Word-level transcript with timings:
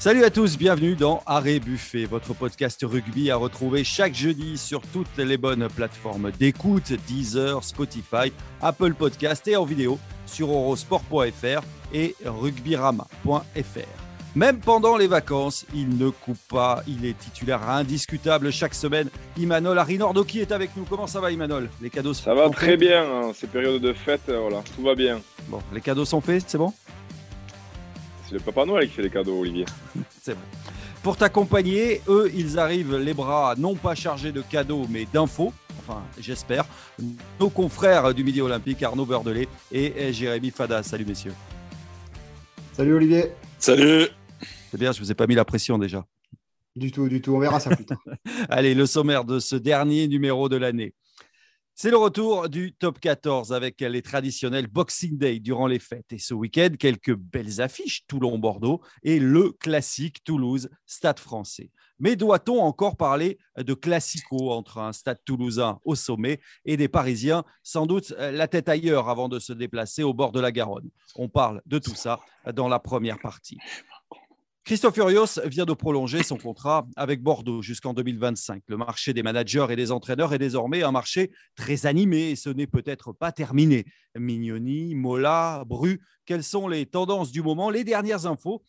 Salut 0.00 0.24
à 0.24 0.30
tous, 0.30 0.56
bienvenue 0.56 0.94
dans 0.94 1.22
Arrêt 1.26 1.60
Buffet, 1.60 2.06
votre 2.06 2.32
podcast 2.32 2.82
rugby 2.88 3.30
à 3.30 3.36
retrouver 3.36 3.84
chaque 3.84 4.14
jeudi 4.14 4.56
sur 4.56 4.80
toutes 4.80 5.18
les 5.18 5.36
bonnes 5.36 5.68
plateformes 5.68 6.30
d'écoute, 6.30 6.94
Deezer, 7.06 7.62
Spotify, 7.62 8.32
Apple 8.62 8.94
Podcast 8.94 9.46
et 9.46 9.56
en 9.56 9.66
vidéo 9.66 9.98
sur 10.24 10.48
eurosport.fr 10.48 11.60
et 11.92 12.16
rugbyrama.fr. 12.24 13.44
Même 14.34 14.60
pendant 14.60 14.96
les 14.96 15.06
vacances, 15.06 15.66
il 15.74 15.98
ne 15.98 16.08
coupe 16.08 16.48
pas, 16.48 16.82
il 16.88 17.04
est 17.04 17.18
titulaire 17.18 17.68
indiscutable 17.68 18.50
chaque 18.50 18.74
semaine. 18.74 19.10
Imanol 19.36 19.78
Arinordoki 19.78 20.40
est 20.40 20.52
avec 20.52 20.74
nous. 20.78 20.84
Comment 20.88 21.08
ça 21.08 21.20
va 21.20 21.30
Imanol? 21.30 21.68
Les 21.82 21.90
cadeaux 21.90 22.14
Ça 22.14 22.32
va 22.32 22.48
très 22.48 22.78
bien, 22.78 23.02
hein. 23.02 23.32
ces 23.34 23.48
périodes 23.48 23.82
de 23.82 23.92
fête, 23.92 24.30
euh, 24.30 24.38
voilà, 24.40 24.62
tout 24.74 24.82
va 24.82 24.94
bien. 24.94 25.20
Bon, 25.48 25.60
les 25.74 25.82
cadeaux 25.82 26.06
sont 26.06 26.22
faits, 26.22 26.44
c'est 26.46 26.56
bon? 26.56 26.72
C'est 28.30 28.36
le 28.36 28.42
Papa 28.42 28.64
Noël 28.64 28.86
qui 28.88 28.94
fait 28.94 29.02
les 29.02 29.10
cadeaux, 29.10 29.40
Olivier. 29.40 29.64
c'est 30.22 30.34
bon. 30.34 30.40
Pour 31.02 31.16
t'accompagner, 31.16 32.00
eux, 32.06 32.30
ils 32.32 32.60
arrivent 32.60 32.96
les 32.96 33.12
bras 33.12 33.54
non 33.58 33.74
pas 33.74 33.96
chargés 33.96 34.30
de 34.30 34.40
cadeaux, 34.40 34.86
mais 34.88 35.04
d'infos. 35.12 35.52
Enfin, 35.80 36.02
j'espère. 36.20 36.64
Nos 37.40 37.50
confrères 37.50 38.14
du 38.14 38.22
Midi 38.22 38.40
Olympique, 38.40 38.82
Arnaud 38.84 39.04
Beurdelet 39.04 39.48
et 39.72 40.12
Jérémy 40.12 40.50
Fada. 40.50 40.84
Salut, 40.84 41.06
messieurs. 41.06 41.34
Salut, 42.72 42.94
Olivier. 42.94 43.32
Salut. 43.58 44.06
C'est 44.70 44.78
bien, 44.78 44.92
je 44.92 45.00
ne 45.00 45.04
vous 45.04 45.10
ai 45.10 45.14
pas 45.14 45.26
mis 45.26 45.34
la 45.34 45.44
pression 45.44 45.76
déjà. 45.76 46.06
Du 46.76 46.92
tout, 46.92 47.08
du 47.08 47.20
tout. 47.20 47.34
On 47.34 47.40
verra 47.40 47.58
ça 47.58 47.74
plus 47.74 47.84
tard. 47.84 47.98
Allez, 48.48 48.74
le 48.74 48.86
sommaire 48.86 49.24
de 49.24 49.40
ce 49.40 49.56
dernier 49.56 50.06
numéro 50.06 50.48
de 50.48 50.56
l'année. 50.56 50.94
C'est 51.82 51.90
le 51.90 51.96
retour 51.96 52.50
du 52.50 52.74
top 52.74 53.00
14 53.00 53.54
avec 53.54 53.80
les 53.80 54.02
traditionnels 54.02 54.66
Boxing 54.66 55.16
Day 55.16 55.40
durant 55.40 55.66
les 55.66 55.78
fêtes. 55.78 56.12
Et 56.12 56.18
ce 56.18 56.34
week-end, 56.34 56.68
quelques 56.78 57.14
belles 57.14 57.62
affiches 57.62 58.06
Toulon-Bordeaux 58.06 58.82
et 59.02 59.18
le 59.18 59.52
classique 59.52 60.22
Toulouse-Stade 60.22 61.18
français. 61.18 61.70
Mais 61.98 62.16
doit-on 62.16 62.60
encore 62.60 62.98
parler 62.98 63.38
de 63.56 63.72
classico 63.72 64.52
entre 64.52 64.76
un 64.76 64.92
stade 64.92 65.24
toulousain 65.24 65.78
au 65.86 65.94
sommet 65.94 66.42
et 66.66 66.76
des 66.76 66.88
Parisiens? 66.88 67.44
Sans 67.62 67.86
doute 67.86 68.10
la 68.18 68.46
tête 68.46 68.68
ailleurs 68.68 69.08
avant 69.08 69.30
de 69.30 69.38
se 69.38 69.54
déplacer 69.54 70.02
au 70.02 70.12
bord 70.12 70.32
de 70.32 70.40
la 70.40 70.52
Garonne 70.52 70.90
On 71.16 71.30
parle 71.30 71.62
de 71.64 71.78
tout 71.78 71.94
ça 71.94 72.20
dans 72.52 72.68
la 72.68 72.78
première 72.78 73.18
partie. 73.18 73.56
Christophe 74.64 74.94
Furios 74.94 75.40
vient 75.46 75.64
de 75.64 75.72
prolonger 75.72 76.22
son 76.22 76.36
contrat 76.36 76.86
avec 76.94 77.22
Bordeaux 77.22 77.62
jusqu'en 77.62 77.94
2025. 77.94 78.62
Le 78.68 78.76
marché 78.76 79.12
des 79.14 79.22
managers 79.22 79.66
et 79.70 79.76
des 79.76 79.90
entraîneurs 79.90 80.32
est 80.34 80.38
désormais 80.38 80.82
un 80.82 80.92
marché 80.92 81.32
très 81.56 81.86
animé 81.86 82.30
et 82.30 82.36
ce 82.36 82.50
n'est 82.50 82.66
peut-être 82.66 83.12
pas 83.12 83.32
terminé. 83.32 83.84
Mignoni, 84.16 84.94
Mola, 84.94 85.64
Bru, 85.66 86.00
quelles 86.26 86.44
sont 86.44 86.68
les 86.68 86.86
tendances 86.86 87.32
du 87.32 87.42
moment, 87.42 87.70
les 87.70 87.84
dernières 87.84 88.26
infos 88.26 88.62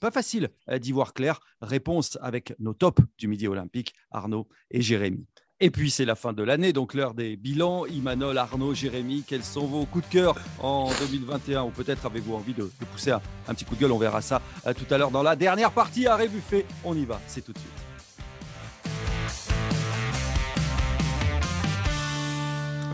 pas 0.00 0.10
facile 0.10 0.48
d'y 0.80 0.92
voir 0.92 1.12
clair. 1.12 1.40
Réponse 1.60 2.16
avec 2.22 2.54
nos 2.58 2.72
tops 2.72 3.02
du 3.18 3.28
Midi 3.28 3.46
Olympique, 3.46 3.94
Arnaud 4.10 4.48
et 4.70 4.80
Jérémy. 4.80 5.26
Et 5.62 5.70
puis 5.70 5.90
c'est 5.90 6.06
la 6.06 6.14
fin 6.14 6.32
de 6.32 6.42
l'année, 6.42 6.72
donc 6.72 6.94
l'heure 6.94 7.12
des 7.12 7.36
bilans. 7.36 7.84
Imanol, 7.84 8.38
Arnaud, 8.38 8.72
Jérémy, 8.72 9.24
quels 9.26 9.44
sont 9.44 9.66
vos 9.66 9.84
coups 9.84 10.08
de 10.08 10.12
cœur 10.12 10.34
en 10.58 10.88
2021 11.00 11.64
Ou 11.64 11.70
peut-être 11.70 12.06
avez-vous 12.06 12.34
envie 12.34 12.54
de, 12.54 12.70
pousser 12.90 13.10
un, 13.10 13.20
petit 13.48 13.66
coup 13.66 13.74
de 13.74 13.80
gueule? 13.80 13.92
On 13.92 13.98
verra 13.98 14.22
ça 14.22 14.40
euh, 14.66 14.72
tout 14.72 14.86
à 14.92 14.96
l'heure 14.96 15.10
dans 15.10 15.22
la 15.22 15.36
dernière 15.36 15.70
partie 15.70 16.06
à 16.06 16.16
Buffet. 16.16 16.64
On 16.82 16.96
y 16.96 17.04
va, 17.04 17.20
c'est 17.26 17.44
tout 17.44 17.52
de 17.52 17.58
suite. 17.58 17.70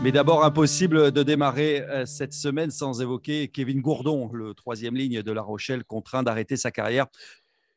Mais 0.03 0.11
d'abord, 0.11 0.43
impossible 0.43 1.13
de 1.13 1.23
démarrer 1.23 1.81
euh, 1.83 2.05
cette 2.05 2.33
semaine 2.33 2.69
sans 2.69 3.01
évoquer 3.01 3.47
Kevin 3.47 3.79
Gourdon, 3.79 4.29
le 4.33 4.53
troisième 4.53 4.95
ligne 4.95 5.23
de 5.23 5.31
La 5.31 5.41
Rochelle, 5.41 5.85
contraint 5.85 6.21
d'arrêter 6.21 6.57
sa 6.57 6.71
carrière 6.71 7.07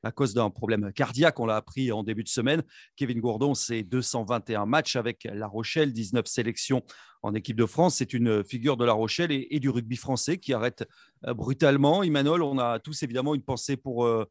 à 0.03 0.13
cause 0.13 0.35
d'un 0.35 0.51
problème 0.51 0.93
cardiaque. 0.93 1.41
On 1.41 1.47
l'a 1.47 1.57
appris 1.57 1.93
en 1.93 2.03
début 2.03 2.25
de 2.25 2.29
semaine. 2.29 2.63
Kevin 2.97 3.21
Gourdon, 3.21 3.55
c'est 3.55 3.83
221 3.83 4.67
matchs 4.67 4.97
avec 4.97 5.29
La 5.33 5.47
Rochelle, 5.47 5.93
19 5.93 6.27
sélections 6.27 6.83
en 7.23 7.35
équipe 7.35 7.57
de 7.57 7.67
France. 7.67 7.97
C'est 7.97 8.13
une 8.13 8.45
figure 8.45 8.77
de 8.77 8.85
La 8.85 8.93
Rochelle 8.93 9.31
et, 9.33 9.61
du 9.61 9.69
rugby 9.69 9.97
français 9.97 10.39
qui 10.39 10.53
arrête 10.53 10.87
euh, 11.27 11.35
brutalement. 11.35 12.03
Imanol, 12.03 12.43
on 12.43 12.59
a 12.59 12.79
tous 12.79 13.03
évidemment 13.03 13.35
une 13.35 13.43
pensée 13.43 13.77
pour, 13.77 14.05
euh, 14.07 14.27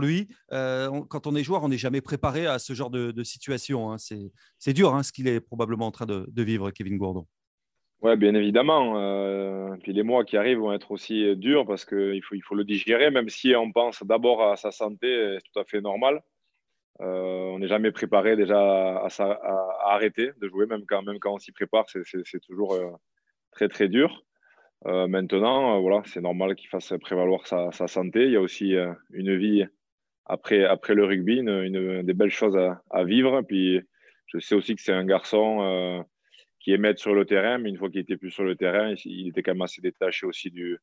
lui. 0.00 0.28
Euh, 0.52 1.02
quand 1.10 1.26
on 1.26 1.36
est 1.36 1.44
joueur, 1.44 1.62
on 1.62 1.68
n'est 1.68 1.78
jamais 1.78 2.00
préparé 2.00 2.46
à 2.46 2.58
ce 2.58 2.72
genre 2.72 2.90
de, 2.90 3.22
situation. 3.22 3.92
Hein. 3.92 3.96
C'est 4.58 4.72
dur 4.72 4.94
hein, 4.94 5.02
ce 5.02 5.12
qu'il 5.12 5.28
est 5.28 5.40
probablement 5.40 5.86
en 5.86 5.90
train 5.90 6.06
de 6.06 6.42
vivre, 6.42 6.70
Kevin 6.70 6.96
Gourdon. 6.96 7.26
Oui, 8.04 8.16
bien 8.18 8.34
évidemment. 8.34 8.98
Euh, 8.98 9.76
puis 9.82 9.94
les 9.94 10.02
mois 10.02 10.26
qui 10.26 10.36
arrivent 10.36 10.58
vont 10.58 10.74
être 10.74 10.90
aussi 10.90 11.24
euh, 11.24 11.34
durs 11.36 11.64
parce 11.66 11.86
qu'il 11.86 12.22
faut, 12.22 12.34
il 12.34 12.42
faut 12.42 12.54
le 12.54 12.64
digérer, 12.64 13.10
même 13.10 13.30
si 13.30 13.56
on 13.56 13.72
pense 13.72 14.02
d'abord 14.02 14.42
à 14.42 14.56
sa 14.56 14.70
santé, 14.72 15.38
c'est 15.38 15.50
tout 15.50 15.58
à 15.58 15.64
fait 15.64 15.80
normal. 15.80 16.22
Euh, 17.00 17.06
on 17.54 17.60
n'est 17.60 17.66
jamais 17.66 17.92
préparé 17.92 18.36
déjà 18.36 18.58
à, 18.58 19.08
arrêter 19.86 20.32
de 20.38 20.48
jouer, 20.48 20.66
même 20.66 20.84
quand, 20.86 21.02
même 21.02 21.18
quand 21.18 21.32
on 21.32 21.38
s'y 21.38 21.52
prépare, 21.52 21.86
c'est 21.88 22.40
toujours 22.40 22.76
très 23.52 23.68
très 23.68 23.88
dur. 23.88 24.22
maintenant, 24.84 25.80
voilà, 25.80 26.02
c'est 26.04 26.20
normal 26.20 26.56
qu'il 26.56 26.68
fasse 26.68 26.92
prévaloir 27.00 27.46
sa, 27.46 27.72
santé. 27.88 28.26
Il 28.26 28.32
y 28.32 28.36
a 28.36 28.40
aussi 28.42 28.74
une 29.12 29.36
vie 29.36 29.64
après, 30.26 30.64
après 30.64 30.94
le 30.94 31.04
rugby, 31.04 31.38
une, 31.38 32.02
des 32.02 32.14
belles 32.14 32.30
choses 32.30 32.56
à, 32.56 32.82
à, 32.90 33.04
vivre. 33.04 33.40
Puis 33.42 33.80
je 34.26 34.38
sais 34.40 34.54
aussi 34.54 34.76
que 34.76 34.82
c'est 34.82 34.92
un 34.92 35.06
garçon 35.06 36.04
qui 36.64 36.72
aimait 36.72 36.96
sur 36.96 37.14
le 37.14 37.26
terrain, 37.26 37.58
mais 37.58 37.68
une 37.68 37.76
fois 37.76 37.90
qu'il 37.90 38.00
était 38.00 38.16
plus 38.16 38.30
sur 38.30 38.42
le 38.42 38.56
terrain, 38.56 38.94
il, 39.04 39.28
était 39.28 39.42
quand 39.42 39.52
même 39.52 39.60
assez 39.60 39.82
détaché 39.82 40.24
aussi 40.24 40.50
du, 40.50 40.78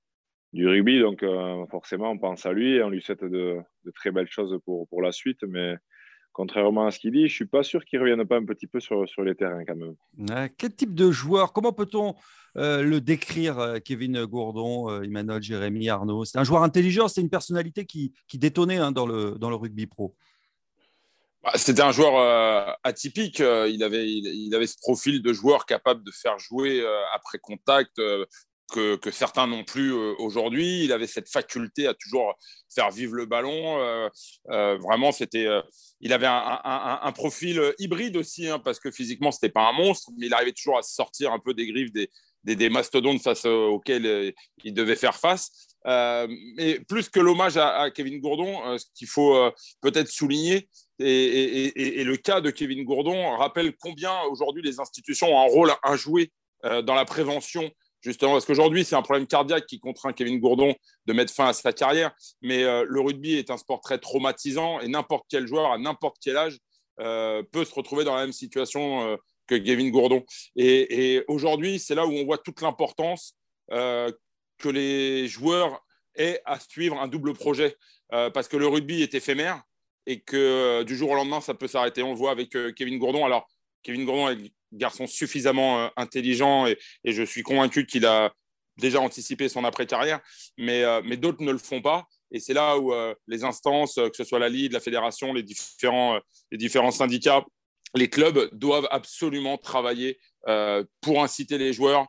du 0.54 0.68
rugby. 0.68 1.00
Donc, 1.00 1.24
euh, 1.24 1.66
forcément, 1.72 2.12
on 2.12 2.20
pense 2.20 2.46
à 2.46 2.54
lui 2.54 2.76
et 2.76 2.84
on 2.84 2.90
lui 2.90 3.02
souhaite 3.02 3.24
de, 3.24 3.58
très 3.96 4.12
belles 4.12 4.30
choses 4.30 4.60
pour, 4.64 4.88
pour, 4.90 5.02
la 5.02 5.12
suite. 5.12 5.42
Mais 5.42 5.74
contrairement 6.34 6.86
à 6.86 6.92
ce 6.92 7.00
qu'il 7.00 7.12
dit, 7.12 7.22
je 7.22 7.24
ne 7.24 7.30
suis 7.30 7.46
pas 7.48 7.64
sûr 7.64 7.84
qu'il 7.84 7.98
ne 7.98 8.04
revienne 8.04 8.28
pas 8.28 8.38
un 8.38 8.46
petit 8.46 8.68
peu 8.68 8.80
sur, 8.80 9.10
sur 9.10 9.24
les 9.24 9.34
terrains 9.34 9.66
quand 9.66 9.76
même. 9.76 10.50
quel 10.56 10.76
type 10.76 10.94
de 10.94 11.10
joueur 11.10 11.52
Comment 11.52 11.74
peut-on 11.74 12.14
euh, 12.58 12.84
le 12.84 13.02
décrire, 13.02 13.58
euh, 13.58 13.80
Kevin 13.80 14.24
Gourdon, 14.26 15.02
Emmanuel, 15.02 15.42
Jérémy, 15.42 15.90
Arnaud? 15.90 16.26
C'est 16.26 16.38
un 16.38 16.44
joueur 16.44 16.62
intelligent, 16.62 17.08
c'est 17.08 17.22
une 17.22 17.30
personnalité 17.32 17.86
qui, 17.86 18.14
qui 18.28 18.38
détonnait 18.38 18.78
hein, 18.78 18.92
dans, 18.92 19.08
le, 19.08 19.32
dans 19.40 19.50
le 19.50 19.56
rugby 19.56 19.88
pro. 19.88 20.16
Bah, 21.44 21.54
c'était 21.56 21.82
un 21.82 21.92
joueur 21.92 22.18
euh, 22.18 22.72
atypique. 22.84 23.42
Euh, 23.42 23.68
il, 23.68 23.84
avait, 23.84 24.08
il, 24.08 24.54
avait 24.54 24.68
ce 24.68 24.78
profil 24.78 25.24
de 25.24 25.34
joueur 25.34 25.66
capable 25.66 26.04
de 26.04 26.12
faire 26.12 26.38
jouer 26.38 26.82
euh, 26.82 27.02
après 27.14 27.40
contact 27.40 28.00
que, 28.72 29.00
certains 29.12 29.48
n'ont 29.48 29.64
plus 29.64 29.92
aujourd'hui. 29.92 30.84
Il 30.84 30.94
avait 30.94 31.08
cette 31.08 31.30
faculté 31.30 31.88
à 31.88 31.94
toujours 31.94 32.38
faire 32.74 32.90
vivre 32.92 33.16
le 33.16 33.26
ballon. 33.26 34.10
vraiment, 34.48 35.12
c'était. 35.12 35.48
il 36.00 36.14
avait 36.14 36.28
un, 36.28 37.12
profil 37.14 37.74
hybride 37.80 38.16
aussi, 38.16 38.48
hein, 38.48 38.60
parce 38.60 38.80
que 38.80 38.90
physiquement, 38.90 39.32
c'était 39.32 39.50
pas 39.50 39.68
un 39.68 39.74
monstre, 39.74 40.12
mais 40.18 40.28
il 40.28 40.34
arrivait 40.34 40.54
toujours 40.54 40.78
à 40.78 40.84
sortir 40.84 41.34
un 41.34 41.40
peu 41.40 41.54
des 41.54 41.68
griffes 41.68 41.92
des, 41.92 42.70
mastodontes 42.70 43.22
face 43.22 43.44
auxquels 43.44 44.34
il 44.64 44.74
devait 44.74 44.96
faire 44.96 45.18
face. 45.18 45.76
mais 45.86 46.80
plus 46.88 47.10
que 47.10 47.20
l'hommage 47.20 47.58
à, 47.58 47.92
Kevin 47.92 48.22
Gourdon, 48.22 48.78
ce 48.78 48.86
qu'il 48.96 49.08
faut 49.08 49.52
peut-être 49.82 50.08
souligner, 50.08 50.70
et, 51.02 52.04
le 52.04 52.18
cas 52.18 52.42
de 52.42 52.50
Kevin 52.50 52.84
Gourdon 52.84 53.36
rappelle 53.38 53.76
combien 53.78 54.22
aujourd'hui 54.24 54.62
les 54.62 54.80
institutions 54.80 55.34
ont 55.34 55.40
un 55.40 55.50
rôle 55.50 55.72
à 55.84 55.96
jouer 55.96 56.32
euh, 56.66 56.82
dans 56.82 56.96
la 56.96 57.06
prévention 57.06 57.70
justement, 58.02 58.32
parce 58.32 58.46
qu'aujourd'hui, 58.46 58.84
c'est 58.84 58.96
un 58.96 59.04
problème 59.04 59.28
cardiaque 59.28 59.68
qui 59.68 59.80
contraint 59.80 60.12
Kevin 60.12 60.40
Gourdon 60.40 60.74
de 61.06 61.14
mettre 61.14 61.32
fin 61.32 61.46
à 61.46 61.54
sa 61.54 61.72
carrière. 61.72 62.12
Mais 62.42 62.64
euh, 62.64 62.84
le 62.88 63.00
rugby 63.00 63.36
est 63.36 63.52
un 63.52 63.58
sport 63.58 63.80
très 63.80 64.00
traumatisant 64.00 64.80
et 64.80 64.88
n'importe 64.88 65.26
quel 65.30 65.46
joueur, 65.46 65.72
à 65.72 65.78
n'importe 65.78 66.18
quel 66.20 66.36
âge, 66.36 66.58
euh, 67.00 67.44
peut 67.52 67.64
se 67.64 67.76
retrouver 67.76 68.04
dans 68.04 68.16
la 68.16 68.24
même 68.24 68.34
situation 68.34 69.18
que 69.46 69.54
Kevin 69.54 69.92
Gourdon. 69.92 70.24
Et, 70.56 71.24
aujourd'hui, 71.28 71.78
c'est 71.78 71.94
là 71.94 72.08
où 72.08 72.12
on 72.12 72.26
voit 72.26 72.40
toute 72.40 72.62
l'importance 72.62 73.38
que 73.70 74.70
les 74.70 75.28
joueurs 75.28 75.80
aient 76.16 76.42
à 76.46 76.60
suivre 76.60 77.00
un 77.00 77.08
double 77.08 77.34
projet. 77.34 77.76
parce 78.10 78.48
que 78.48 78.58
le 78.58 78.68
rugby 78.68 79.04
est 79.04 79.14
éphémère 79.14 79.62
et 80.08 80.20
que 80.22 80.38
euh, 80.38 80.84
du 80.84 80.96
jour 80.96 81.12
au 81.12 81.16
lendemain, 81.16 81.42
ça 81.42 81.54
peut 81.54 81.68
s'arrêter. 81.68 82.04
On 82.04 82.12
le 82.12 82.18
voit 82.18 82.32
avec 82.32 82.56
euh, 82.56 82.72
Kevin 82.72 82.98
Gourdon. 82.98 83.26
Alors, 83.26 83.48
Kevin 83.84 84.06
Gourdon 84.06 84.30
est 84.30 84.46
un 84.46 84.50
garçon 84.74 85.08
suffisamment 85.08 85.80
euh, 85.80 85.88
intelligent 85.98 86.68
et, 86.68 86.78
je 87.06 87.24
suis 87.24 87.44
convaincu 87.44 87.86
qu'il 87.86 88.06
a 88.06 88.34
déjà 88.78 89.00
anticipé 89.00 89.50
son 89.50 89.64
après-carrière, 89.64 90.22
mais, 90.58 90.84
mais 91.04 91.18
d'autres 91.18 91.44
ne 91.44 91.52
le 91.52 91.58
font 91.58 91.82
pas. 91.82 92.08
Et 92.32 92.40
c'est 92.40 92.54
là 92.54 92.80
où 92.80 92.94
les 93.28 93.44
instances, 93.44 93.96
que 93.96 94.16
ce 94.16 94.24
soit 94.24 94.40
la 94.40 94.50
Ligue, 94.50 94.72
la 94.72 94.80
Fédération, 94.80 95.34
les 95.34 95.44
différents, 95.44 96.20
les 96.52 96.58
différents 96.58 96.90
syndicats, 96.90 97.44
les 97.94 98.10
clubs 98.10 98.50
doivent 98.54 98.88
absolument 98.90 99.58
travailler 99.58 100.20
pour 101.02 101.22
inciter 101.22 101.58
les 101.60 101.74
joueurs 101.74 102.08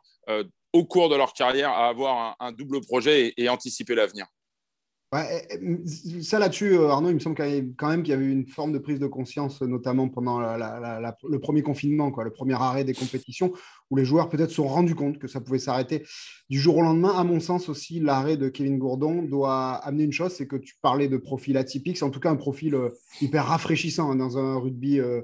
au 0.71 0.85
cours 0.85 1.09
de 1.09 1.15
leur 1.15 1.33
carrière 1.33 1.69
à 1.69 1.89
avoir 1.89 2.37
un, 2.39 2.51
double 2.53 2.81
projet 2.81 3.33
et 3.37 3.49
anticiper 3.49 3.93
l'avenir. 3.93 4.25
Ça 6.21 6.39
là-dessus, 6.39 6.73
euh, 6.73 6.89
Arnaud, 6.89 7.09
il 7.09 7.15
me 7.15 7.19
semble 7.19 7.35
quand 7.35 7.89
même 7.89 8.03
qu'il 8.03 8.11
y 8.11 8.15
avait 8.15 8.25
une 8.25 8.47
forme 8.47 8.71
de 8.71 8.79
prise 8.79 8.99
de 8.99 9.07
conscience, 9.07 9.61
notamment 9.61 10.09
pendant 10.09 10.39
le 10.39 11.37
premier 11.39 11.61
confinement, 11.61 12.11
le 12.23 12.31
premier 12.31 12.53
arrêt 12.53 12.83
des 12.83 12.93
compétitions, 12.93 13.53
où 13.91 13.95
les 13.95 14.05
joueurs 14.05 14.29
peut-être 14.29 14.49
se 14.49 14.55
sont 14.55 14.67
rendus 14.67 14.95
compte 14.95 15.19
que 15.19 15.27
ça 15.27 15.39
pouvait 15.39 15.59
s'arrêter 15.59 16.03
du 16.49 16.59
jour 16.59 16.77
au 16.77 16.81
lendemain. 16.81 17.13
À 17.15 17.23
mon 17.23 17.39
sens 17.39 17.69
aussi, 17.69 17.99
l'arrêt 17.99 18.37
de 18.37 18.49
Kevin 18.49 18.77
Gourdon 18.77 19.21
doit 19.21 19.73
amener 19.73 20.03
une 20.03 20.11
chose, 20.11 20.33
c'est 20.33 20.47
que 20.47 20.55
tu 20.55 20.75
parlais 20.81 21.07
de 21.07 21.17
profil 21.17 21.57
atypique, 21.57 21.97
c'est 21.97 22.05
en 22.05 22.09
tout 22.09 22.19
cas 22.19 22.31
un 22.31 22.35
profil 22.35 22.73
euh, 22.73 22.89
hyper 23.21 23.45
rafraîchissant 23.45 24.11
hein, 24.11 24.15
dans 24.15 24.37
un 24.37 24.57
rugby. 24.57 24.99
Euh, 24.99 25.21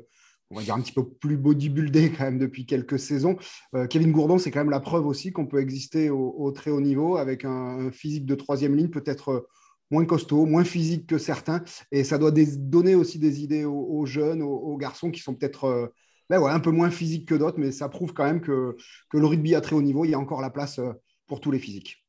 on 0.51 0.55
va 0.55 0.63
dire 0.63 0.73
un 0.73 0.81
petit 0.81 0.93
peu 0.93 1.07
plus 1.07 1.37
bodybuildé 1.37 2.11
quand 2.17 2.23
même 2.23 2.39
depuis 2.39 2.65
quelques 2.65 2.97
saisons. 2.97 3.37
Euh, 3.75 3.85
Kevin 3.85 4.11
Gourdon, 4.11 4.39
c'est 4.39 4.49
quand 4.49 4.61
même 4.61 4.71
la 4.71 4.79
preuve 4.79 5.05
aussi 5.05 5.31
qu'on 5.31 5.45
peut 5.45 5.59
exister 5.59 6.09
au, 6.09 6.51
très 6.51 6.71
haut 6.71 6.81
niveau 6.81 7.17
avec 7.17 7.45
un, 7.45 7.91
physique 7.91 8.25
de 8.25 8.33
troisième 8.33 8.75
ligne 8.75 8.89
peut-être 8.89 9.47
moins 9.91 10.05
costaud, 10.05 10.45
moins 10.45 10.63
physique 10.63 11.07
que 11.07 11.17
certains. 11.17 11.63
Et 11.91 12.03
ça 12.03 12.17
doit 12.17 12.31
donner 12.31 12.95
aussi 12.95 13.19
des 13.19 13.43
idées 13.43 13.65
aux, 13.65 14.05
jeunes, 14.05 14.41
aux, 14.41 14.77
garçons 14.77 15.11
qui 15.11 15.21
sont 15.21 15.35
peut-être 15.35 15.91
ben 16.29 16.43
un 16.43 16.59
peu 16.59 16.71
moins 16.71 16.91
physiques 16.91 17.27
que 17.27 17.35
d'autres, 17.35 17.59
mais 17.59 17.71
ça 17.71 17.89
prouve 17.89 18.13
quand 18.13 18.25
même 18.25 18.41
que, 18.41 18.77
que 19.09 19.17
le 19.17 19.25
rugby 19.25 19.55
à 19.55 19.61
très 19.61 19.75
haut 19.75 19.81
niveau, 19.81 20.05
il 20.05 20.11
y 20.11 20.13
a 20.13 20.19
encore 20.19 20.41
la 20.41 20.51
place 20.51 20.77
euh, 20.79 20.93
pour 21.25 21.41
tous 21.41 21.51
les 21.51 21.59
physiques. 21.59 22.05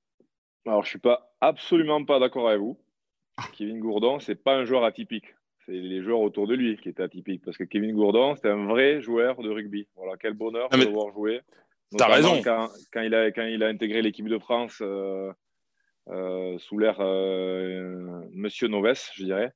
Alors, 0.66 0.82
je 0.82 0.88
ne 0.88 0.90
suis 0.90 0.98
pas 0.98 1.32
absolument 1.40 2.04
pas 2.04 2.18
d'accord 2.18 2.48
avec 2.48 2.60
vous. 2.60 2.78
Ah. 3.38 3.44
Kevin 3.52 3.80
Gourdon, 3.80 4.20
ce 4.20 4.32
n'est 4.32 4.36
pas 4.36 4.56
un 4.56 4.66
joueur 4.66 4.84
atypique. 4.84 5.34
C'est 5.64 5.72
les 5.72 6.02
joueurs 6.02 6.20
autour 6.20 6.46
de 6.46 6.54
lui 6.54 6.76
qui 6.76 6.90
étaient 6.90 7.02
atypiques. 7.02 7.42
Parce 7.44 7.56
que 7.56 7.64
Kevin 7.64 7.94
Gourdon, 7.94 8.34
c'était 8.34 8.50
un 8.50 8.66
vrai 8.66 9.00
joueur 9.00 9.40
de 9.40 9.48
rugby. 9.48 9.88
Voilà, 9.96 10.16
quel 10.18 10.34
bonheur 10.34 10.68
de 10.68 10.76
le 10.76 10.90
voir 10.90 11.12
jouer. 11.12 11.40
Tu 11.96 12.02
as 12.02 12.06
raison. 12.06 12.42
Quand, 12.42 12.68
quand, 12.92 13.00
il 13.00 13.14
a, 13.14 13.30
quand 13.30 13.44
il 13.44 13.62
a 13.62 13.68
intégré 13.68 14.02
l'équipe 14.02 14.28
de 14.28 14.38
France 14.38 14.78
euh, 14.82 15.28
euh, 15.28 15.32
sous 16.58 16.78
l'ère 16.78 17.00
Monsieur 18.32 18.68
Noves, 18.68 19.10
je 19.14 19.24
dirais. 19.24 19.52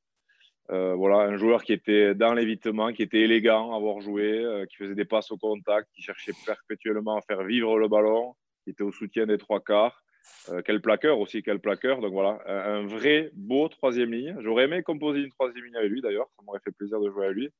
Euh, 0.70 0.94
voilà, 0.94 1.18
un 1.30 1.36
joueur 1.36 1.62
qui 1.62 1.74
était 1.74 2.14
dans 2.14 2.32
l'évitement, 2.32 2.92
qui 2.92 3.02
était 3.02 3.20
élégant 3.20 3.72
à 3.72 3.76
avoir 3.76 4.00
joué, 4.00 4.44
euh, 4.44 4.64
qui 4.64 4.76
faisait 4.76 4.94
des 4.94 5.04
passes 5.04 5.30
au 5.30 5.36
contact, 5.36 5.88
qui 5.94 6.00
cherchait 6.00 6.32
perpétuellement 6.46 7.18
à 7.18 7.20
faire 7.22 7.42
vivre 7.42 7.78
le 7.78 7.86
ballon, 7.88 8.34
qui 8.64 8.70
était 8.70 8.82
au 8.82 8.92
soutien 8.92 9.26
des 9.26 9.36
trois 9.36 9.60
quarts. 9.60 10.02
Euh, 10.48 10.62
quel 10.64 10.80
plaqueur 10.80 11.18
aussi, 11.18 11.42
quel 11.42 11.60
plaqueur. 11.60 12.00
Donc 12.00 12.12
voilà, 12.12 12.38
un, 12.46 12.86
vrai 12.86 13.30
beau 13.34 13.68
troisième 13.68 14.12
ligne. 14.12 14.36
J'aurais 14.40 14.64
aimé 14.64 14.82
composer 14.82 15.20
une 15.20 15.30
troisième 15.30 15.64
ligne 15.66 15.76
avec 15.76 15.90
lui 15.90 16.00
d'ailleurs, 16.00 16.28
ça 16.34 16.42
m'aurait 16.46 16.60
fait 16.64 16.72
plaisir 16.72 16.98
de 16.98 17.10
jouer 17.10 17.26
avec 17.26 17.36
lui. 17.36 17.50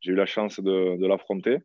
J'ai 0.00 0.10
eu 0.10 0.16
la 0.16 0.26
chance 0.26 0.58
de, 0.58 1.06
l'affronter. 1.06 1.58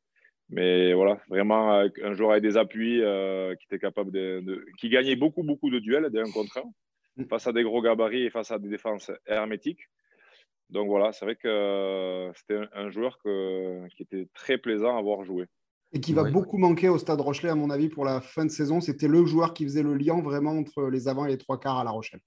Mais 0.50 0.94
voilà, 0.94 1.20
vraiment 1.28 1.72
un 1.72 2.14
joueur 2.14 2.32
avec 2.32 2.44
des 2.44 2.56
appuis 2.56 3.00
qui 3.00 3.66
était 3.66 3.80
capable 3.80 4.12
de, 4.12 4.64
qui 4.78 4.90
gagnait 4.90 5.16
beaucoup, 5.16 5.44
beaucoup 5.44 5.72
de 5.72 5.80
duels 5.80 6.10
d'un 6.12 6.30
contre 6.32 6.60
un 6.60 7.26
face 7.30 7.48
à 7.48 7.54
des 7.54 7.64
gros 7.64 7.82
gabarits 7.82 8.26
et 8.26 8.30
face 8.30 8.52
à 8.52 8.60
des 8.60 8.70
défenses 8.70 9.12
hermétiques. 9.26 9.88
Donc 10.70 10.88
voilà, 10.88 11.14
c'est 11.14 11.26
vrai 11.26 11.36
que 11.36 11.48
euh, 11.48 12.34
c'était 12.34 12.60
un, 12.74 12.90
joueur 12.90 13.18
qui 13.24 14.04
était 14.04 14.28
très 14.34 14.58
plaisant 14.58 14.98
à 14.98 15.02
voir 15.02 15.24
jouer. 15.24 15.46
Et 15.94 16.02
qui 16.02 16.14
va 16.14 16.24
beaucoup 16.24 16.58
manquer 16.58 16.90
au 16.90 16.98
Stade 16.98 17.22
Rochelet, 17.22 17.50
à 17.50 17.56
mon 17.56 17.70
avis, 17.70 17.88
pour 17.88 18.04
la 18.04 18.20
fin 18.20 18.44
de 18.44 18.52
saison. 18.52 18.82
C'était 18.82 19.08
le 19.08 19.26
joueur 19.26 19.54
qui 19.54 19.64
faisait 19.64 19.84
le 19.84 19.94
lien 19.94 20.22
vraiment 20.22 20.52
entre 20.52 20.90
les 20.90 21.08
avants 21.08 21.26
et 21.26 21.30
les 21.30 21.38
trois 21.38 21.60
quarts 21.60 21.78
à 21.78 21.84
La 21.84 21.92
Rochelle. 21.92 22.20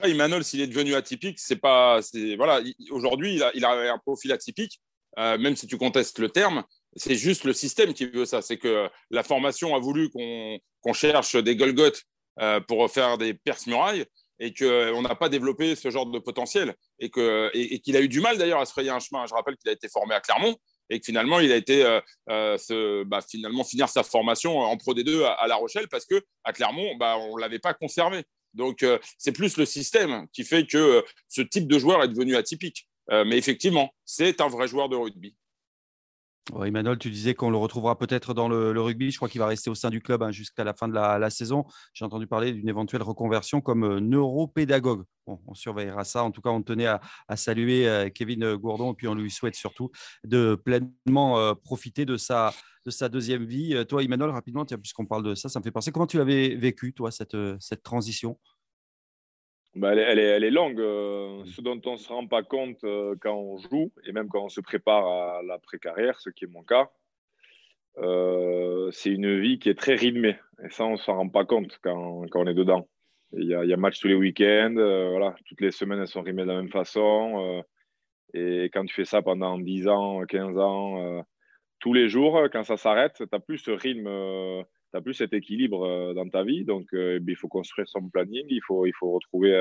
Emmanuel, 0.00 0.44
s'il 0.44 0.60
est 0.60 0.68
devenu 0.68 0.94
atypique, 0.94 1.40
c'est 1.40 1.56
pas. 1.56 2.00
Voilà, 2.36 2.60
aujourd'hui, 2.90 3.34
il 3.34 3.42
a, 3.42 3.50
il 3.54 3.64
a, 3.64 3.92
un 3.92 3.98
profil 3.98 4.30
atypique, 4.30 4.80
euh, 5.18 5.36
même 5.38 5.56
si 5.56 5.66
tu 5.66 5.76
contestes 5.78 6.20
le 6.20 6.28
terme. 6.28 6.62
C'est 6.98 7.14
juste 7.14 7.44
le 7.44 7.52
système 7.52 7.94
qui 7.94 8.06
veut 8.06 8.26
ça. 8.26 8.42
C'est 8.42 8.58
que 8.58 8.88
la 9.10 9.22
formation 9.22 9.74
a 9.74 9.78
voulu 9.78 10.10
qu'on 10.10 10.92
cherche 10.92 11.36
des 11.36 11.56
Golgoth 11.56 12.02
euh, 12.40 12.60
pour 12.60 12.90
faire 12.90 13.18
des 13.18 13.34
perce-murailles 13.34 14.04
et 14.40 14.54
qu'on 14.54 15.02
n'a 15.02 15.14
pas 15.14 15.28
développé 15.28 15.74
ce 15.74 15.90
genre 15.90 16.06
de 16.06 16.18
potentiel 16.18 16.74
et 16.98 17.10
qu'il 17.10 17.24
et, 17.54 17.96
a 17.96 18.00
eu 18.00 18.08
du 18.08 18.20
mal 18.20 18.38
d'ailleurs 18.38 18.60
à 18.60 18.66
se 18.66 18.72
frayer 18.72 18.90
un 18.90 19.00
chemin. 19.00 19.26
Je 19.26 19.34
rappelle 19.34 19.56
qu'il 19.56 19.68
a 19.68 19.72
été 19.72 19.88
formé 19.88 20.14
à 20.14 20.20
Clermont 20.20 20.56
et 20.90 21.00
que 21.00 21.04
finalement 21.04 21.40
il 21.40 21.52
a 21.52 21.56
été 21.56 21.84
euh, 21.84 22.00
euh, 22.30 23.04
bah, 23.04 23.20
finalement 23.28 23.64
finir 23.64 23.88
sa 23.88 24.02
formation 24.02 24.58
en 24.58 24.76
Pro 24.76 24.94
D2 24.94 25.24
à, 25.24 25.46
La 25.46 25.56
Rochelle 25.56 25.88
parce 25.88 26.06
que 26.06 26.22
à 26.44 26.52
Clermont 26.52 26.96
bah, 26.96 27.16
on 27.18 27.36
l'avait 27.36 27.58
pas 27.58 27.74
conservé. 27.74 28.24
Donc 28.54 28.82
euh, 28.82 28.98
c'est 29.18 29.32
plus 29.32 29.56
le 29.56 29.66
système 29.66 30.26
qui 30.32 30.44
fait 30.44 30.66
que 30.66 31.04
ce 31.28 31.42
type 31.42 31.66
de 31.68 31.78
joueur 31.78 32.02
est 32.02 32.08
devenu 32.08 32.36
atypique. 32.36 32.88
mais 33.10 33.38
effectivement, 33.38 33.90
c'est 34.04 34.40
un 34.40 34.48
vrai 34.48 34.68
joueur 34.68 34.88
de 34.88 34.96
rugby. 34.96 35.34
Emmanuel, 36.64 36.98
tu 36.98 37.10
disais 37.10 37.34
qu'on 37.34 37.50
le 37.50 37.56
retrouvera 37.56 37.98
peut-être 37.98 38.32
dans 38.32 38.48
le, 38.48 38.80
rugby. 38.80 39.10
Je 39.10 39.16
crois 39.16 39.28
qu'il 39.28 39.40
va 39.40 39.46
rester 39.46 39.70
au 39.70 39.74
sein 39.74 39.90
du 39.90 40.00
club 40.00 40.22
hein, 40.22 40.30
jusqu'à 40.30 40.64
la 40.64 40.72
fin 40.72 40.88
de 40.88 40.94
la, 40.94 41.30
saison. 41.30 41.64
J'ai 41.92 42.04
entendu 42.04 42.26
parler 42.26 42.52
d'une 42.52 42.68
éventuelle 42.68 43.02
reconversion 43.02 43.60
comme 43.60 43.84
euh, 43.84 44.00
neuropédagogue. 44.00 45.04
on 45.26 45.54
surveillera 45.54 46.04
ça. 46.04 46.24
En 46.24 46.30
tout 46.30 46.40
cas, 46.40 46.50
on 46.50 46.62
tenait 46.62 46.86
à, 46.86 47.00
saluer 47.36 47.88
euh, 47.88 48.08
Kevin 48.08 48.54
Gourdon 48.54 48.92
et 48.92 48.94
puis 48.94 49.08
on 49.08 49.14
lui 49.14 49.30
souhaite 49.30 49.56
surtout 49.56 49.90
de 50.24 50.54
pleinement 50.54 51.38
euh, 51.38 51.54
profiter 51.54 52.06
de 52.06 52.16
sa, 52.16 52.54
de 52.86 52.90
sa 52.90 53.08
deuxième 53.08 53.44
vie. 53.44 53.84
Toi, 53.86 54.02
Emmanuel, 54.02 54.30
rapidement, 54.30 54.64
puisqu'on 54.64 55.06
parle 55.06 55.24
de 55.24 55.34
ça, 55.34 55.48
ça 55.48 55.60
me 55.60 55.64
fait 55.64 55.70
penser. 55.70 55.92
Comment 55.92 56.06
tu 56.06 56.16
l'avais 56.16 56.54
vécu, 56.56 56.94
toi, 56.94 57.10
cette 57.10 57.82
transition? 57.82 58.38
Bah, 59.78 59.94
elle, 59.94 60.18
est, 60.18 60.22
elle, 60.22 60.44
est, 60.44 60.50
longue. 60.50 60.80
Euh, 60.80 61.44
ce 61.46 61.60
dont 61.60 61.80
on 61.86 61.92
ne 61.92 61.96
se 61.96 62.08
rend 62.08 62.26
pas 62.26 62.42
compte 62.42 62.82
euh, 62.84 63.14
quand 63.20 63.34
on 63.34 63.58
joue, 63.58 63.92
et 64.04 64.12
même 64.12 64.28
quand 64.28 64.44
on 64.44 64.48
se 64.48 64.60
prépare 64.60 65.06
à 65.06 65.42
l'après-carrière, 65.42 66.20
ce 66.20 66.30
qui 66.30 66.44
est 66.44 66.48
mon 66.48 66.62
cas, 66.62 66.90
euh, 67.98 68.90
c'est 68.92 69.10
une 69.10 69.38
vie 69.38 69.58
qui 69.58 69.68
est 69.68 69.78
très 69.78 69.94
rythmée. 69.94 70.36
Et 70.64 70.70
ça, 70.70 70.84
on 70.84 70.92
ne 70.92 70.96
s'en 70.96 71.14
rend 71.14 71.28
pas 71.28 71.44
compte 71.44 71.78
quand, 71.82 72.26
quand, 72.30 72.42
on 72.42 72.46
est 72.46 72.54
dedans. 72.54 72.88
Il 73.32 73.44
y, 73.44 73.54
a, 73.54 73.64
y 73.64 73.72
a 73.72 73.76
match 73.76 74.00
tous 74.00 74.08
les 74.08 74.14
week-ends, 74.14 74.74
voilà, 74.74 75.34
toutes 75.46 75.60
les 75.60 75.70
semaines, 75.70 76.00
elles 76.00 76.08
sont 76.08 76.22
rythmées 76.22 76.42
de 76.42 76.48
la 76.48 76.56
même 76.56 76.70
façon. 76.70 77.62
et 78.32 78.64
quand 78.72 78.84
tu 78.86 78.94
fais 78.94 79.04
ça 79.04 79.20
pendant 79.20 79.58
10 79.58 79.86
ans, 79.88 80.22
15 80.24 80.58
ans, 80.58 81.24
tous 81.78 81.92
les 81.92 82.08
jours, 82.08 82.48
quand 82.50 82.64
ça 82.64 82.78
s'arrête, 82.78 83.12
tu 83.16 83.24
n'as 83.30 83.38
plus 83.38 83.58
ce 83.58 83.70
rythme 83.70 84.08
n'as 84.94 85.00
plus 85.00 85.14
cet 85.14 85.32
équilibre 85.32 85.84
euh, 85.84 86.14
dans 86.14 86.28
ta 86.28 86.42
vie. 86.42 86.64
Donc, 86.64 86.86
euh, 86.94 87.18
eh 87.20 87.30
il 87.30 87.36
faut 87.36 87.48
construire 87.48 87.88
son 87.88 88.08
planning, 88.08 88.46
il 88.48 88.60
faut, 88.62 88.84
retrouver 89.02 89.54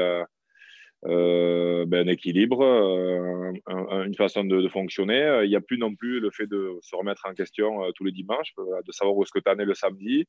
euh, 1.05 1.85
ben, 1.85 2.07
un 2.07 2.11
équilibre, 2.11 2.63
une 3.67 4.15
façon 4.15 4.43
de, 4.43 4.67
fonctionner. 4.67 5.41
Il 5.43 5.49
n'y 5.49 5.55
a 5.55 5.61
plus 5.61 5.77
non 5.77 5.95
plus 5.95 6.19
le 6.19 6.31
fait 6.31 6.47
de 6.47 6.77
se 6.81 6.95
remettre 6.95 7.25
en 7.25 7.33
question 7.33 7.91
tous 7.95 8.03
les 8.03 8.11
dimanches, 8.11 8.53
de 8.57 8.91
savoir 8.91 9.15
où 9.15 9.23
est-ce 9.23 9.31
que 9.31 9.39
tu 9.39 9.49
en 9.49 9.59
es 9.59 9.65
le 9.65 9.75
samedi. 9.75 10.25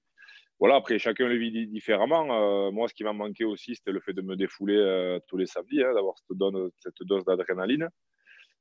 Voilà, 0.61 0.75
après, 0.75 0.99
chacun 0.99 1.29
le 1.29 1.37
vit 1.37 1.69
différemment. 1.69 2.73
moi, 2.73 2.89
ce 2.89 2.95
qui 2.95 3.05
m'a 3.05 3.13
manqué 3.13 3.45
aussi, 3.45 3.77
c'était 3.77 3.93
le 3.93 4.01
fait 4.01 4.13
de 4.13 4.23
me 4.23 4.37
défouler 4.37 5.19
tous 5.29 5.37
les 5.37 5.47
samedis, 5.47 5.83
hein, 5.83 5.95
d'avoir 5.95 6.17
cette, 6.19 7.07
dose 7.07 7.25
d'adrénaline. 7.25 7.89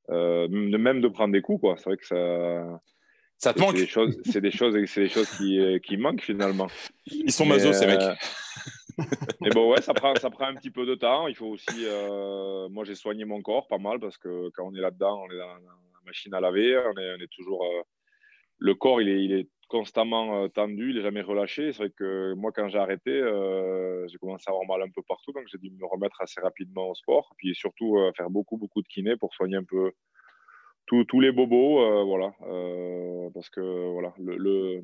même 0.10 1.02
de 1.02 1.08
prendre 1.08 1.34
des 1.34 1.42
coups. 1.42 1.68
C'est 1.78 1.90
vrai 1.90 1.98
que 1.98 2.06
ça 2.06 2.80
ça 3.38 3.54
te 3.54 3.60
manque 3.60 3.76
C'est 3.76 3.82
des 3.82 3.88
choses, 3.88 4.18
c'est 4.86 5.02
des 5.02 5.10
choses 5.10 5.30
qui, 5.38 5.60
euh, 5.60 5.80
qui, 5.80 5.98
manquent 5.98 6.22
finalement. 6.22 6.68
Ils 7.06 7.32
sont 7.32 7.46
maso, 7.46 7.72
ces 7.72 7.86
mecs. 7.86 8.02
Euh, 8.02 8.16
mais 9.42 9.50
bon, 9.52 9.72
ouais, 9.72 9.82
ça 9.82 9.94
prend, 9.94 10.16
ça 10.16 10.32
prend 10.32 10.46
un 10.46 10.56
petit 10.56 10.72
peu 10.72 10.86
de 10.88 10.96
temps. 10.96 11.28
Il 11.28 11.36
faut 11.36 11.48
aussi. 11.48 11.86
Euh, 11.86 12.68
moi, 12.70 12.84
j'ai 12.84 12.96
soigné 12.96 13.26
mon 13.26 13.42
corps 13.44 13.68
pas 13.68 13.78
mal 13.78 14.00
parce 14.00 14.18
que 14.18 14.50
quand 14.56 14.66
on 14.66 14.74
est 14.74 14.82
là-dedans, 14.82 15.22
on 15.24 15.32
est 15.32 15.38
dans 15.38 15.54
la 15.54 16.02
machine 16.06 16.34
à 16.34 16.42
laver. 16.42 16.78
On 16.78 17.00
est, 17.00 17.16
on 17.16 17.22
est 17.22 17.32
toujours. 17.32 17.64
le 18.58 18.74
corps, 18.74 19.02
il 19.02 19.10
est, 19.10 19.24
il 19.24 19.32
est 19.34 19.50
constamment 19.68 20.50
tendu, 20.50 20.90
il 20.90 20.96
n'est 20.96 21.04
jamais 21.04 21.22
relâché. 21.22 21.74
C'est 21.74 21.84
vrai 21.84 21.92
que 21.96 22.34
moi, 22.34 22.52
quand 22.52 22.70
j'ai 22.70 22.80
arrêté, 22.80 23.12
j'ai 24.08 24.18
commencé 24.18 24.46
à 24.48 24.52
avoir 24.52 24.66
mal 24.66 24.82
un 24.82 24.92
peu 24.92 25.04
partout. 25.08 25.32
Donc, 25.32 25.44
j'ai 25.52 25.60
dû 25.60 25.70
me 25.70 25.86
remettre 25.86 26.20
assez 26.22 26.42
rapidement 26.42 26.90
au 26.90 26.96
sport. 26.96 27.36
Puis 27.38 27.54
surtout, 27.54 28.00
faire 28.18 28.32
beaucoup, 28.32 28.58
beaucoup 28.58 28.82
de 28.82 28.88
kiné 28.88 29.16
pour 29.16 29.32
soigner 29.36 29.58
un 29.58 29.64
peu 29.64 29.92
tous 30.88 31.20
les 31.20 31.32
bobos, 31.32 31.82
euh, 31.82 32.04
voilà, 32.04 32.32
euh, 32.44 33.30
parce 33.34 33.50
que 33.50 33.92
voilà, 33.92 34.14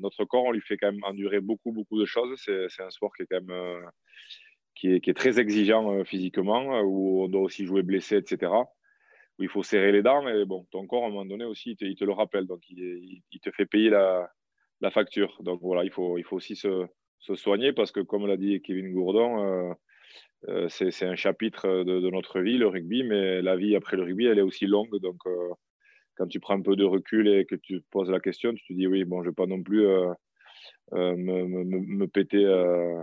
notre 0.00 0.24
corps, 0.24 0.44
on 0.44 0.52
lui 0.52 0.60
fait 0.60 0.76
quand 0.76 0.92
même 0.92 1.02
endurer 1.04 1.40
beaucoup, 1.40 1.72
beaucoup 1.72 1.98
de 1.98 2.04
choses. 2.04 2.38
C'est 2.44 2.82
un 2.82 2.90
sport 2.90 3.14
qui 3.16 3.22
est 3.22 3.26
quand 3.26 3.40
même 3.40 3.50
euh, 3.50 3.80
qui, 4.74 4.92
est, 4.92 5.00
qui, 5.00 5.10
est, 5.10 5.14
très 5.14 5.40
exigeant 5.40 6.04
physiquement, 6.04 6.80
où 6.82 7.24
on 7.24 7.28
doit 7.28 7.40
aussi 7.40 7.64
jouer 7.64 7.82
blessé, 7.82 8.16
etc. 8.16 8.52
Où 9.38 9.42
il 9.42 9.48
faut 9.48 9.62
serrer 9.62 9.92
les 9.92 10.02
dents, 10.02 10.22
mais 10.22 10.44
bon, 10.44 10.66
ton 10.70 10.86
corps, 10.86 11.04
à 11.04 11.06
un 11.06 11.10
moment 11.10 11.24
donné 11.24 11.44
aussi, 11.44 11.76
il 11.80 11.96
te, 11.96 12.04
le 12.04 12.12
rappelle, 12.12 12.46
donc 12.46 12.60
il, 12.68 13.22
te 13.42 13.50
fait 13.50 13.66
payer 13.66 13.88
la, 13.90 14.30
facture. 14.90 15.38
Donc 15.40 15.60
voilà, 15.62 15.84
il 15.84 15.90
faut, 15.90 16.18
il 16.18 16.24
faut 16.24 16.36
aussi 16.36 16.54
se, 16.54 16.86
se 17.20 17.34
soigner, 17.34 17.72
parce 17.72 17.92
que 17.92 18.00
comme 18.00 18.26
l'a 18.26 18.36
dit 18.36 18.60
Kevin 18.60 18.92
Gourdon, 18.92 19.74
c'est 20.68 21.06
un 21.06 21.16
chapitre 21.16 21.66
de, 21.66 22.00
de, 22.00 22.10
notre 22.10 22.40
vie, 22.40 22.58
le 22.58 22.66
rugby, 22.66 23.02
mais 23.04 23.40
la 23.40 23.56
vie 23.56 23.74
après 23.74 23.96
le 23.96 24.02
rugby, 24.02 24.26
elle 24.26 24.38
est 24.38 24.42
aussi 24.42 24.66
longue, 24.66 24.98
donc 24.98 25.22
quand 26.16 26.26
tu 26.26 26.40
prends 26.40 26.54
un 26.54 26.62
peu 26.62 26.76
de 26.76 26.84
recul 26.84 27.28
et 27.28 27.44
que 27.44 27.54
tu 27.54 27.82
poses 27.90 28.10
la 28.10 28.20
question, 28.20 28.54
tu 28.54 28.64
te 28.66 28.72
dis 28.72 28.86
oui, 28.86 29.04
bon, 29.04 29.22
je 29.22 29.26
ne 29.26 29.30
vais 29.30 29.34
pas 29.34 29.46
non 29.46 29.62
plus 29.62 29.86
euh, 29.86 30.12
euh, 30.92 31.16
me, 31.16 31.44
me, 31.46 31.64
me, 31.64 32.06
péter, 32.06 32.44
euh, 32.44 33.02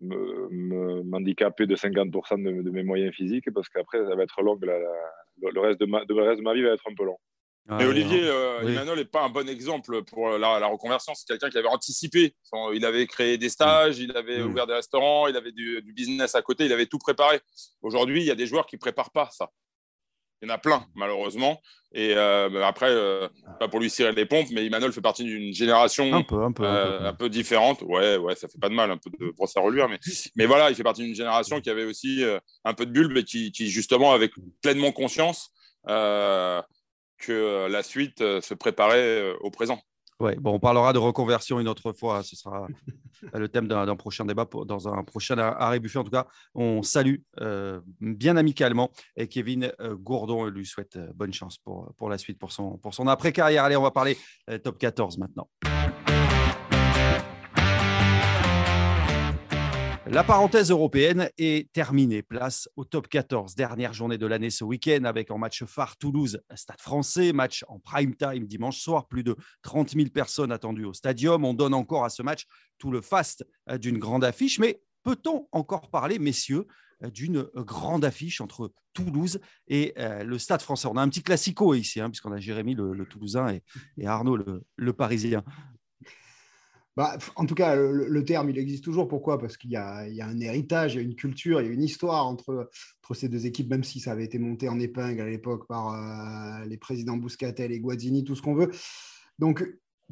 m'handicaper 0.00 1.66
de 1.66 1.76
50% 1.76 2.42
de, 2.42 2.70
mes 2.70 2.82
moyens 2.82 3.14
physiques 3.14 3.50
parce 3.52 3.68
qu'après, 3.68 3.98
ça 3.98 4.14
va 4.14 4.22
être 4.22 4.42
long. 4.42 4.58
le, 4.60 5.60
reste 5.60 5.80
de 5.80 5.86
ma, 5.86 6.02
le 6.08 6.22
reste 6.22 6.38
de 6.38 6.44
ma 6.44 6.54
vie 6.54 6.62
va 6.62 6.70
être 6.70 6.88
un 6.88 6.94
peu 6.94 7.04
long. 7.04 7.18
Mais 7.68 7.84
Olivier 7.84 8.26
Emmanuel 8.62 8.96
n'est 8.96 9.04
pas 9.04 9.22
un 9.22 9.28
bon 9.28 9.48
exemple 9.48 10.02
pour 10.02 10.30
la, 10.30 10.66
reconversion. 10.66 11.14
C'est 11.14 11.26
quelqu'un 11.28 11.50
qui 11.50 11.58
avait 11.58 11.68
anticipé. 11.68 12.34
Il 12.74 12.84
avait 12.84 13.06
créé 13.06 13.38
des 13.38 13.48
stages, 13.48 14.00
il 14.00 14.16
avait 14.16 14.42
mm. 14.42 14.50
ouvert 14.50 14.66
des 14.66 14.72
restaurants, 14.72 15.28
il 15.28 15.36
avait 15.36 15.52
du, 15.52 15.80
du, 15.82 15.92
business 15.92 16.34
à 16.34 16.42
côté, 16.42 16.64
il 16.64 16.72
avait 16.72 16.86
tout 16.86 16.98
préparé. 16.98 17.38
Aujourd'hui, 17.80 18.22
il 18.22 18.26
y 18.26 18.30
a 18.32 18.34
des 18.34 18.46
joueurs 18.46 18.66
qui 18.66 18.74
ne 18.74 18.80
préparent 18.80 19.12
pas 19.12 19.28
ça. 19.30 19.50
Il 20.42 20.48
y 20.48 20.50
en 20.50 20.54
a 20.54 20.58
plein, 20.58 20.86
malheureusement. 20.94 21.60
Et 21.92 22.14
euh, 22.16 22.64
après, 22.64 22.90
euh, 22.90 23.28
pas 23.58 23.68
pour 23.68 23.80
lui 23.80 23.90
cirer 23.90 24.12
les 24.12 24.24
pompes, 24.24 24.46
mais 24.52 24.64
Emmanuel 24.64 24.92
fait 24.92 25.00
partie 25.00 25.24
d'une 25.24 25.52
génération 25.52 26.14
un 26.14 26.22
peu, 26.22 26.42
un, 26.42 26.52
peu, 26.52 26.64
un, 26.64 27.12
peu, 27.12 27.28
différente. 27.28 27.82
Ouais, 27.82 28.16
ouais, 28.16 28.36
ça 28.36 28.48
fait 28.48 28.58
pas 28.58 28.68
de 28.68 28.74
mal, 28.74 28.90
un 28.90 28.96
peu 28.96 29.10
de 29.10 29.32
brosse 29.32 29.56
à 29.56 29.60
reluire. 29.60 29.88
Mais, 29.88 29.98
mais 30.36 30.46
voilà, 30.46 30.70
il 30.70 30.76
fait 30.76 30.82
partie 30.82 31.02
d'une 31.02 31.14
génération 31.14 31.60
qui 31.60 31.68
avait 31.68 31.84
aussi 31.84 32.24
un 32.64 32.74
peu 32.74 32.86
de 32.86 32.92
bulbe 32.92 33.16
et 33.16 33.24
qui, 33.24 33.52
qui 33.52 33.68
justement, 33.68 34.12
avait 34.12 34.30
pleinement 34.62 34.92
conscience 34.92 35.50
que 35.86 36.64
la 37.68 37.82
suite 37.82 38.18
se 38.18 38.54
préparait 38.54 39.34
au 39.40 39.50
présent. 39.50 39.82
Ouais, 40.20 40.36
bon, 40.36 40.54
on 40.54 40.58
parlera 40.60 40.92
de 40.92 40.98
reconversion 40.98 41.60
une 41.60 41.68
autre 41.68 41.92
fois. 41.92 42.22
Ce 42.22 42.36
sera 42.36 42.66
le 43.32 43.48
thème 43.48 43.66
d'un 43.68 43.96
prochain 43.96 44.26
débat, 44.26 44.46
dans 44.66 44.88
un 44.88 45.02
prochain 45.02 45.38
arrêt 45.38 45.80
buffet. 45.80 45.98
En 45.98 46.04
tout 46.04 46.10
cas, 46.10 46.26
on 46.54 46.82
salue 46.82 47.16
euh, 47.40 47.80
bien 48.00 48.36
amicalement 48.36 48.90
et 49.16 49.28
Kevin 49.28 49.72
euh, 49.80 49.96
Gourdon 49.96 50.44
lui 50.44 50.66
souhaite 50.66 50.96
euh, 50.96 51.10
bonne 51.14 51.32
chance 51.32 51.58
pour, 51.58 52.10
la 52.10 52.18
suite, 52.18 52.38
pour 52.38 52.52
son, 52.52 52.76
pour 52.78 52.94
son 52.94 53.06
après-carrière. 53.06 53.64
Allez, 53.64 53.76
on 53.76 53.82
va 53.82 53.90
parler 53.90 54.18
top 54.62 54.78
14 54.78 55.18
maintenant. 55.18 55.48
La 60.10 60.24
parenthèse 60.24 60.72
européenne 60.72 61.30
est 61.38 61.72
terminée. 61.72 62.20
Place 62.20 62.68
au 62.74 62.84
top 62.84 63.06
14. 63.06 63.54
Dernière 63.54 63.92
journée 63.92 64.18
de 64.18 64.26
l'année 64.26 64.50
ce 64.50 64.64
week-end 64.64 65.04
avec 65.04 65.30
en 65.30 65.38
match 65.38 65.62
phare 65.66 65.96
Toulouse, 65.98 66.42
Stade 66.56 66.80
français. 66.80 67.32
Match 67.32 67.64
en 67.68 67.78
prime 67.78 68.16
time 68.16 68.44
dimanche 68.44 68.80
soir. 68.80 69.06
Plus 69.06 69.22
de 69.22 69.36
30 69.62 69.90
000 69.90 70.08
personnes 70.08 70.50
attendues 70.50 70.84
au 70.84 70.94
stadium. 70.94 71.44
On 71.44 71.54
donne 71.54 71.74
encore 71.74 72.04
à 72.04 72.08
ce 72.08 72.24
match 72.24 72.46
tout 72.78 72.90
le 72.90 73.02
faste 73.02 73.46
euh, 73.70 73.78
d'une 73.78 73.98
grande 73.98 74.24
affiche. 74.24 74.58
Mais 74.58 74.82
peut-on 75.04 75.46
encore 75.52 75.90
parler, 75.90 76.18
messieurs, 76.18 76.66
euh, 77.04 77.10
d'une 77.10 77.42
grande 77.54 78.04
affiche 78.04 78.40
entre 78.40 78.72
Toulouse 78.94 79.38
et 79.68 79.94
euh, 79.96 80.24
le 80.24 80.38
Stade 80.40 80.62
français? 80.62 80.88
On 80.90 80.96
a 80.96 81.02
un 81.02 81.08
petit 81.08 81.22
classico 81.22 81.72
ici, 81.74 82.00
hein, 82.00 82.10
puisqu'on 82.10 82.32
a 82.32 82.40
Jérémy 82.40 82.74
le, 82.74 83.06
Toulousain 83.06 83.60
et, 83.96 84.06
Arnaud 84.08 84.36
le 84.76 84.92
Parisien. 84.92 85.44
Bah, 86.96 87.16
en 87.36 87.46
tout 87.46 87.54
cas, 87.54 87.76
le, 87.76 88.24
terme, 88.24 88.50
il 88.50 88.58
existe 88.58 88.84
toujours. 88.84 89.08
Pourquoi? 89.08 89.38
Parce 89.38 89.56
qu'il 89.56 89.70
y, 89.70 89.76
a 89.76 90.04
un 90.04 90.40
héritage, 90.40 90.94
il 90.94 90.96
y 90.96 91.00
a 91.00 91.02
une 91.02 91.14
culture, 91.14 91.60
il 91.60 91.66
y 91.66 91.70
a 91.70 91.72
une 91.72 91.82
histoire 91.82 92.26
entre, 92.26 92.68
ces 93.14 93.28
deux 93.28 93.46
équipes, 93.46 93.70
même 93.70 93.84
si 93.84 93.98
ça 94.00 94.12
avait 94.12 94.24
été 94.24 94.38
monté 94.38 94.68
en 94.68 94.78
épingle 94.78 95.20
à 95.20 95.28
l'époque 95.28 95.66
par 95.66 95.94
euh, 95.94 96.64
les 96.66 96.76
présidents 96.76 97.16
Bouscatel 97.16 97.72
et 97.72 97.80
Guazzini, 97.80 98.22
tout 98.22 98.36
ce 98.36 98.42
qu'on 98.42 98.54
veut. 98.54 98.70
Donc, 99.38 99.66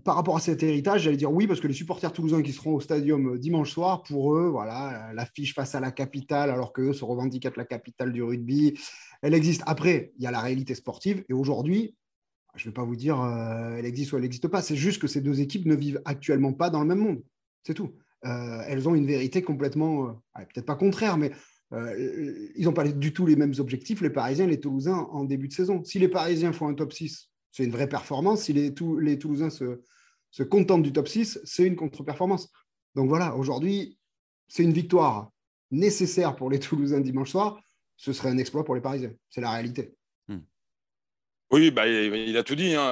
par 0.04 0.16
rapport 0.16 0.36
à 0.36 0.40
cet 0.40 0.62
héritage, 0.62 1.02
j'allais 1.02 1.16
dire 1.16 1.32
oui, 1.32 1.46
parce 1.46 1.60
que 1.60 1.68
les 1.68 1.74
supporters 1.74 2.12
toulousains 2.12 2.42
qui 2.42 2.52
seront 2.52 2.74
au 2.74 2.80
stadium 2.80 3.34
euh, 3.34 3.38
dimanche 3.38 3.70
soir, 3.70 4.02
pour 4.02 4.34
eux, 4.36 4.48
voilà, 4.48 5.12
l'affiche 5.12 5.54
face 5.54 5.74
à 5.74 5.80
la 5.80 5.90
capitale, 5.90 6.50
alors 6.50 6.72
qu'eux 6.72 6.92
se 6.92 7.04
revendiquent 7.04 7.46
être 7.46 7.56
la 7.56 7.64
capitale 7.64 8.12
du 8.12 8.22
rugby, 8.22 8.78
elle 9.22 9.34
existe. 9.34 9.62
Après, 9.66 10.12
il 10.16 10.24
y 10.24 10.26
a 10.26 10.30
la 10.30 10.40
réalité 10.40 10.74
sportive, 10.74 11.24
et 11.28 11.32
aujourd'hui, 11.32 11.94
je 12.54 12.64
ne 12.64 12.70
vais 12.70 12.74
pas 12.74 12.84
vous 12.84 12.96
dire 12.96 13.20
euh, 13.20 13.76
elle 13.76 13.86
existe 13.86 14.12
ou 14.12 14.16
elle 14.16 14.22
n'existe 14.22 14.48
pas. 14.48 14.62
C'est 14.62 14.76
juste 14.76 15.00
que 15.00 15.06
ces 15.06 15.20
deux 15.20 15.40
équipes 15.40 15.66
ne 15.66 15.74
vivent 15.74 16.02
actuellement 16.04 16.52
pas 16.52 16.70
dans 16.70 16.80
le 16.80 16.86
même 16.86 16.98
monde. 16.98 17.22
C'est 17.62 17.74
tout. 17.74 17.94
Euh, 18.24 18.62
elles 18.66 18.88
ont 18.88 18.94
une 18.94 19.06
vérité 19.06 19.42
complètement, 19.42 20.08
euh, 20.08 20.44
peut-être 20.52 20.66
pas 20.66 20.76
contraire, 20.76 21.16
mais 21.16 21.32
ils 22.56 22.64
n'ont 22.64 22.72
pas 22.72 22.88
du 22.88 23.12
tout 23.12 23.26
les 23.26 23.36
mêmes 23.36 23.52
objectifs, 23.58 24.00
les 24.00 24.08
Parisiens 24.08 24.46
et 24.46 24.50
les 24.50 24.60
Toulousains, 24.60 25.06
en 25.10 25.24
début 25.24 25.48
de 25.48 25.52
saison. 25.52 25.84
Si 25.84 25.98
les 25.98 26.08
Parisiens 26.08 26.54
font 26.54 26.66
un 26.66 26.72
top 26.72 26.94
6, 26.94 27.28
c'est 27.52 27.62
une 27.62 27.70
vraie 27.70 27.90
performance. 27.90 28.44
Si 28.44 28.54
les, 28.54 28.72
Toulousains 28.72 29.50
se, 29.50 29.82
se 30.30 30.42
contentent 30.42 30.82
du 30.82 30.94
top 30.94 31.08
6, 31.08 31.40
c'est 31.44 31.66
une 31.66 31.76
contre-performance. 31.76 32.50
Donc 32.94 33.10
voilà, 33.10 33.36
aujourd'hui, 33.36 33.98
c'est 34.48 34.62
une 34.62 34.72
victoire 34.72 35.30
nécessaire 35.70 36.36
pour 36.36 36.48
les 36.48 36.58
Toulousains 36.58 37.00
dimanche 37.00 37.32
soir. 37.32 37.60
Ce 37.98 38.14
serait 38.14 38.30
un 38.30 38.38
exploit 38.38 38.64
pour 38.64 38.74
les 38.74 38.80
Parisiens. 38.80 39.12
C'est 39.28 39.42
la 39.42 39.50
réalité. 39.50 39.97
Oui, 41.50 41.70
bah, 41.70 41.86
il 41.86 42.36
a 42.36 42.42
tout 42.42 42.54
dit. 42.54 42.74
Hein. 42.74 42.90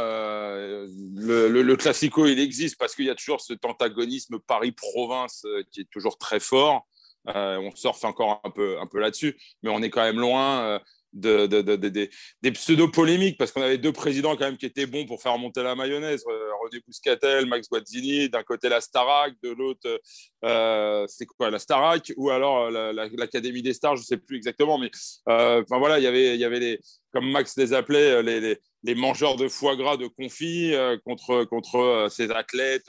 Le, 1.15 1.49
le, 1.49 1.77
classico, 1.77 2.27
il 2.27 2.39
existe 2.39 2.79
parce 2.79 2.95
qu'il 2.95 3.05
y 3.05 3.11
a 3.11 3.15
toujours 3.15 3.41
cet 3.41 3.65
antagonisme 3.65 4.39
Paris-Province 4.39 5.45
euh, 5.45 5.63
qui 5.71 5.83
est 5.83 5.91
toujours 5.91 6.17
très 6.17 6.41
fort. 6.41 6.87
Euh, 7.29 7.59
on 7.59 7.75
surfe 7.75 8.05
encore 8.05 8.41
un 8.45 8.51
peu, 8.51 8.79
un 8.81 8.87
peu 8.87 8.99
là-dessus, 8.99 9.37
mais 9.63 9.71
on 9.71 9.83
est 9.83 9.91
quand 9.91 10.03
même 10.03 10.21
loin 10.21 10.81
de, 11.17 12.09
des 12.43 12.53
pseudo-polémiques, 12.53 13.39
parce 13.39 13.53
qu'on 13.53 13.63
avait 13.63 13.79
deux 13.79 13.93
présidents 13.93 14.37
quand 14.37 14.45
même 14.45 14.57
qui 14.57 14.67
étaient 14.67 14.87
bons 14.87 15.07
pour 15.07 15.23
faire 15.23 15.37
monter 15.39 15.63
la 15.63 15.75
mayonnaise. 15.75 16.23
Euh, 16.29 16.51
René 16.63 16.81
Bouscatel, 16.87 17.47
Max 17.47 17.69
Guazzini, 17.69 18.29
d'un 18.29 18.43
côté 18.43 18.69
la 18.69 18.81
Starac, 18.81 19.35
de 19.43 19.51
l'autre, 19.51 20.01
euh, 20.45 21.05
c'est 21.09 21.27
quoi 21.27 21.51
la 21.51 21.59
Starac, 21.59 22.13
ou 22.17 22.31
alors 22.31 22.67
euh, 22.67 22.93
l'Académie 22.93 23.63
des 23.63 23.73
Stars, 23.73 23.97
je 23.97 24.03
ne 24.03 24.07
sais 24.07 24.17
plus 24.19 24.37
exactement, 24.37 24.79
mais 24.79 24.91
enfin 25.27 25.79
voilà, 25.79 25.99
y 25.99 26.07
il 26.07 26.41
y 26.41 26.45
avait 26.45 26.61
les, 26.61 26.81
comme 27.13 27.31
Max 27.31 27.57
les 27.57 27.73
appelait, 27.73 28.23
les, 28.23 28.59
les, 28.83 28.95
mangeurs 28.95 29.37
de 29.37 29.49
foie 29.49 29.77
gras 29.77 29.97
de 29.97 30.07
confit 30.07 30.75
contre, 31.05 31.45
contre 31.45 32.09
ces 32.11 32.31
athlètes. 32.31 32.89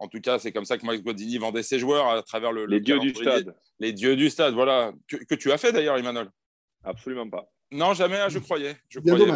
En 0.00 0.08
tout 0.08 0.20
cas, 0.20 0.38
c'est 0.38 0.52
comme 0.52 0.64
ça 0.64 0.78
que 0.78 0.86
Max 0.86 1.02
Guazzini 1.02 1.38
vendait 1.38 1.62
ses 1.62 1.78
joueurs 1.78 2.08
à 2.08 2.22
travers 2.22 2.52
le. 2.52 2.66
Les 2.66 2.80
dieux 2.80 2.98
du 2.98 3.10
stade. 3.14 3.54
Les 3.80 3.92
dieux 3.92 4.16
du 4.16 4.30
stade, 4.30 4.54
voilà. 4.54 4.92
Que, 5.08 5.16
que 5.16 5.34
tu 5.34 5.50
as 5.50 5.58
fait 5.58 5.72
d'ailleurs, 5.72 5.98
Emmanuel? 5.98 6.28
Absolument 6.88 7.28
pas. 7.28 7.44
Non, 7.70 7.92
jamais, 7.92 8.16
hein, 8.16 8.30
je 8.30 8.38
croyais. 8.38 8.76
Je 8.88 8.98
croyais. 9.00 9.26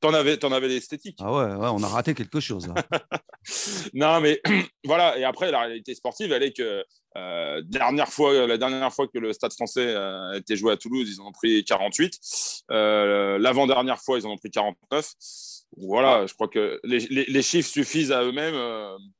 t'en 0.00 0.14
avais, 0.14 0.42
en 0.42 0.52
avais 0.52 0.68
l'esthétique. 0.68 1.18
Ah 1.20 1.30
ouais, 1.30 1.68
on 1.70 1.82
a 1.82 1.86
raté 1.86 2.14
quelque 2.14 2.40
chose. 2.40 2.66
non, 3.92 4.20
mais 4.22 4.40
voilà. 4.84 5.18
Et 5.18 5.24
après, 5.24 5.50
la 5.50 5.60
réalité 5.60 5.94
sportive, 5.94 6.32
elle 6.32 6.44
est 6.44 6.56
que 6.56 6.82
euh, 7.18 7.62
dernière 7.64 8.08
fois, 8.08 8.46
la 8.46 8.58
dernière 8.58 8.92
fois 8.92 9.08
que 9.08 9.18
le 9.18 9.32
Stade 9.32 9.52
français 9.52 9.86
euh, 9.86 10.32
a 10.32 10.36
été 10.36 10.56
joué 10.56 10.72
à 10.72 10.76
Toulouse, 10.76 11.08
ils 11.10 11.20
en 11.20 11.26
ont 11.28 11.32
pris 11.32 11.64
48. 11.64 12.18
Euh, 12.70 13.38
l'avant-dernière 13.38 14.00
fois, 14.00 14.18
ils 14.18 14.26
en 14.26 14.30
ont 14.30 14.36
pris 14.36 14.50
49. 14.50 15.12
Voilà, 15.76 16.26
je 16.26 16.34
crois 16.34 16.48
que 16.48 16.80
les, 16.84 17.42
chiffres 17.42 17.68
suffisent 17.68 18.10
à 18.10 18.22
eux-mêmes 18.22 18.56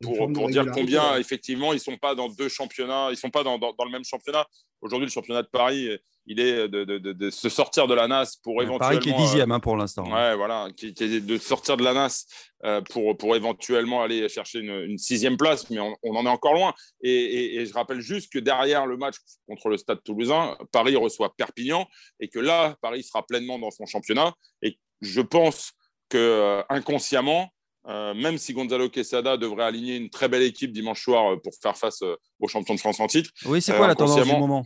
pour, 0.01 0.33
pour 0.33 0.49
dire 0.49 0.65
combien, 0.73 1.17
effectivement, 1.17 1.73
ils 1.73 1.77
ne 1.77 1.81
sont 1.81 1.99
pas 1.99 2.15
dans 2.15 2.29
deux 2.31 2.49
championnats, 2.49 3.09
ils 3.09 3.13
ne 3.13 3.17
sont 3.17 3.31
pas 3.31 3.45
dans, 3.45 3.59
dans 3.59 3.85
le 3.85 3.91
même 3.91 4.05
championnat. 4.05 4.47
Aujourd'hui, 4.81 5.07
le 5.07 5.13
championnat 5.13 5.43
de 5.43 5.49
Paris 5.49 5.91
il 6.29 6.41
est 6.41 6.69
de, 6.69 6.85
de, 6.85 6.99
de, 6.99 7.31
se 7.31 7.49
sortir 7.49 7.87
de 7.87 7.95
la 7.95 8.07
NAS 8.07 8.37
pour 8.43 8.63
éventuellement. 8.63 8.79
Paris 8.79 8.99
qui 8.99 9.09
est 9.09 9.15
dixième 9.15 9.51
hein, 9.51 9.61
pour 9.61 9.77
l'instant. 9.77 10.05
Ouais, 10.05 10.37
voilà, 10.37 10.69
qui, 10.77 10.89
est 10.89 11.21
de 11.21 11.39
sortir 11.39 11.79
de 11.79 11.83
la 11.83 11.95
NAS 11.95 12.27
euh, 12.65 12.83
pour, 12.83 13.17
pour 13.17 13.35
éventuellement 13.35 14.03
aller 14.03 14.29
chercher 14.29 14.59
une, 14.61 14.99
sixième 14.99 15.39
place, 15.39 15.71
mais 15.71 15.79
on, 15.81 15.97
en 16.03 16.27
est 16.27 16.29
encore 16.29 16.53
loin. 16.53 16.75
Et, 17.01 17.57
et, 17.57 17.67
je 17.67 17.73
rappelle 17.73 17.88
juste 17.97 18.33
que 18.33 18.39
derrière 18.39 18.87
le 18.87 18.97
match 18.97 19.17
contre 19.47 19.69
le 19.69 19.77
Stade 19.77 20.03
Toulousain, 20.05 20.57
Paris 20.73 20.97
reçoit 20.97 21.35
Perpignan 21.37 21.87
et 22.21 22.29
que 22.29 22.39
là, 22.39 22.77
Paris 22.81 23.03
sera 23.03 23.25
pleinement 23.27 23.59
dans 23.59 23.71
son 23.71 23.87
championnat. 23.87 24.35
Et 24.63 24.79
je 25.01 25.21
pense 25.21 25.73
que 26.09 26.19
euh, 26.19 26.63
inconsciemment, 26.69 27.49
euh, 27.87 28.15
même 28.15 28.39
si 28.39 28.53
Gonzalo 28.53 28.89
Quesada 28.89 29.37
devrait 29.37 29.65
aligner 29.65 29.97
une 29.97 30.11
très 30.11 30.29
belle 30.29 30.43
équipe 30.43 30.73
dimanche 30.73 31.03
soir 31.03 31.41
pour 31.43 31.53
faire 31.61 31.77
face 31.77 32.03
aux 32.41 32.49
champions 32.49 32.75
de 32.75 32.81
France 32.81 33.01
en 33.01 33.07
titre. 33.07 33.31
Oui, 33.47 33.63
c'est 33.63 33.77
quoi 33.77 33.87
la 33.87 33.95
tendance 33.95 34.23
du 34.23 34.33
moment? 34.33 34.65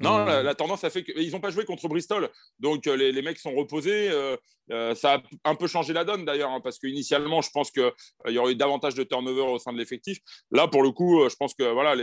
Non, 0.00 0.24
la, 0.24 0.54
tendance 0.54 0.84
a 0.84 0.90
fait 0.90 1.02
qu'ils 1.02 1.30
n'ont 1.30 1.40
pas 1.40 1.50
joué 1.50 1.64
contre 1.64 1.88
Bristol, 1.88 2.28
donc 2.58 2.86
euh, 2.86 2.94
les, 2.94 3.22
mecs 3.22 3.38
sont 3.38 3.54
reposés. 3.54 4.10
Euh, 4.10 4.36
euh, 4.70 4.94
ça 4.94 5.14
a 5.14 5.50
un 5.50 5.54
peu 5.54 5.66
changé 5.66 5.92
la 5.92 6.04
donne 6.04 6.24
d'ailleurs, 6.24 6.50
hein, 6.50 6.60
parce 6.60 6.78
qu'initialement, 6.78 7.40
je 7.40 7.50
pense 7.50 7.70
qu'il 7.70 7.90
y 8.28 8.38
aurait 8.38 8.52
eu 8.52 8.56
davantage 8.56 8.94
de 8.94 9.02
turnover 9.02 9.42
au 9.42 9.58
sein 9.58 9.72
de 9.72 9.78
l'effectif. 9.78 10.18
Là, 10.50 10.68
pour 10.68 10.82
le 10.82 10.90
coup, 10.90 11.26
je 11.28 11.34
pense 11.36 11.54
que 11.54 11.64
voilà, 11.64 11.94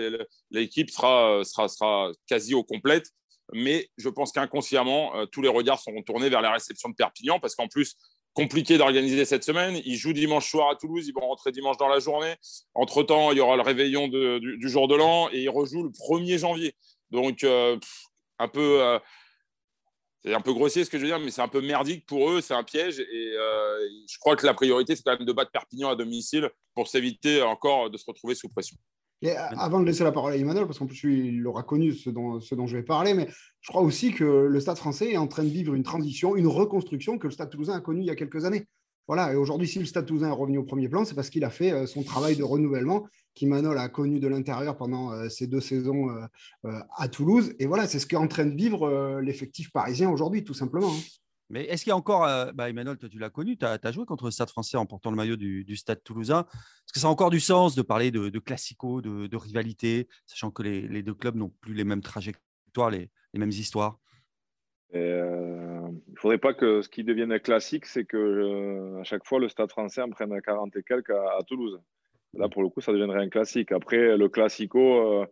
l'équipe 0.49 0.89
sera, 0.89 1.43
sera, 1.43 1.67
sera 1.67 2.11
quasi 2.27 2.55
au 2.55 2.63
complète, 2.63 3.07
mais 3.53 3.87
je 3.97 4.09
pense 4.09 4.31
qu'inconsciemment, 4.31 5.25
tous 5.27 5.41
les 5.41 5.49
regards 5.49 5.79
seront 5.79 6.01
tournés 6.01 6.29
vers 6.29 6.41
la 6.41 6.51
réception 6.51 6.89
de 6.89 6.95
Perpignan, 6.95 7.39
parce 7.39 7.55
qu'en 7.55 7.67
plus, 7.67 7.95
compliqué 8.33 8.77
d'organiser 8.77 9.25
cette 9.25 9.43
semaine. 9.43 9.81
Ils 9.85 9.97
jouent 9.97 10.13
dimanche 10.13 10.49
soir 10.49 10.69
à 10.69 10.75
Toulouse, 10.75 11.07
ils 11.07 11.13
vont 11.13 11.27
rentrer 11.27 11.51
dimanche 11.51 11.77
dans 11.77 11.87
la 11.87 11.99
journée. 11.99 12.35
Entre-temps, 12.73 13.31
il 13.31 13.37
y 13.37 13.41
aura 13.41 13.55
le 13.55 13.61
réveillon 13.61 14.07
du, 14.07 14.39
du, 14.39 14.69
jour 14.69 14.87
de 14.87 14.95
l'an 14.95 15.29
et 15.31 15.41
ils 15.41 15.49
rejouent 15.49 15.83
le 15.83 15.89
1er 15.89 16.39
janvier. 16.39 16.75
Donc, 17.11 17.43
euh. 17.43 17.77
Euh, 18.57 18.99
c'est 20.23 20.33
un 20.33 20.41
peu 20.41 20.53
grossier 20.53 20.83
ce 20.83 20.89
que 20.89 20.97
je 20.97 21.03
veux 21.03 21.09
dire, 21.09 21.19
mais 21.19 21.31
c'est 21.31 21.41
un 21.41 21.47
peu 21.47 21.61
merdique 21.61 22.05
pour 22.05 22.29
eux, 22.29 22.41
c'est 22.41 22.53
un 22.53 22.63
piège. 22.63 22.99
Et 22.99 23.33
euh, 23.37 23.87
je 24.09 24.17
crois 24.19 24.35
que 24.35 24.45
la 24.45 24.53
priorité, 24.53 24.95
c'est 24.95 25.03
quand 25.03 25.17
même 25.17 25.25
de 25.25 25.33
battre 25.33 25.51
Perpignan 25.51 25.89
à 25.89 25.95
domicile 25.95 26.49
pour 26.73 26.87
s'éviter 26.87 27.41
encore 27.41 27.89
de 27.89 27.97
se 27.97 28.05
retrouver 28.05 28.35
sous 28.35 28.49
pression. 28.49 28.77
Avant 29.57 29.81
de 29.81 29.85
laisser 29.85 30.05
la 30.05 30.13
parole 30.13 30.31
à 30.31 30.37
Emmanuel, 30.37 30.65
parce 30.65 30.79
qu'en 30.79 30.87
plus, 30.87 31.27
il 31.27 31.45
aura 31.45 31.63
connu 31.63 31.91
ce 31.91 32.09
dont, 32.09 32.39
ce 32.39 32.55
dont 32.55 32.67
je 32.67 32.77
vais 32.77 32.83
parler, 32.83 33.13
mais 33.13 33.27
je 33.59 33.69
crois 33.69 33.81
aussi 33.81 34.13
que 34.13 34.23
le 34.23 34.59
Stade 34.61 34.77
français 34.77 35.11
est 35.11 35.17
en 35.17 35.27
train 35.27 35.43
de 35.43 35.49
vivre 35.49 35.73
une 35.73 35.83
transition, 35.83 36.37
une 36.37 36.47
reconstruction 36.47 37.17
que 37.17 37.27
le 37.27 37.31
Stade 37.31 37.49
toulousain 37.49 37.75
a 37.75 37.81
connue 37.81 38.01
il 38.01 38.07
y 38.07 38.11
a 38.11 38.15
quelques 38.15 38.45
années. 38.45 38.65
Voilà, 39.09 39.33
et 39.33 39.35
aujourd'hui, 39.35 39.67
si 39.67 39.79
le 39.79 39.85
Stade 39.85 40.05
Toulousain 40.05 40.27
est 40.27 40.31
revenu 40.31 40.59
au 40.59 40.63
premier 40.63 40.87
plan, 40.87 41.03
c'est 41.03 41.15
parce 41.15 41.31
qu'il 41.31 41.43
a 41.43 41.49
fait 41.49 41.71
euh, 41.71 41.87
son 41.87 42.03
travail 42.03 42.35
de 42.35 42.43
renouvellement 42.43 43.07
qu'Imanol 43.33 43.75
a 43.79 43.89
connu 43.89 44.19
de 44.19 44.27
l'intérieur 44.27 44.77
pendant 44.77 45.11
euh, 45.11 45.29
ces 45.29 45.47
deux 45.47 45.61
saisons 45.61 46.11
euh, 46.65 46.79
à 46.95 47.07
Toulouse. 47.07 47.55
Et 47.57 47.65
voilà, 47.65 47.87
c'est 47.87 47.97
ce 47.97 48.05
qu'est 48.05 48.17
en 48.17 48.27
train 48.27 48.45
de 48.45 48.53
vivre 48.53 49.19
l'effectif 49.19 49.71
parisien 49.71 50.11
aujourd'hui, 50.11 50.43
tout 50.43 50.53
simplement. 50.53 50.91
Hein. 50.91 51.01
Mais 51.49 51.65
est-ce 51.65 51.85
qu'il 51.85 51.89
y 51.89 51.91
a 51.91 51.97
encore, 51.97 52.27
bah 52.53 52.69
Emmanuel, 52.69 52.99
toi 52.99 53.09
tu 53.09 53.17
l'as 53.17 53.31
connu, 53.31 53.57
tu 53.57 53.65
as, 53.65 53.91
joué 53.91 54.05
contre 54.05 54.25
le 54.25 54.31
Stade 54.31 54.51
français 54.51 54.77
en 54.77 54.85
portant 54.85 55.09
le 55.09 55.17
maillot 55.17 55.37
du, 55.37 55.75
Stade 55.75 56.03
toulousain. 56.03 56.45
Est-ce 56.51 56.93
que 56.93 56.99
ça 56.99 57.07
a 57.07 57.09
encore 57.09 57.31
du 57.31 57.39
sens 57.39 57.73
de 57.73 57.81
parler 57.81 58.11
de, 58.11 58.37
classico, 58.37 59.01
de, 59.01 59.35
rivalité, 59.35 60.07
sachant 60.27 60.51
que 60.51 60.61
les, 60.61 61.01
deux 61.01 61.15
clubs 61.15 61.35
n'ont 61.35 61.51
plus 61.61 61.73
les 61.73 61.83
mêmes 61.83 62.03
trajectoires, 62.03 62.91
les, 62.91 63.09
mêmes 63.33 63.49
histoires? 63.49 63.97
Euh, 64.93 65.78
ne 66.07 66.15
faudrait 66.15 66.37
pas 66.37 66.53
que 66.53 66.81
ce 66.81 66.89
qui 66.89 67.03
devienne 67.03 67.39
classique, 67.39 67.85
c'est 67.85 68.05
que 68.05 68.99
à 68.99 69.03
chaque 69.03 69.25
fois 69.25 69.39
le 69.39 69.49
Stade 69.49 69.69
français 69.69 70.01
en 70.01 70.09
prenne 70.09 70.39
40 70.41 70.75
et 70.75 70.83
quelques 70.83 71.11
à, 71.11 71.39
Toulouse. 71.47 71.79
Là, 72.33 72.47
pour 72.47 72.61
le 72.61 72.69
coup, 72.69 72.79
ça 72.79 72.91
deviendrait 72.91 73.23
un 73.23 73.29
classique. 73.29 73.71
Après, 73.71 74.15
le 74.15 74.29
classico, 74.29 75.25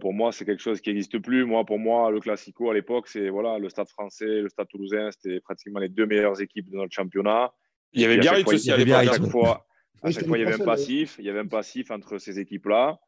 pour 0.00 0.12
moi, 0.12 0.32
c'est 0.32 0.44
quelque 0.44 0.62
chose 0.62 0.80
qui 0.80 0.90
n'existe 0.90 1.18
plus. 1.18 1.44
Moi, 1.44 1.64
pour 1.64 1.78
moi, 1.78 2.10
le 2.10 2.20
Classico 2.20 2.70
à 2.70 2.74
l'époque, 2.74 3.08
c'est 3.08 3.28
voilà, 3.28 3.58
le 3.58 3.68
Stade 3.68 3.88
français, 3.88 4.40
le 4.40 4.48
Stade 4.48 4.68
toulousain, 4.68 5.10
c'était 5.10 5.40
pratiquement 5.40 5.80
les 5.80 5.88
deux 5.88 6.06
meilleures 6.06 6.40
équipes 6.40 6.70
de 6.70 6.76
notre 6.76 6.92
championnat. 6.92 7.52
Il 7.92 8.00
y 8.00 8.04
avait 8.04 8.18
Biarritz 8.18 8.46
aussi 8.46 8.70
à 8.70 8.76
l'époque. 8.76 8.94
À 8.94 9.04
chaque 9.04 9.26
fois, 9.26 9.66
à 10.02 10.10
chaque 10.10 10.26
fois 10.26 10.38
il 10.38 10.42
y 10.42 10.46
avait 10.46 10.60
un 10.60 10.64
passif. 10.64 11.16
Il 11.18 11.24
y 11.24 11.30
avait 11.30 11.40
un 11.40 11.48
passif 11.48 11.90
entre 11.90 12.18
ces 12.18 12.38
équipes-là. 12.38 13.00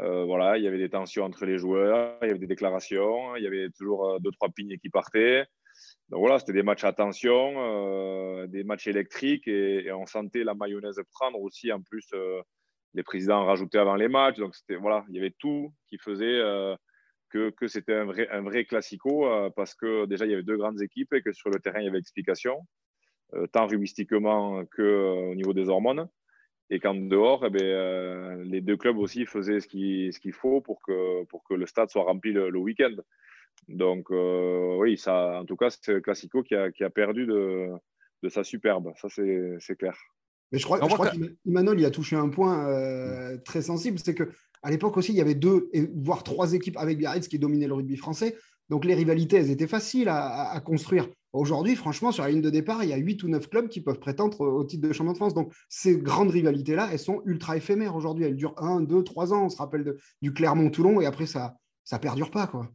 Euh, 0.00 0.24
voilà, 0.24 0.56
il 0.56 0.64
y 0.64 0.66
avait 0.66 0.78
des 0.78 0.88
tensions 0.88 1.24
entre 1.24 1.44
les 1.44 1.58
joueurs, 1.58 2.16
il 2.22 2.28
y 2.28 2.30
avait 2.30 2.38
des 2.38 2.46
déclarations, 2.46 3.36
il 3.36 3.44
y 3.44 3.46
avait 3.46 3.68
toujours 3.68 4.08
euh, 4.08 4.18
deux, 4.20 4.30
trois 4.30 4.48
pignes 4.48 4.78
qui 4.78 4.88
partaient. 4.88 5.44
Donc 6.08 6.20
voilà, 6.20 6.38
c'était 6.38 6.52
des 6.52 6.62
matchs 6.62 6.84
à 6.84 6.92
tension, 6.92 7.54
euh, 7.56 8.46
des 8.46 8.64
matchs 8.64 8.86
électriques 8.86 9.48
et, 9.48 9.90
on 9.92 10.06
sentait 10.06 10.44
la 10.44 10.54
mayonnaise 10.54 11.00
prendre 11.12 11.40
aussi 11.40 11.72
en 11.72 11.80
plus 11.80 12.12
les 12.94 13.02
présidents 13.02 13.44
rajoutaient 13.44 13.78
avant 13.78 13.96
les 13.96 14.08
matchs. 14.08 14.38
Donc, 14.38 14.54
voilà, 14.80 15.04
il 15.08 15.16
y 15.16 15.18
avait 15.18 15.34
tout 15.38 15.72
qui 15.88 15.98
faisait 15.98 16.24
euh, 16.26 16.76
que, 17.30 17.50
que, 17.50 17.66
c'était 17.66 17.94
un 17.94 18.04
vrai, 18.04 18.28
un 18.30 18.42
vrai 18.42 18.64
classico 18.64 19.26
euh, 19.26 19.50
parce 19.54 19.74
que 19.74 20.06
déjà, 20.06 20.26
il 20.26 20.30
y 20.30 20.34
avait 20.34 20.42
deux 20.42 20.56
grandes 20.56 20.80
équipes 20.82 21.12
et 21.14 21.22
que 21.22 21.32
sur 21.32 21.50
le 21.50 21.60
terrain, 21.60 21.80
il 21.80 21.86
y 21.86 21.88
avait 21.88 21.98
explication, 21.98 22.66
euh, 23.34 23.46
tant 23.46 23.66
rubistiquement 23.66 24.64
qu'au 24.66 25.34
niveau 25.34 25.52
des 25.52 25.68
hormones. 25.68 26.08
Et 26.70 26.80
qu'en 26.80 26.94
dehors, 26.94 27.44
eh 27.44 27.50
bien, 27.50 28.36
les 28.44 28.62
deux 28.62 28.78
clubs 28.78 28.96
aussi 28.96 29.26
faisaient 29.26 29.60
ce 29.60 29.68
qu'il, 29.68 30.10
ce 30.10 30.18
qu'il 30.18 30.32
faut 30.32 30.62
pour 30.62 30.80
que, 30.80 31.22
pour 31.24 31.44
que 31.44 31.52
le 31.52 31.66
stade 31.66 31.90
soit 31.90 32.04
rempli 32.04 32.32
le, 32.32 32.56
week-end. 32.56 32.94
Donc, 33.68 34.10
oui, 34.10 34.98
ça, 34.98 35.40
en 35.40 35.44
tout 35.44 35.56
cas, 35.56 35.70
c'est 35.70 36.02
classico 36.02 36.42
qui 36.42 36.54
a, 36.54 36.70
qui 36.70 36.84
a 36.84 36.90
perdu 36.90 37.26
de, 37.26 37.68
de 38.22 38.28
sa 38.28 38.44
superbe. 38.44 38.92
Ça, 39.00 39.08
c'est, 39.08 39.56
c'est 39.60 39.76
clair. 39.76 39.96
Mais 40.52 40.58
je 40.58 40.64
crois, 40.64 40.78
qu'Imanol 40.78 41.80
il 41.80 41.86
a 41.86 41.90
touché 41.90 42.14
un 42.14 42.28
point 42.28 42.68
euh, 42.68 43.38
très 43.38 43.62
sensible, 43.62 43.98
c'est 43.98 44.14
que 44.14 44.30
à 44.62 44.70
l'époque 44.70 44.96
aussi, 44.96 45.12
il 45.12 45.16
y 45.16 45.20
avait 45.20 45.34
deux, 45.34 45.70
voire 45.96 46.22
trois 46.22 46.52
équipes 46.52 46.76
avec 46.76 46.98
Biarritz 46.98 47.26
qui 47.26 47.38
dominaient 47.38 47.66
le 47.66 47.74
rugby 47.74 47.96
français. 47.96 48.36
Donc 48.68 48.84
les 48.84 48.94
rivalités, 48.94 49.36
elles 49.36 49.50
étaient 49.50 49.66
faciles 49.66 50.08
à, 50.08 50.60
construire. 50.64 51.08
Aujourd'hui, 51.32 51.74
franchement, 51.74 52.12
sur 52.12 52.22
la 52.22 52.30
ligne 52.30 52.42
de 52.42 52.50
départ, 52.50 52.84
il 52.84 52.90
y 52.90 52.92
a 52.92 52.96
huit 52.96 53.22
ou 53.22 53.28
neuf 53.28 53.48
clubs 53.48 53.68
qui 53.68 53.80
peuvent 53.80 53.98
prétendre 53.98 54.40
au 54.40 54.62
titre 54.64 54.86
de 54.86 54.92
champion 54.92 55.12
de 55.12 55.16
France. 55.16 55.34
Donc 55.34 55.52
ces 55.68 55.96
grandes 55.96 56.30
rivalités-là, 56.30 56.90
elles 56.92 56.98
sont 56.98 57.22
ultra 57.24 57.56
éphémères 57.56 57.96
aujourd'hui. 57.96 58.26
Elles 58.26 58.36
durent 58.36 58.54
un, 58.58 58.82
deux, 58.82 59.02
trois 59.02 59.32
ans. 59.32 59.46
On 59.46 59.48
se 59.48 59.56
rappelle 59.56 59.96
du 60.20 60.32
Clermont-Toulon 60.32 61.00
et 61.00 61.06
après, 61.06 61.26
ça 61.26 61.56
ne 61.90 61.98
perdure 61.98 62.30
pas. 62.30 62.46
quoi. 62.46 62.70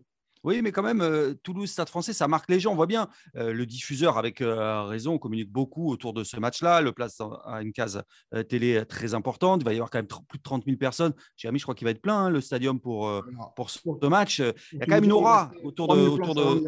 Oui, 0.47 0.61
mais 0.61 0.71
quand 0.71 0.81
même, 0.81 1.01
euh, 1.01 1.33
Toulouse, 1.43 1.69
Stade 1.69 1.89
français, 1.89 2.13
ça 2.13 2.29
marque 2.29 2.49
les 2.49 2.61
gens. 2.61 2.71
On 2.71 2.75
voit 2.75 2.85
bien, 2.85 3.09
euh, 3.35 3.51
le 3.51 3.65
diffuseur, 3.65 4.17
avec 4.17 4.39
euh, 4.39 4.83
raison, 4.83 5.17
communique 5.17 5.51
beaucoup 5.51 5.91
autour 5.91 6.13
de 6.13 6.23
ce 6.23 6.37
match-là, 6.37 6.79
le 6.79 6.93
place 6.93 7.21
à 7.43 7.61
une 7.61 7.73
case 7.73 8.01
télé 8.47 8.85
très 8.85 9.13
importante. 9.13 9.61
Il 9.61 9.65
va 9.65 9.73
y 9.73 9.75
avoir 9.75 9.89
quand 9.89 9.97
même 9.97 10.07
plus 10.07 10.37
de 10.37 10.43
30 10.43 10.63
000 10.63 10.77
personnes. 10.77 11.13
Jérémy, 11.35 11.59
je 11.59 11.65
crois 11.65 11.75
qu'il 11.75 11.83
va 11.83 11.91
être 11.91 12.01
plein, 12.01 12.17
hein, 12.17 12.29
le 12.29 12.39
stadium, 12.39 12.79
pour, 12.79 13.11
pour 13.57 13.69
ce 13.69 14.07
match. 14.07 14.39
Il 14.39 14.79
y 14.79 14.81
a 14.83 14.85
quand 14.85 14.95
même 14.95 15.03
une 15.03 15.11
aura 15.11 15.51
autour 15.65 15.93
de. 15.93 15.99
Autour 15.99 16.33
de... 16.33 16.63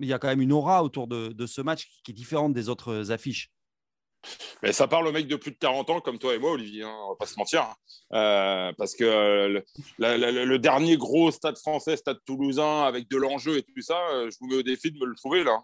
Il 0.00 0.08
y 0.08 0.12
a 0.12 0.18
quand 0.18 0.28
même 0.28 0.40
une 0.40 0.52
aura 0.52 0.82
autour 0.82 1.06
de, 1.06 1.28
de 1.28 1.46
ce 1.46 1.60
match 1.60 1.88
qui 2.02 2.10
est 2.10 2.14
différente 2.14 2.52
des 2.52 2.68
autres 2.68 3.12
affiches. 3.12 3.52
Mais 4.62 4.72
ça 4.72 4.86
parle 4.86 5.06
au 5.06 5.12
mec 5.12 5.26
de 5.26 5.36
plus 5.36 5.50
de 5.50 5.56
40 5.56 5.90
ans 5.90 6.00
comme 6.00 6.18
toi 6.18 6.34
et 6.34 6.38
moi, 6.38 6.52
Olivier, 6.52 6.84
hein, 6.84 6.94
on 7.06 7.10
va 7.10 7.16
pas 7.16 7.26
se 7.26 7.38
mentir. 7.38 7.74
Euh, 8.12 8.72
parce 8.78 8.94
que 8.94 9.04
euh, 9.04 9.60
le, 9.98 10.56
dernier 10.58 10.96
gros 10.96 11.30
stade 11.30 11.58
français, 11.58 11.96
stade 11.96 12.18
toulousain, 12.24 12.82
avec 12.82 13.08
de 13.08 13.16
l'enjeu 13.16 13.58
et 13.58 13.62
tout 13.62 13.80
ça, 13.80 13.98
euh, 14.12 14.30
je 14.30 14.36
vous 14.40 14.46
mets 14.46 14.56
au 14.56 14.62
défi 14.62 14.90
de 14.90 14.98
me 14.98 15.06
le 15.06 15.14
trouver 15.14 15.44
là. 15.44 15.58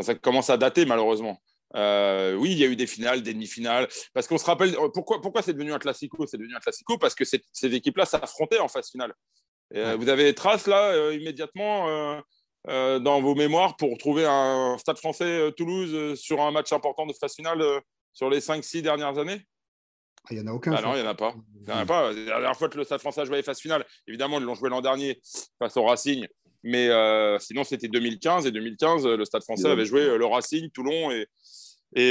Ça, 0.00 0.14
commence 0.14 0.48
à 0.50 0.56
dater 0.56 0.84
malheureusement. 0.84 1.42
oui, 1.74 2.52
il 2.52 2.58
y 2.58 2.64
a 2.64 2.68
eu 2.68 2.76
des 2.76 2.86
finales, 2.86 3.22
des 3.22 3.34
demi-finales. 3.34 3.88
Parce 4.14 4.28
qu'on 4.28 4.38
se 4.38 4.44
rappelle, 4.44 4.76
pourquoi, 4.94 5.20
pourquoi 5.20 5.42
c'est 5.42 5.52
devenu 5.52 5.72
un 5.72 5.78
classico? 5.78 6.26
C'est 6.26 6.38
devenu 6.38 6.54
un 6.54 6.60
classico 6.60 6.96
parce 6.98 7.14
que 7.14 7.24
ces, 7.24 7.42
équipes-là 7.62 8.06
s'affrontaient 8.06 8.60
en 8.60 8.68
phase 8.68 8.90
finale. 8.90 9.12
Vous 9.70 10.08
avez 10.08 10.24
des 10.24 10.34
traces 10.34 10.66
là, 10.66 11.12
immédiatement 11.12 12.22
euh, 12.66 12.98
dans 12.98 13.20
vos 13.20 13.34
mémoires 13.34 13.76
pour 13.76 13.96
trouver 13.98 14.26
un 14.26 14.76
Stade 14.78 14.98
français 14.98 15.24
euh, 15.24 15.50
Toulouse 15.52 15.90
euh, 15.94 16.16
sur 16.16 16.40
un 16.40 16.50
match 16.50 16.72
important 16.72 17.06
de 17.06 17.12
phase 17.12 17.34
finale 17.34 17.62
sur 18.12 18.28
les 18.28 18.40
5-6 18.40 18.82
dernières 18.82 19.16
années? 19.16 19.46
Ah, 20.24 20.28
Il 20.32 20.38
n'y 20.38 20.42
en 20.42 20.48
a 20.48 20.54
aucun. 20.54 20.72
Ah 20.72 20.82
non, 20.82 20.94
il 20.94 21.00
n'y 21.00 21.06
en 21.06 21.10
a 21.10 21.14
pas. 21.14 21.34
Il 21.62 21.68
y 21.68 21.72
en 21.72 21.78
a 21.78 21.86
pas. 21.86 22.12
La 22.12 22.24
dernière 22.24 22.56
fois 22.56 22.68
que 22.68 22.76
le 22.76 22.84
Stade 22.84 23.00
français 23.00 23.20
a 23.20 23.24
joué 23.24 23.36
les 23.36 23.42
phases 23.42 23.60
finales, 23.60 23.86
évidemment, 24.08 24.38
ils 24.38 24.44
l'ont 24.44 24.56
joué 24.56 24.70
l'an 24.70 24.80
dernier 24.80 25.20
face 25.58 25.76
au 25.76 25.84
Racing. 25.84 26.26
Mais 26.64 26.88
sinon, 27.38 27.62
c'était 27.62 27.88
2015. 27.88 28.46
Et 28.46 28.50
2015, 28.50 29.06
le 29.06 29.24
Stade 29.24 29.44
français 29.44 29.68
avait 29.68 29.86
joué 29.86 30.18
le 30.18 30.26
Racing, 30.26 30.68
Toulon 30.70 31.12
et, 31.12 31.26
et 31.94 32.10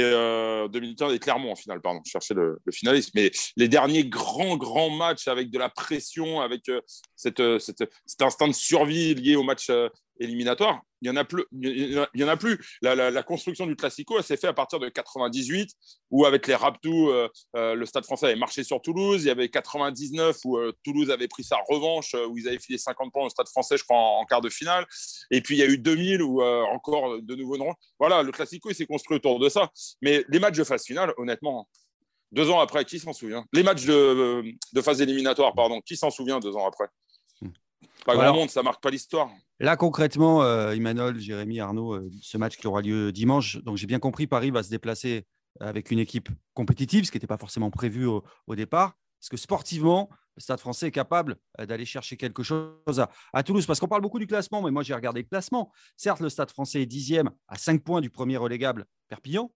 2015 0.72 1.12
et 1.12 1.18
Clermont 1.18 1.52
en 1.52 1.54
finale, 1.54 1.82
pardon, 1.82 2.00
je 2.04 2.10
cherchais 2.10 2.34
le, 2.34 2.58
finaliste. 2.72 3.10
Mais 3.14 3.30
les 3.56 3.68
derniers 3.68 4.06
grands, 4.06 4.56
grands 4.56 4.90
matchs 4.90 5.28
avec 5.28 5.50
de 5.50 5.58
la 5.58 5.68
pression, 5.68 6.40
avec 6.40 6.62
cette, 7.14 7.42
cet 7.58 8.22
instinct 8.22 8.48
de 8.48 8.54
survie 8.54 9.14
lié 9.14 9.36
au 9.36 9.42
match 9.42 9.70
éliminatoire, 10.18 10.82
il 11.00 11.08
y 11.08 11.10
en 11.10 11.16
a 11.16 11.24
plus. 11.24 11.44
Il 11.52 12.06
y 12.14 12.24
en 12.24 12.28
a 12.28 12.36
plus. 12.36 12.58
La, 12.82 13.22
construction 13.22 13.66
du 13.66 13.76
Classico, 13.76 14.20
s'est 14.22 14.36
faite 14.36 14.50
à 14.50 14.52
partir 14.52 14.78
de 14.80 14.88
98, 14.88 15.70
où 16.10 16.24
avec 16.24 16.46
les 16.46 16.54
Raptous, 16.54 17.10
euh, 17.10 17.28
euh, 17.56 17.74
le 17.74 17.86
Stade 17.86 18.04
français 18.04 18.26
avait 18.26 18.36
marché 18.36 18.64
sur 18.64 18.80
Toulouse. 18.80 19.22
Il 19.22 19.28
y 19.28 19.30
avait 19.30 19.48
99, 19.48 20.36
où 20.44 20.58
euh, 20.58 20.72
Toulouse 20.84 21.10
avait 21.10 21.28
pris 21.28 21.44
sa 21.44 21.58
revanche, 21.68 22.14
où 22.14 22.36
ils 22.36 22.48
avaient 22.48 22.58
filé 22.58 22.78
50 22.78 23.12
points 23.12 23.26
au 23.26 23.30
Stade 23.30 23.48
français, 23.48 23.76
je 23.76 23.84
crois, 23.84 23.96
en, 23.96 24.24
quart 24.24 24.40
de 24.40 24.48
finale. 24.48 24.86
Et 25.30 25.40
puis 25.40 25.56
il 25.56 25.58
y 25.58 25.62
a 25.62 25.66
eu 25.66 25.78
2000, 25.78 26.22
où 26.22 26.42
encore 26.42 27.20
de 27.20 27.34
nouveau 27.34 27.56
non. 27.56 27.72
Voilà, 27.98 28.22
le 28.22 28.32
Classico, 28.32 28.70
il 28.70 28.74
s'est 28.74 28.86
construit 28.86 29.16
autour 29.16 29.38
de 29.38 29.48
ça. 29.48 29.70
Mais 30.02 30.24
les 30.28 30.38
matchs 30.38 30.56
de 30.56 30.64
phase 30.64 30.84
finale, 30.84 31.12
honnêtement, 31.16 31.68
deux 32.32 32.50
ans 32.50 32.60
après, 32.60 32.84
qui 32.84 32.98
s'en 32.98 33.12
souvient? 33.12 33.44
Les 33.52 33.62
matchs 33.62 33.84
de, 33.84 34.54
phase 34.82 35.00
éliminatoire, 35.00 35.54
pardon, 35.54 35.80
qui 35.80 35.96
s'en 35.96 36.10
souvient 36.10 36.40
deux 36.40 36.54
ans 36.56 36.66
après? 36.66 36.86
Hmm. 37.40 37.50
Pas 38.04 38.16
grand 38.16 38.34
monde, 38.34 38.50
ça 38.50 38.62
marque 38.62 38.82
pas 38.82 38.90
l'histoire. 38.90 39.30
Là, 39.60 39.76
concrètement, 39.76 40.42
euh, 40.42 40.72
Emmanuel, 40.72 41.18
Jérémy, 41.18 41.58
Arnaud, 41.58 41.94
euh, 41.94 42.10
ce 42.22 42.38
match 42.38 42.56
qui 42.56 42.66
aura 42.68 42.80
lieu 42.80 43.10
dimanche, 43.10 43.56
donc 43.64 43.76
j'ai 43.76 43.88
bien 43.88 43.98
compris, 43.98 44.28
Paris 44.28 44.52
va 44.52 44.62
se 44.62 44.70
déplacer 44.70 45.26
avec 45.58 45.90
une 45.90 45.98
équipe 45.98 46.28
compétitive, 46.54 47.04
ce 47.04 47.10
qui 47.10 47.16
n'était 47.16 47.26
pas 47.26 47.38
forcément 47.38 47.70
prévu 47.70 48.06
au, 48.06 48.22
départ. 48.54 48.94
Parce 49.18 49.30
que 49.30 49.36
sportivement, 49.36 50.08
le 50.36 50.40
Stade 50.40 50.60
français 50.60 50.86
est 50.86 50.92
capable 50.92 51.36
euh, 51.58 51.66
d'aller 51.66 51.84
chercher 51.84 52.16
quelque 52.16 52.44
chose 52.44 53.04
à, 53.32 53.42
Toulouse? 53.42 53.66
Parce 53.66 53.80
qu'on 53.80 53.88
parle 53.88 54.02
beaucoup 54.02 54.20
du 54.20 54.28
classement, 54.28 54.62
mais 54.62 54.70
moi 54.70 54.84
j'ai 54.84 54.94
regardé 54.94 55.22
le 55.22 55.26
classement. 55.26 55.72
Certes, 55.96 56.20
le 56.20 56.28
Stade 56.28 56.50
français 56.50 56.82
est 56.82 56.86
dixième 56.86 57.30
à 57.48 57.58
5 57.58 57.82
points 57.82 58.00
du 58.00 58.10
premier 58.10 58.36
relégable 58.36 58.84
Perpignan, 59.08 59.50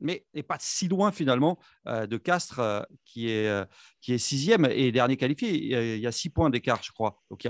mais 0.00 0.26
n'est 0.34 0.42
pas 0.42 0.56
si 0.60 0.88
loin 0.88 1.12
finalement 1.12 1.58
euh, 1.86 2.06
de 2.06 2.16
Castres 2.16 2.60
euh, 2.60 2.82
qui, 3.04 3.30
est, 3.30 3.48
euh, 3.48 3.64
qui 4.00 4.12
est 4.12 4.18
sixième 4.18 4.66
et 4.66 4.92
dernier 4.92 5.16
qualifié. 5.16 5.94
Il 5.94 6.00
y 6.00 6.06
a 6.06 6.12
six 6.12 6.30
points 6.30 6.50
d'écart, 6.50 6.82
je 6.82 6.92
crois. 6.92 7.22
Donc 7.30 7.46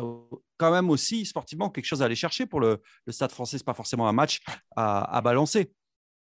quand 0.57 0.71
même 0.73 0.91
aussi 0.91 1.25
sportivement 1.25 1.71
quelque 1.71 1.85
chose 1.85 2.03
à 2.03 2.07
aller 2.07 2.15
chercher 2.15 2.47
pour 2.47 2.61
le, 2.61 2.81
Stade 3.09 3.33
français. 3.33 3.59
Ce 3.59 3.63
n'est 3.63 3.67
pas 3.67 3.75
forcément 3.75 4.09
un 4.09 4.13
match 4.13 4.41
à, 4.77 5.21
balancer. 5.23 5.73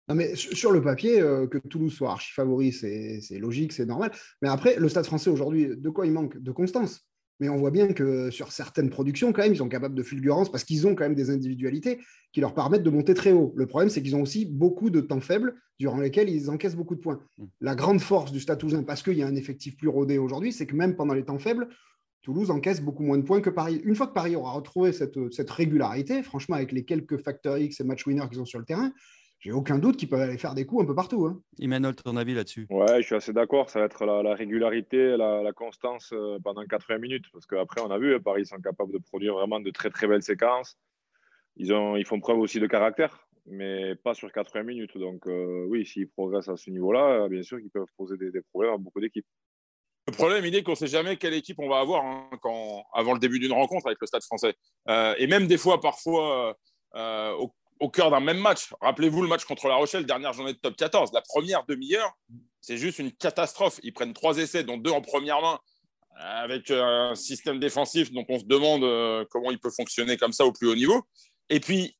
Non, 0.09 0.15
mais 0.15 0.37
sur 0.37 0.71
le 0.71 0.81
papier, 0.81 1.19
que 1.19 1.59
Toulouse 1.59 1.93
soit 1.93 2.13
archi 2.13 2.33
favori, 2.33 2.73
c'est 2.73 3.39
logique, 3.39 3.73
c'est 3.73 3.87
normal. 3.87 4.13
Mais 4.43 4.49
après, 4.49 4.77
le 4.77 4.89
Stade 4.89 5.07
français 5.07 5.31
aujourd'hui, 5.31 5.69
de 5.77 5.91
quoi 5.91 6.07
il 6.07 6.13
manque? 6.13 6.39
De 6.39 6.53
constance. 6.53 7.07
Mais 7.41 7.49
on 7.49 7.59
voit 7.59 7.71
bien 7.71 7.93
que 7.93 8.31
sur 8.31 8.51
certaines 8.51 8.89
productions, 8.89 9.33
quand 9.33 9.43
même, 9.43 9.53
ils 9.53 9.59
sont 9.59 9.69
capables 9.69 9.95
de 9.95 10.03
fulgurance 10.03 10.51
parce 10.51 10.65
qu'ils 10.65 10.87
ont 10.87 10.95
quand 10.95 11.05
même 11.05 11.15
des 11.15 11.31
individualités 11.31 12.01
qui 12.33 12.41
leur 12.41 12.55
permettent 12.55 12.83
de 12.83 12.91
monter 12.91 13.15
très 13.15 13.33
haut. 13.33 13.53
Le 13.57 13.67
problème, 13.67 13.91
c'est 13.91 14.03
qu'ils 14.03 14.17
ont 14.17 14.23
aussi 14.23 14.47
beaucoup 14.47 14.89
de 14.89 15.01
temps 15.01 15.21
faibles 15.21 15.55
durant 15.79 15.99
lesquels 15.99 16.31
ils 16.31 16.49
encaissent 16.49 16.77
beaucoup 16.77 16.95
de 16.95 17.01
points. 17.01 17.21
Mm. 17.37 17.45
La 17.61 17.75
grande 17.75 18.01
force 18.01 18.33
du 18.33 18.41
Stade 18.41 18.59
Toulousain, 18.59 18.83
parce 18.85 19.03
qu'il 19.03 19.19
y 19.19 19.23
a 19.23 19.27
un 19.27 19.37
effectif 19.37 19.77
plus 19.77 19.89
rodé 19.89 20.17
aujourd'hui, 20.17 20.53
c'est 20.53 20.67
que 20.67 20.75
même 20.75 20.97
pendant 20.97 21.13
les 21.13 21.25
temps 21.25 21.39
faibles, 21.39 21.69
Toulouse 22.27 22.51
encaisse 22.51 22.81
beaucoup 22.81 23.05
moins 23.05 23.19
de 23.19 23.23
points 23.23 23.41
que 23.41 23.51
Paris. 23.51 23.81
Une 23.85 23.95
fois 23.95 24.09
que 24.09 24.12
Paris 24.12 24.35
aura 24.35 24.51
retrouvé 24.51 24.91
cette, 24.91 25.33
cette 25.33 25.49
régularité, 25.49 26.25
franchement, 26.25 26.57
avec 26.57 26.73
les 26.73 26.85
quelques 26.85 27.19
facteurs 27.19 27.57
X 27.57 27.79
et 27.79 27.85
match 27.85 28.05
winners 28.05 28.29
qu'ils 28.29 28.41
ont 28.41 28.45
sur 28.45 28.59
le 28.59 28.65
terrain, 28.65 28.93
j'ai 29.39 29.53
aucun 29.53 29.79
doute 29.79 29.97
qu'ils 29.97 30.09
peuvent 30.09 30.23
aller 30.23 30.37
faire 30.37 30.55
des 30.55 30.67
coups 30.67 30.83
un 30.83 30.87
peu 30.87 30.95
partout. 30.97 31.25
Hein. 31.27 31.41
Emmanuel, 31.61 31.95
ton 31.95 32.17
avis 32.17 32.35
là-dessus? 32.35 32.67
Ouais, 32.69 33.01
je 33.01 33.07
suis 33.07 33.15
assez 33.15 33.33
d'accord. 33.33 33.71
Ça 33.71 33.79
va 33.79 33.85
être 33.85 34.05
la, 34.05 34.35
régularité, 34.35 35.17
la, 35.17 35.53
constance 35.55 36.11
euh, 36.12 36.41
pendant 36.43 36.67
80 36.67 36.99
minutes. 36.99 37.27
Parce 37.33 37.47
qu'après, 37.47 37.81
on 37.81 37.93
a 37.93 37.99
vu, 37.99 38.12
hein, 38.12 38.19
Paris 38.19 38.45
sont 38.45 38.61
capables 38.61 38.93
de 38.93 38.99
produire 38.99 39.35
vraiment 39.35 39.61
de 39.61 39.71
très 39.71 39.91
très 39.91 40.09
belles 40.09 40.25
séquences. 40.25 40.77
Ils, 41.55 41.73
ont, 41.73 41.95
ils 41.95 42.05
font 42.05 42.19
preuve 42.19 42.41
aussi 42.41 42.59
de 42.59 42.67
caractère, 42.67 43.29
mais 43.47 43.95
pas 43.95 44.15
sur 44.15 44.33
80 44.33 44.65
minutes. 44.65 44.99
Donc 44.99 45.29
euh, 45.29 45.65
oui, 45.69 45.87
s'ils 45.87 46.09
progressent 46.09 46.49
à 46.49 46.57
ce 46.57 46.71
niveau-là, 46.71 47.23
euh, 47.23 47.29
bien 47.29 47.45
sûr 47.45 47.61
qu'ils 47.61 47.71
peuvent 47.71 47.87
poser 47.97 48.17
des, 48.17 48.43
problèmes 48.51 48.75
à 48.75 48.79
beaucoup 48.79 49.01
d'équipes. 49.01 49.27
Le 50.09 50.12
problème, 50.12 50.45
il 50.45 50.55
est 50.55 50.62
qu'on 50.62 50.73
ne 50.73 50.77
sait 50.77 50.87
jamais 50.87 51.16
quelle 51.16 51.35
équipe 51.35 51.59
on 51.59 51.69
va 51.69 51.81
avoir 51.81 52.05
hein, 52.05 52.31
quand, 52.40 52.85
avant 52.95 53.12
le 53.12 53.19
début 53.19 53.40
d'une 53.40 53.53
rencontre 53.53 53.87
avec 53.87 53.99
le 54.01 54.07
Stade 54.07 54.23
français. 54.23 54.55
et 54.88 55.27
même 55.27 55.47
des 55.47 55.59
fois, 55.59 55.81
parfois, 55.81 56.57
au 56.95 57.53
au 57.81 57.90
cœur 57.90 58.11
d'un 58.11 58.21
même 58.21 58.38
match. 58.38 58.73
Rappelez-vous 58.81 59.23
le 59.23 59.29
match 59.29 59.45
contre 59.45 59.69
La 59.69 59.77
Rochelle, 59.77 60.07
dernière 60.07 60.33
journée 60.33 60.53
de 60.53 60.59
top 60.59 60.77
14. 60.77 61.11
La 61.12 61.23
première 61.23 61.64
demi-heure, 61.66 62.12
c'est 62.61 62.77
juste 62.77 62.99
une 62.99 63.12
catastrophe. 63.12 63.81
Ils 63.83 63.92
prennent 63.92 64.14
trois 64.14 64.38
essais, 64.38 64.64
dont 64.64 64.77
deux 64.77 64.90
en 64.90 65.03
première 65.03 65.40
main, 65.40 65.59
avec 66.19 66.71
un 66.71 67.14
système 67.14 67.59
défensif 67.59 68.12
dont 68.12 68.25
on 68.29 68.38
se 68.38 68.45
demande 68.45 68.85
euh, 68.85 69.25
comment 69.31 69.51
il 69.51 69.59
peut 69.59 69.71
fonctionner 69.71 70.16
comme 70.16 70.33
ça 70.33 70.47
au 70.47 70.53
plus 70.53 70.69
haut 70.69 70.75
niveau. 70.75 71.03
Et 71.51 71.61
puis, 71.61 71.97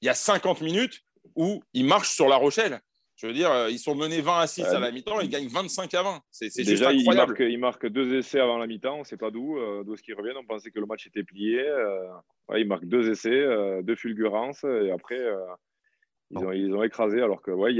il 0.00 0.06
y 0.06 0.08
a 0.08 0.14
50 0.14 0.62
minutes 0.62 1.00
où 1.34 1.62
ils 1.74 1.84
marchent 1.84 2.14
sur 2.14 2.28
La 2.28 2.36
Rochelle. 2.36 2.80
Je 3.16 3.26
veux 3.26 3.32
dire, 3.32 3.50
euh, 3.50 3.70
ils 3.70 3.78
sont 3.78 3.94
menés 3.94 4.20
20 4.20 4.40
à 4.40 4.46
6 4.46 4.62
à 4.64 4.78
la 4.78 4.90
mi-temps, 4.90 5.20
ils 5.20 5.30
gagnent 5.30 5.48
25 5.48 5.92
à 5.94 6.02
20. 6.02 6.20
C'est 6.30 6.64
juste 6.64 6.82
incroyable. 6.82 7.34
Ils 7.40 7.58
marquent, 7.58 7.86
deux 7.86 8.18
essais 8.18 8.40
avant 8.40 8.58
la 8.58 8.66
mi-temps, 8.66 8.96
on 8.96 8.98
ne 9.00 9.04
sait 9.04 9.16
pas 9.16 9.30
d'où, 9.30 9.56
euh, 9.56 9.82
d'où 9.84 9.94
est-ce 9.94 10.02
qu'ils 10.02 10.14
reviennent. 10.14 10.36
On 10.36 10.44
pensait 10.44 10.70
que 10.70 10.78
le 10.78 10.84
match 10.84 11.06
était 11.06 11.24
plié. 11.24 11.60
Euh, 11.66 12.08
ils 12.56 12.68
marquent 12.68 12.84
deux 12.84 13.10
essais, 13.10 13.82
deux 13.82 13.96
fulgurances, 13.96 14.64
et 14.64 14.90
après, 14.90 15.18
ils, 16.30 16.38
ont, 16.38 16.52
ils, 16.52 16.74
ont, 16.74 16.82
écrasé. 16.82 17.22
Alors 17.22 17.40
que 17.40 17.50
ouais, 17.50 17.72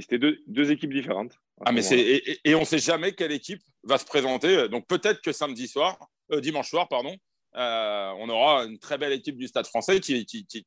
c'était 0.00 0.18
deux, 0.18 0.38
deux, 0.46 0.70
équipes 0.70 0.94
différentes. 0.94 1.32
Ah, 1.64 1.72
mais 1.72 1.84
et, 1.92 2.38
et, 2.44 2.54
on 2.54 2.60
ne 2.60 2.64
sait 2.64 2.78
jamais 2.78 3.12
quelle 3.12 3.32
équipe 3.32 3.60
va 3.82 3.98
se 3.98 4.06
présenter. 4.06 4.68
Donc 4.68 4.86
peut-être 4.86 5.20
que 5.20 5.32
samedi 5.32 5.66
soir, 5.66 5.98
dimanche 6.40 6.70
soir, 6.70 6.88
pardon, 6.88 7.14
on 7.52 8.28
aura 8.28 8.64
une 8.64 8.78
très 8.78 8.98
belle 8.98 9.12
équipe 9.12 9.36
du 9.36 9.48
Stade 9.48 9.66
français 9.66 9.98
qui, 9.98 10.24
qui, 10.24 10.46
qui 10.46 10.64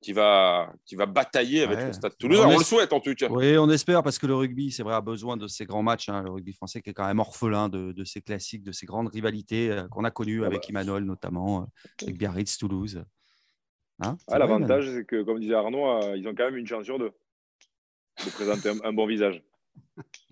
qui 0.00 0.12
va, 0.12 0.72
qui 0.86 0.96
va 0.96 1.06
batailler 1.06 1.62
avec 1.62 1.78
le 1.78 1.92
Stade 1.92 2.16
Toulousain. 2.16 2.48
On, 2.48 2.58
le 2.58 2.64
souhaite 2.64 2.92
en 2.92 3.00
tout 3.00 3.14
cas. 3.14 3.28
Oui, 3.28 3.58
on 3.58 3.68
espère 3.68 4.02
parce 4.02 4.18
que 4.18 4.26
le 4.26 4.34
rugby, 4.34 4.70
c'est 4.70 4.82
vrai, 4.82 4.94
a 4.94 5.00
besoin 5.00 5.36
de 5.36 5.46
ces 5.46 5.66
grands 5.66 5.82
matchs. 5.82 6.08
Hein. 6.08 6.22
Le 6.22 6.30
rugby 6.30 6.52
français 6.52 6.80
qui 6.80 6.90
est 6.90 6.94
quand 6.94 7.06
même 7.06 7.18
orphelin 7.18 7.68
de, 7.68 7.92
de 7.92 8.04
ces 8.04 8.22
classiques, 8.22 8.62
de 8.62 8.72
ces 8.72 8.86
grandes 8.86 9.08
rivalités 9.08 9.70
euh, 9.70 9.88
qu'on 9.88 10.04
a 10.04 10.10
connues 10.10 10.42
ah 10.42 10.46
avec 10.46 10.70
bah. 10.72 10.82
notamment, 11.00 11.62
euh, 11.62 12.02
avec 12.02 12.16
Biarritz, 12.16 12.56
Toulouse. 12.56 13.04
Hein 14.02 14.16
ah, 14.28 14.38
L'avantage, 14.38 14.90
c'est 14.90 15.04
que, 15.04 15.22
comme 15.22 15.38
disait 15.38 15.54
Arnaud, 15.54 15.86
euh, 15.86 16.16
ils 16.16 16.26
ont 16.26 16.34
quand 16.34 16.44
même 16.44 16.56
une 16.56 16.66
chance 16.66 16.84
sur 16.84 16.98
deux 16.98 17.12
de 18.24 18.30
présenter 18.30 18.70
un 18.82 18.92
bon 18.92 19.06
visage. 19.06 19.42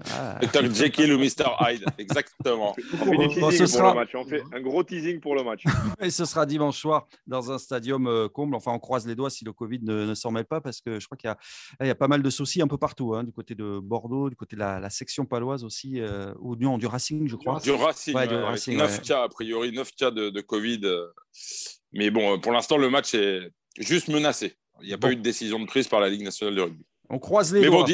Ah. 0.04 0.38
Jekyll 0.72 1.12
ou 1.12 1.18
Mr. 1.18 1.50
Hyde, 1.60 1.84
exactement. 1.98 2.74
On 3.40 3.50
fait, 3.50 3.66
sera... 3.66 3.94
match. 3.94 4.14
on 4.14 4.24
fait 4.24 4.42
un 4.52 4.60
gros 4.60 4.82
teasing 4.84 5.20
pour 5.20 5.34
le 5.34 5.42
match. 5.42 5.64
Et 6.00 6.10
ce 6.10 6.24
sera 6.24 6.46
dimanche 6.46 6.78
soir 6.78 7.08
dans 7.26 7.50
un 7.50 7.58
stadium 7.58 8.06
euh, 8.06 8.28
comble. 8.28 8.54
Enfin, 8.54 8.72
on 8.72 8.78
croise 8.78 9.06
les 9.06 9.14
doigts 9.14 9.30
si 9.30 9.44
le 9.44 9.52
Covid 9.52 9.80
ne, 9.82 10.14
s'en 10.14 10.30
mêle 10.30 10.44
pas, 10.44 10.60
parce 10.60 10.80
que 10.80 11.00
je 11.00 11.06
crois 11.06 11.16
qu'il 11.16 11.30
y, 11.80 11.86
y, 11.86 11.90
a 11.90 11.94
pas 11.94 12.08
mal 12.08 12.22
de 12.22 12.30
soucis 12.30 12.62
un 12.62 12.68
peu 12.68 12.78
partout, 12.78 13.14
hein, 13.14 13.24
du 13.24 13.32
côté 13.32 13.54
de 13.54 13.80
Bordeaux, 13.82 14.30
du 14.30 14.36
côté 14.36 14.56
de 14.56 14.60
la, 14.60 14.88
section 14.90 15.26
paloise 15.26 15.64
aussi, 15.64 16.00
euh, 16.00 16.32
ou 16.40 16.56
non, 16.56 16.78
du 16.78 16.86
Racing, 16.86 17.28
je 17.28 17.36
crois. 17.36 17.60
Du 17.60 17.72
Racing, 17.72 18.14
ouais, 18.14 18.26
du 18.26 18.34
Racing 18.34 18.76
9 18.76 19.02
cas, 19.02 19.24
a 19.24 19.28
priori, 19.28 19.72
9 19.72 19.90
cas 19.92 20.10
de, 20.10 20.40
Covid. 20.40 20.80
Euh. 20.84 21.08
Mais 21.92 22.10
bon, 22.10 22.38
pour 22.40 22.52
l'instant, 22.52 22.78
le 22.78 22.88
match 22.88 23.14
est 23.14 23.50
juste 23.78 24.08
menacé. 24.08 24.56
Il 24.80 24.86
n'y 24.86 24.94
a 24.94 24.98
pas 24.98 25.10
eu 25.10 25.16
de 25.16 25.22
décision 25.22 25.58
de 25.58 25.66
prise 25.66 25.88
par 25.88 26.00
la 26.00 26.08
Ligue 26.08 26.22
nationale 26.22 26.54
de 26.54 26.60
rugby. 26.62 26.86
On 27.10 27.18
croise 27.18 27.52
les 27.52 27.66
doigts. 27.66 27.86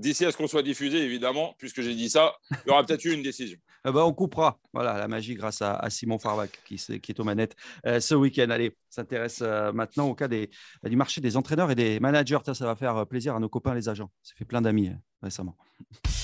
D'ici 0.00 0.24
à 0.24 0.32
ce 0.32 0.36
qu'on 0.38 0.46
soit 0.46 0.62
diffusé, 0.62 0.96
évidemment, 0.96 1.54
puisque 1.58 1.82
j'ai 1.82 1.94
dit 1.94 2.08
ça, 2.08 2.32
il 2.50 2.68
y 2.68 2.70
aura 2.70 2.84
peut-être 2.84 3.04
eu 3.04 3.12
une 3.12 3.22
décision. 3.22 3.58
Eh 3.86 3.92
ben, 3.92 4.02
on 4.02 4.12
coupera. 4.12 4.58
Voilà, 4.74 4.98
la 4.98 5.08
magie 5.08 5.34
grâce 5.34 5.62
à, 5.62 5.88
Simon 5.88 6.18
Farvac 6.18 6.50
qui, 6.66 6.74
est 6.74 7.18
aux 7.18 7.24
manettes 7.24 7.56
euh, 7.86 7.98
ce 7.98 8.14
week-end. 8.14 8.50
Allez, 8.50 8.76
s'intéresse 8.90 9.40
euh, 9.40 9.72
maintenant 9.72 10.06
au 10.06 10.14
cas 10.14 10.28
du 10.28 10.48
marché 10.96 11.22
des 11.22 11.38
entraîneurs 11.38 11.70
et 11.70 11.74
des 11.74 11.98
managers. 11.98 12.40
Ça, 12.44 12.52
ça 12.52 12.66
va 12.66 12.76
faire 12.76 12.94
euh, 12.98 13.04
plaisir 13.06 13.34
à 13.34 13.40
nos 13.40 13.48
copains 13.48 13.74
les 13.74 13.88
agents. 13.88 14.10
Ça 14.22 14.34
fait 14.36 14.44
plein 14.44 14.60
d'amis 14.60 14.90
récemment. 15.22 15.56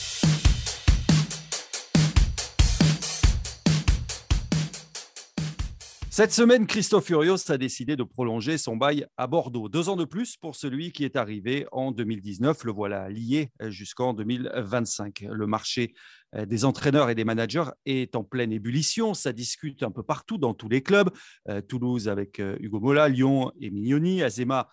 Cette 6.17 6.33
semaine, 6.33 6.67
Christophe 6.67 7.05
Furios 7.05 7.51
a 7.51 7.59
décidé 7.59 7.95
de 7.95 8.03
prolonger 8.03 8.57
son 8.57 8.75
bail 8.75 9.07
à 9.19 9.27
Bordeaux. 9.27 9.69
Deux 9.69 9.91
ans 9.91 9.97
de 9.97 10.07
plus 10.07 10.39
pour 10.39 10.57
celui 10.57 10.91
qui 10.91 11.05
est 11.05 11.15
arrivé 11.15 11.67
en 11.73 11.93
2019. 11.93 12.65
Le 12.65 12.73
voilà 12.73 13.11
lié 13.11 13.53
jusqu'en 13.69 14.15
2025. 14.15 15.27
Le 15.31 15.47
marché 15.47 15.93
euh, 16.35 16.47
des 16.47 16.65
entraîneurs 16.65 17.11
et 17.11 17.15
des 17.15 17.25
managers 17.25 17.67
est 17.85 18.17
en 18.17 18.25
pleine 18.25 18.51
ébullition. 18.51 19.13
Ça 19.13 19.35
discute 19.35 19.83
un 19.83 19.91
peu 19.91 20.03
partout 20.03 20.39
dans 20.39 20.55
tous 20.55 20.71
les 20.71 20.83
clubs. 20.83 21.11
Euh, 21.51 21.61
Toulouse 21.61 22.09
avec 22.09 22.41
euh, 22.41 22.57
Hugo 22.61 22.81
Mola, 22.81 23.11
Lyon 23.11 23.53
et 23.61 23.69
Mignoni, 23.69 24.23
Azema 24.23 24.71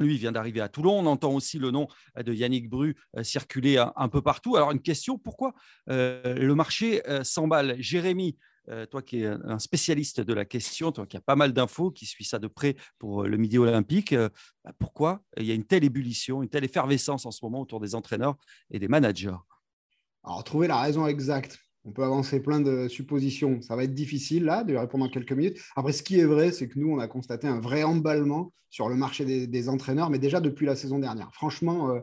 lui 0.00 0.18
vient 0.18 0.32
d'arriver 0.32 0.60
à 0.60 0.68
Toulon. 0.68 0.98
On 0.98 1.06
entend 1.06 1.32
aussi 1.34 1.60
le 1.60 1.70
nom 1.70 1.86
de 2.16 2.32
Yannick 2.32 2.68
Bru 2.68 2.96
circuler 3.22 3.76
un, 3.94 4.08
peu 4.08 4.22
partout. 4.22 4.56
Alors, 4.56 4.72
une 4.72 4.82
question 4.82 5.18
pourquoi 5.18 5.52
le 5.86 6.52
marché 6.54 7.00
s'emballe? 7.22 7.76
Jérémy, 7.78 8.36
euh, 8.70 8.86
toi 8.86 9.02
qui 9.02 9.22
es 9.22 9.26
un 9.26 9.58
spécialiste 9.58 10.20
de 10.20 10.32
la 10.32 10.44
question, 10.44 10.90
toi 10.92 11.06
qui 11.06 11.16
as 11.16 11.20
pas 11.20 11.36
mal 11.36 11.52
d'infos, 11.52 11.90
qui 11.90 12.06
suis 12.06 12.24
ça 12.24 12.38
de 12.38 12.46
près 12.46 12.76
pour 12.98 13.22
euh, 13.22 13.28
le 13.28 13.36
Midi 13.36 13.58
Olympique, 13.58 14.12
euh, 14.12 14.28
bah, 14.64 14.72
pourquoi 14.78 15.22
il 15.36 15.44
y 15.44 15.50
a 15.50 15.54
une 15.54 15.64
telle 15.64 15.84
ébullition, 15.84 16.42
une 16.42 16.48
telle 16.48 16.64
effervescence 16.64 17.26
en 17.26 17.30
ce 17.30 17.44
moment 17.44 17.60
autour 17.60 17.80
des 17.80 17.94
entraîneurs 17.94 18.36
et 18.70 18.78
des 18.78 18.88
managers? 18.88 19.36
Alors, 20.22 20.42
trouver 20.44 20.68
la 20.68 20.80
raison 20.80 21.06
exacte. 21.06 21.58
On 21.84 21.92
peut 21.92 22.04
avancer 22.04 22.40
plein 22.40 22.60
de 22.60 22.88
suppositions. 22.88 23.60
Ça 23.60 23.76
va 23.76 23.84
être 23.84 23.92
difficile 23.92 24.44
là 24.44 24.64
de 24.64 24.74
répondre 24.74 25.04
en 25.04 25.10
quelques 25.10 25.32
minutes. 25.32 25.58
Après, 25.76 25.92
ce 25.92 26.02
qui 26.02 26.18
est 26.18 26.24
vrai, 26.24 26.50
c'est 26.50 26.66
que 26.66 26.78
nous, 26.78 26.90
on 26.90 26.98
a 26.98 27.08
constaté 27.08 27.46
un 27.46 27.60
vrai 27.60 27.82
emballement 27.82 28.52
sur 28.70 28.88
le 28.88 28.96
marché 28.96 29.46
des, 29.46 29.68
entraîneurs, 29.68 30.08
mais 30.08 30.18
déjà 30.18 30.40
depuis 30.40 30.64
la 30.64 30.74
saison 30.74 30.98
dernière. 30.98 31.30
Franchement, 31.34 32.00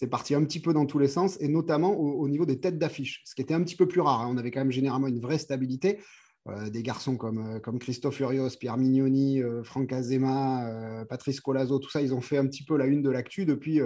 c'est 0.00 0.06
parti 0.06 0.34
un 0.34 0.42
petit 0.44 0.60
peu 0.60 0.72
dans 0.72 0.86
tous 0.86 0.98
les 0.98 1.08
sens, 1.08 1.36
et 1.40 1.48
notamment 1.48 1.92
au, 1.92 2.26
niveau 2.26 2.46
des 2.46 2.58
têtes 2.58 2.78
d'affiche, 2.78 3.20
ce 3.26 3.34
qui 3.34 3.42
était 3.42 3.52
un 3.52 3.62
petit 3.62 3.76
peu 3.76 3.86
plus 3.86 4.00
rare. 4.00 4.22
Hein. 4.22 4.30
On 4.30 4.38
avait 4.38 4.50
quand 4.50 4.60
même 4.60 4.72
généralement 4.72 5.08
une 5.08 5.20
vraie 5.20 5.36
stabilité. 5.36 6.00
Euh, 6.48 6.70
des 6.70 6.82
garçons 6.82 7.18
comme, 7.18 7.56
euh, 7.56 7.60
comme 7.60 7.78
Christophe 7.78 8.18
Urios, 8.20 8.48
Pierre 8.58 8.78
Mignoni, 8.78 9.42
euh, 9.42 9.62
Franck 9.62 9.92
Azema, 9.92 11.04
Patrice 11.06 11.42
Colazo, 11.42 11.78
tout 11.78 11.90
ça, 11.90 12.00
ils 12.00 12.14
ont 12.14 12.22
fait 12.22 12.38
un 12.38 12.46
petit 12.46 12.64
peu 12.64 12.78
la 12.78 12.86
une 12.86 13.02
de 13.02 13.10
l'actu 13.10 13.44
depuis 13.44 13.82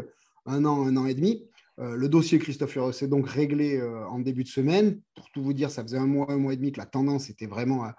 un 0.46 0.64
an, 0.64 0.86
un 0.86 0.96
an 0.96 1.06
et 1.06 1.14
demi. 1.14 1.48
le 1.78 2.06
dossier 2.06 2.38
Christophe 2.38 2.76
Urios 2.76 3.02
est 3.02 3.08
donc 3.08 3.28
réglé 3.28 3.82
en 4.08 4.20
début 4.20 4.44
de 4.44 4.48
semaine. 4.48 5.00
Pour 5.16 5.28
tout 5.32 5.42
vous 5.42 5.52
dire, 5.52 5.68
ça 5.68 5.82
faisait 5.82 5.98
un 5.98 6.06
mois, 6.06 6.30
un 6.30 6.36
mois 6.36 6.52
et 6.52 6.56
demi 6.56 6.70
que 6.70 6.78
la 6.78 6.86
tendance 6.86 7.28
était 7.28 7.48
vraiment 7.48 7.90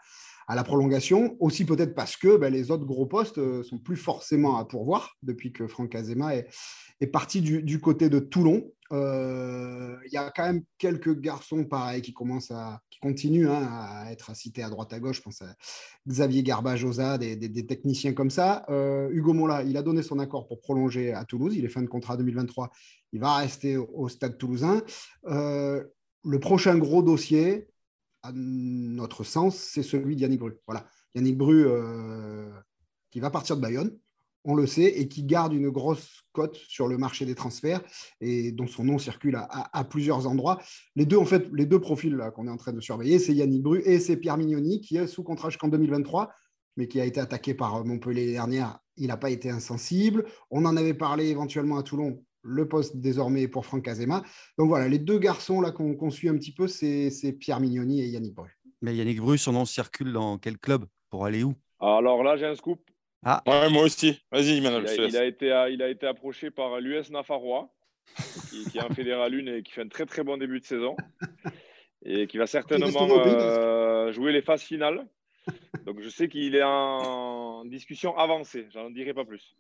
à, 0.48 0.56
la 0.56 0.64
prolongation. 0.64 1.36
Aussi 1.40 1.66
peut-être 1.66 1.96
parce 1.96 2.18
que 2.18 2.38
ben, 2.38 2.52
les 2.52 2.72
autres 2.72 2.86
gros 2.86 3.06
postes 3.06 3.64
sont 3.64 3.78
plus 3.78 3.98
forcément 3.98 4.58
à 4.58 4.66
pourvoir 4.66 5.16
depuis 5.24 5.52
que 5.52 5.68
Franck 5.68 5.96
Azema 5.96 6.36
est, 6.36 6.48
parti 7.12 7.42
du, 7.42 7.80
côté 7.80 8.10
de 8.10 8.20
Toulon. 8.20 8.72
Euh, 8.92 9.96
il 10.06 10.14
y 10.14 10.18
a 10.18 10.32
quand 10.32 10.46
même 10.46 10.64
quelques 10.78 11.20
garçons 11.20 11.66
pareils 11.66 12.02
qui 12.02 12.14
commencent 12.14 12.52
à, 12.52 12.82
qui 12.90 13.00
continuent 13.00 13.50
hein, 13.50 13.68
à 13.72 14.12
être 14.12 14.36
cités 14.36 14.64
à 14.64 14.70
droite 14.70 14.94
à 14.94 15.00
gauche. 15.00 15.18
Je 15.18 15.22
pense 15.22 15.42
à 15.42 15.56
Xavier 16.08 16.44
Garbajosa, 16.44 17.18
des, 17.18 17.36
des, 17.36 17.66
techniciens 17.66 18.14
comme 18.14 18.30
ça. 18.30 18.66
Euh, 18.70 19.10
Hugo 19.12 19.34
Mola, 19.34 19.64
il 19.64 19.76
a 19.78 19.82
donné 19.82 20.04
son 20.04 20.20
accord 20.20 20.48
pour 20.48 20.62
prolonger 20.62 21.14
à 21.14 21.26
Toulouse. 21.26 21.56
Il 21.56 21.66
est 21.66 21.70
fin 21.70 21.82
de 21.82 21.88
contrat 21.88 22.16
2023. 22.18 22.70
Il 23.14 23.20
va 23.20 23.36
rester 23.36 23.78
au, 23.78 24.08
Stade 24.08 24.38
Toulousain. 24.38 24.84
Euh, 25.28 25.84
le 26.24 26.40
prochain 26.40 26.78
gros 26.78 27.02
dossier, 27.02 27.68
notre 28.34 29.24
sens, 29.24 29.56
c'est 29.56 29.84
celui 29.84 30.16
d'Yannick 30.16 30.40
Bru. 30.40 30.54
Voilà, 30.68 30.88
Yannick 31.14 31.38
Bru 31.38 31.66
qui 33.12 33.20
va 33.20 33.30
partir 33.30 33.56
de 33.56 33.62
Bayonne 33.62 33.98
on 34.46 34.56
le 34.56 34.68
sait, 34.68 35.00
et 35.00 35.08
qui 35.08 35.24
garde 35.24 35.54
une 35.54 35.70
grosse 35.70 36.22
cote 36.32 36.56
sur 36.56 36.88
le 36.88 36.98
marché 36.98 37.26
des 37.26 37.36
transferts 37.36 37.82
et 38.22 38.52
dont 38.52 38.68
son 38.68 38.84
nom 38.84 38.98
circule 38.98 39.38
à, 39.38 39.84
plusieurs 39.84 40.28
endroits. 40.28 40.62
Les 40.96 41.06
deux, 41.06 41.18
en 41.18 41.26
fait, 41.26 41.50
les 41.54 41.66
deux 41.66 41.80
profils 41.80 42.18
qu'on 42.36 42.48
est 42.48 42.52
en 42.52 42.58
train 42.58 42.74
de 42.74 42.80
surveiller, 42.80 43.20
c'est 43.20 43.34
Yannick 43.34 43.64
Bru 43.64 43.82
et 43.84 44.00
c'est 44.00 44.18
Pierre 44.18 44.38
Mignoni, 44.38 44.82
qui 44.82 44.98
est 44.98 45.08
sous 45.08 45.24
contrat 45.24 45.50
jusqu'en 45.50 45.68
2023, 45.68 46.32
mais 46.78 46.88
qui 46.88 47.02
a 47.02 47.06
été 47.06 47.20
attaqué 47.20 47.54
par 47.54 47.84
Montpellier 47.84 48.32
dernière. 48.32 48.80
Il 48.98 49.08
n'a 49.08 49.18
pas 49.18 49.32
été 49.32 49.50
insensible. 49.50 50.26
On 50.52 50.66
en 50.66 50.78
avait 50.78 50.94
parlé 50.94 51.28
éventuellement 51.28 51.78
à 51.78 51.84
Toulon. 51.84 52.24
Le 52.48 52.68
poste 52.68 52.98
désormais 52.98 53.48
pour 53.48 53.66
Franck 53.66 53.88
Azema. 53.88 54.24
Donc 54.60 54.68
voilà, 54.68 54.88
les 54.88 55.00
deux 55.00 55.18
garçons 55.18 55.62
là 55.62 55.72
qu'on 55.72 56.10
suit 56.12 56.30
un 56.30 56.38
petit 56.38 56.54
peu, 56.54 56.68
c'est 56.68 57.34
Pierre 57.40 57.60
Mignoni 57.60 58.02
et 58.02 58.08
Yannick 58.08 58.36
Bru. 58.36 58.50
Mais 58.82 58.96
Yannick 58.96 59.20
Bru, 59.20 59.38
son 59.38 59.54
nom 59.54 59.66
circule 59.66 60.14
dans 60.14 60.38
quel 60.38 60.60
club 60.60 60.86
Pour 61.10 61.26
aller 61.26 61.44
où? 61.44 61.56
Alors 61.80 62.24
là, 62.24 62.38
j'ai 62.38 62.46
un 62.46 62.56
scoop. 62.56 62.80
Ah. 63.24 63.42
Ouais, 63.48 63.70
moi 63.70 63.84
aussi. 63.84 64.22
Vas-y, 64.32 64.58
Il, 64.58 65.18
a, 65.18 65.26
été, 65.26 65.48
il 65.72 65.82
a 65.82 65.90
été 65.90 66.06
approché 66.06 66.52
par 66.52 66.80
l'US 66.80 67.10
Nafarrois, 67.10 67.74
qui, 68.50 68.78
est 68.78 68.82
un 68.82 68.94
fédéral 68.94 69.34
1 69.34 69.48
et 69.48 69.64
qui 69.64 69.72
fait 69.72 69.82
un 69.82 69.88
très 69.88 70.06
très 70.06 70.24
bon 70.24 70.38
début 70.38 70.60
de 70.60 70.66
saison. 70.66 70.96
Et 72.08 72.28
qui 72.28 72.38
va 72.38 72.46
certainement 72.46 73.08
euh, 73.10 74.12
jouer 74.12 74.32
les 74.32 74.44
phases 74.44 74.62
finales. 74.62 75.08
Donc 75.86 76.02
je 76.02 76.10
sais 76.10 76.28
qu'il 76.28 76.56
est 76.56 76.64
en 76.64 77.66
discussion 77.66 78.16
avancée. 78.16 78.68
J'en 78.72 78.92
dirai 78.92 79.16
pas 79.16 79.26
plus. 79.26 79.56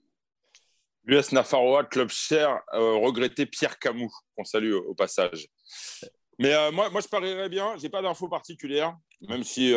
L'US 1.06 1.32
Nafarroa, 1.32 1.84
club 1.84 2.10
cher, 2.10 2.60
euh, 2.74 2.96
regretté 2.98 3.46
Pierre 3.46 3.78
Camus, 3.78 4.10
qu'on 4.36 4.44
salue 4.44 4.74
au, 4.74 4.96
passage. 4.96 5.48
Mais 6.39 6.54
euh, 6.54 6.72
moi, 6.72 6.89
moi, 6.89 7.02
je 7.02 7.08
parierais 7.08 7.50
bien. 7.50 7.76
J'ai 7.78 7.89
pas 7.89 8.02
d'infos 8.02 8.28
particulières, 8.28 8.96
même 9.22 9.44
si. 9.44 9.70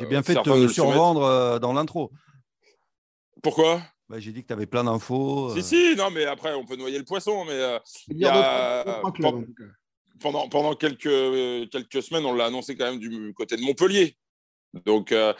J'ai 0.00 0.06
bien 0.06 0.22
fait 0.22 0.34
de 0.34 0.40
te 0.40 0.68
survendre 0.68 1.58
dans 1.58 1.72
l'intro. 1.72 2.10
Pourquoi? 3.42 3.82
Bah, 4.08 4.20
J'ai 4.20 4.32
dit 4.32 4.42
que 4.42 4.48
tu 4.48 4.52
avais 4.52 4.66
plein 4.66 4.84
d'infos. 4.84 5.52
Si, 5.52 5.58
euh. 5.58 5.62
si, 5.62 5.96
non, 5.96 6.10
mais 6.10 6.24
après, 6.24 6.54
on 6.54 6.64
peut 6.64 6.76
noyer 6.76 6.98
le 6.98 7.04
poisson. 7.04 7.44
Mais 7.44 7.52
euh, 7.52 7.78
il 8.08 8.18
y 8.18 8.24
a... 8.24 9.02
pendant, 10.20 10.48
pendant 10.48 10.74
quelques, 10.74 11.70
quelques 11.70 12.02
semaines, 12.02 12.24
on 12.24 12.34
l'a 12.34 12.46
annoncé 12.46 12.76
quand 12.76 12.84
même 12.84 13.00
du 13.00 13.32
côté 13.34 13.56
de 13.56 13.62
Montpellier. 13.62 14.16
Donc, 14.84 15.12
euh, 15.12 15.32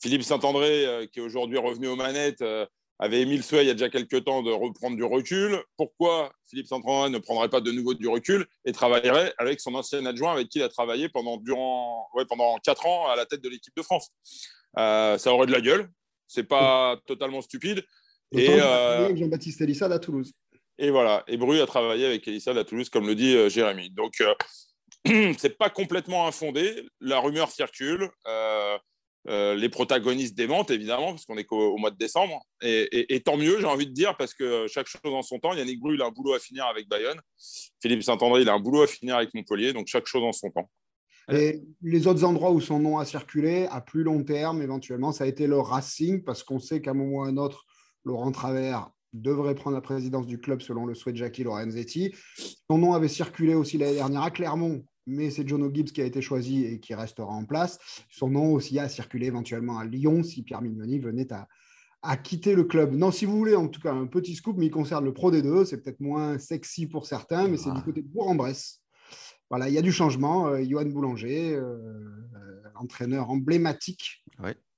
Philippe 0.00 0.22
Saint-André, 0.22 1.08
qui 1.12 1.18
est 1.20 1.22
aujourd'hui 1.22 1.58
revenu 1.58 1.88
aux 1.88 1.96
manettes, 1.96 2.44
avait 2.98 3.22
émis 3.22 3.36
le 3.36 3.42
souhait 3.42 3.64
il 3.64 3.66
y 3.66 3.70
a 3.70 3.74
déjà 3.74 3.88
quelques 3.88 4.24
temps 4.24 4.42
de 4.42 4.50
reprendre 4.50 4.96
du 4.96 5.04
recul. 5.04 5.60
Pourquoi 5.76 6.32
Philippe 6.48 6.66
Saint-André 6.66 7.10
ne 7.10 7.18
prendrait 7.18 7.48
pas 7.48 7.60
de 7.60 7.70
nouveau 7.72 7.94
du 7.94 8.08
recul 8.08 8.46
et 8.64 8.72
travaillerait 8.72 9.34
avec 9.38 9.60
son 9.60 9.74
ancien 9.74 10.04
adjoint 10.06 10.32
avec 10.32 10.48
qui 10.48 10.58
il 10.58 10.62
a 10.62 10.68
travaillé 10.68 11.08
pendant, 11.08 11.36
durant, 11.38 12.08
ouais, 12.14 12.24
pendant 12.26 12.56
4 12.58 12.86
ans 12.86 13.08
à 13.08 13.16
la 13.16 13.26
tête 13.26 13.42
de 13.42 13.48
l'équipe 13.48 13.74
de 13.76 13.82
France 13.82 14.10
Ça 14.76 15.18
aurait 15.26 15.46
de 15.46 15.52
la 15.52 15.60
gueule, 15.60 15.90
c'est 16.28 16.44
pas 16.44 16.98
totalement 17.06 17.42
stupide. 17.42 17.84
Et 18.32 18.50
euh, 18.50 19.14
Jean-Baptiste 19.14 19.60
Elissade 19.60 19.92
à 19.92 19.98
Toulouse. 19.98 20.32
Et 20.78 20.90
voilà. 20.90 21.22
Et 21.28 21.36
Bru 21.36 21.60
a 21.60 21.66
travaillé 21.66 22.06
avec 22.06 22.26
Elissade 22.26 22.58
à 22.58 22.64
Toulouse, 22.64 22.88
comme 22.88 23.06
le 23.06 23.14
dit 23.14 23.36
euh, 23.36 23.48
Jérémy. 23.48 23.90
Donc, 23.90 24.22
c'est 25.38 25.56
pas 25.56 25.70
complètement 25.70 26.26
infondé. 26.26 26.88
La 27.00 27.20
rumeur 27.20 27.50
circule. 27.50 28.10
Les 29.26 29.68
protagonistes 29.68 30.36
démentent, 30.36 30.70
évidemment, 30.70 31.08
parce 31.08 31.24
qu'on 31.24 31.36
est 31.36 31.44
qu'au 31.44 31.76
mois 31.76 31.90
de 31.90 31.96
décembre. 31.96 32.42
Et, 32.62 33.22
tant 33.24 33.36
mieux, 33.36 33.60
j'ai 33.60 33.66
envie 33.66 33.86
de 33.86 33.92
dire, 33.92 34.16
parce 34.16 34.34
que 34.34 34.66
chaque 34.68 34.86
chose 34.86 35.12
en 35.12 35.22
son 35.22 35.38
temps. 35.38 35.54
Yannick 35.54 35.80
Bru, 35.80 35.94
il 35.94 36.02
a 36.02 36.06
un 36.06 36.10
boulot 36.10 36.34
à 36.34 36.38
finir 36.38 36.66
avec 36.66 36.88
Bayonne. 36.88 37.20
Philippe 37.80 38.02
Saint-André, 38.02 38.42
il 38.42 38.48
a 38.48 38.54
un 38.54 38.60
boulot 38.60 38.82
à 38.82 38.86
finir 38.86 39.16
avec 39.16 39.34
Montpellier. 39.34 39.72
Donc, 39.72 39.86
chaque 39.86 40.06
chose 40.06 40.22
en 40.22 40.32
son 40.32 40.50
temps. 40.50 40.70
Et 41.32 41.62
les 41.80 42.06
autres 42.06 42.24
endroits 42.24 42.50
où 42.50 42.60
son 42.60 42.78
nom 42.78 42.98
a 42.98 43.06
circulé, 43.06 43.66
à 43.70 43.80
plus 43.80 44.02
long 44.02 44.22
terme, 44.22 44.60
éventuellement, 44.60 45.10
ça 45.10 45.24
a 45.24 45.26
été 45.26 45.46
le 45.46 45.58
Racing, 45.58 46.22
parce 46.22 46.42
qu'on 46.42 46.58
sait 46.58 46.82
qu'à 46.82 46.90
un 46.90 46.94
moment 46.94 47.18
ou 47.18 47.22
à 47.22 47.28
un 47.28 47.36
autre, 47.38 47.64
Laurent 48.04 48.30
Travers 48.30 48.90
devrait 49.14 49.54
prendre 49.54 49.76
la 49.76 49.80
présidence 49.80 50.26
du 50.26 50.38
club 50.38 50.60
selon 50.60 50.84
le 50.84 50.94
souhait 50.94 51.12
de 51.12 51.18
Jackie 51.18 51.44
Lorenzetti. 51.44 52.12
Son 52.68 52.78
nom 52.78 52.92
avait 52.92 53.08
circulé 53.08 53.54
aussi 53.54 53.78
l'année 53.78 53.94
dernière 53.94 54.22
à 54.22 54.30
Clermont, 54.30 54.84
mais 55.06 55.30
c'est 55.30 55.46
John 55.46 55.62
O'Gibbs 55.62 55.92
qui 55.92 56.00
a 56.00 56.04
été 56.04 56.20
choisi 56.20 56.64
et 56.64 56.80
qui 56.80 56.94
restera 56.94 57.32
en 57.32 57.44
place. 57.44 57.78
Son 58.10 58.28
nom 58.28 58.52
aussi 58.52 58.78
a 58.78 58.88
circulé 58.88 59.26
éventuellement 59.26 59.78
à 59.78 59.84
Lyon 59.84 60.22
si 60.22 60.42
Pierre 60.42 60.62
Mignoni 60.62 60.98
venait 60.98 61.32
à, 61.32 61.48
à 62.02 62.16
quitter 62.16 62.54
le 62.54 62.64
club. 62.64 62.94
Non, 62.94 63.10
si 63.10 63.24
vous 63.24 63.36
voulez, 63.36 63.56
en 63.56 63.68
tout 63.68 63.80
cas, 63.80 63.92
un 63.92 64.06
petit 64.06 64.34
scoop, 64.34 64.56
mais 64.58 64.66
il 64.66 64.70
concerne 64.70 65.04
le 65.04 65.12
Pro 65.12 65.32
D2. 65.32 65.64
C'est 65.64 65.82
peut-être 65.82 66.00
moins 66.00 66.38
sexy 66.38 66.86
pour 66.86 67.06
certains, 67.06 67.48
mais 67.48 67.56
c'est 67.56 67.72
du 67.72 67.82
côté 67.82 68.02
de 68.02 68.08
Bourg-en-Bresse. 68.08 68.80
Voilà, 69.50 69.68
il 69.68 69.74
y 69.74 69.78
a 69.78 69.82
du 69.82 69.92
changement. 69.92 70.48
Euh, 70.48 70.64
Johan 70.64 70.86
Boulanger, 70.86 71.54
euh, 71.54 71.62
euh, 71.62 72.62
entraîneur 72.74 73.30
emblématique 73.30 74.24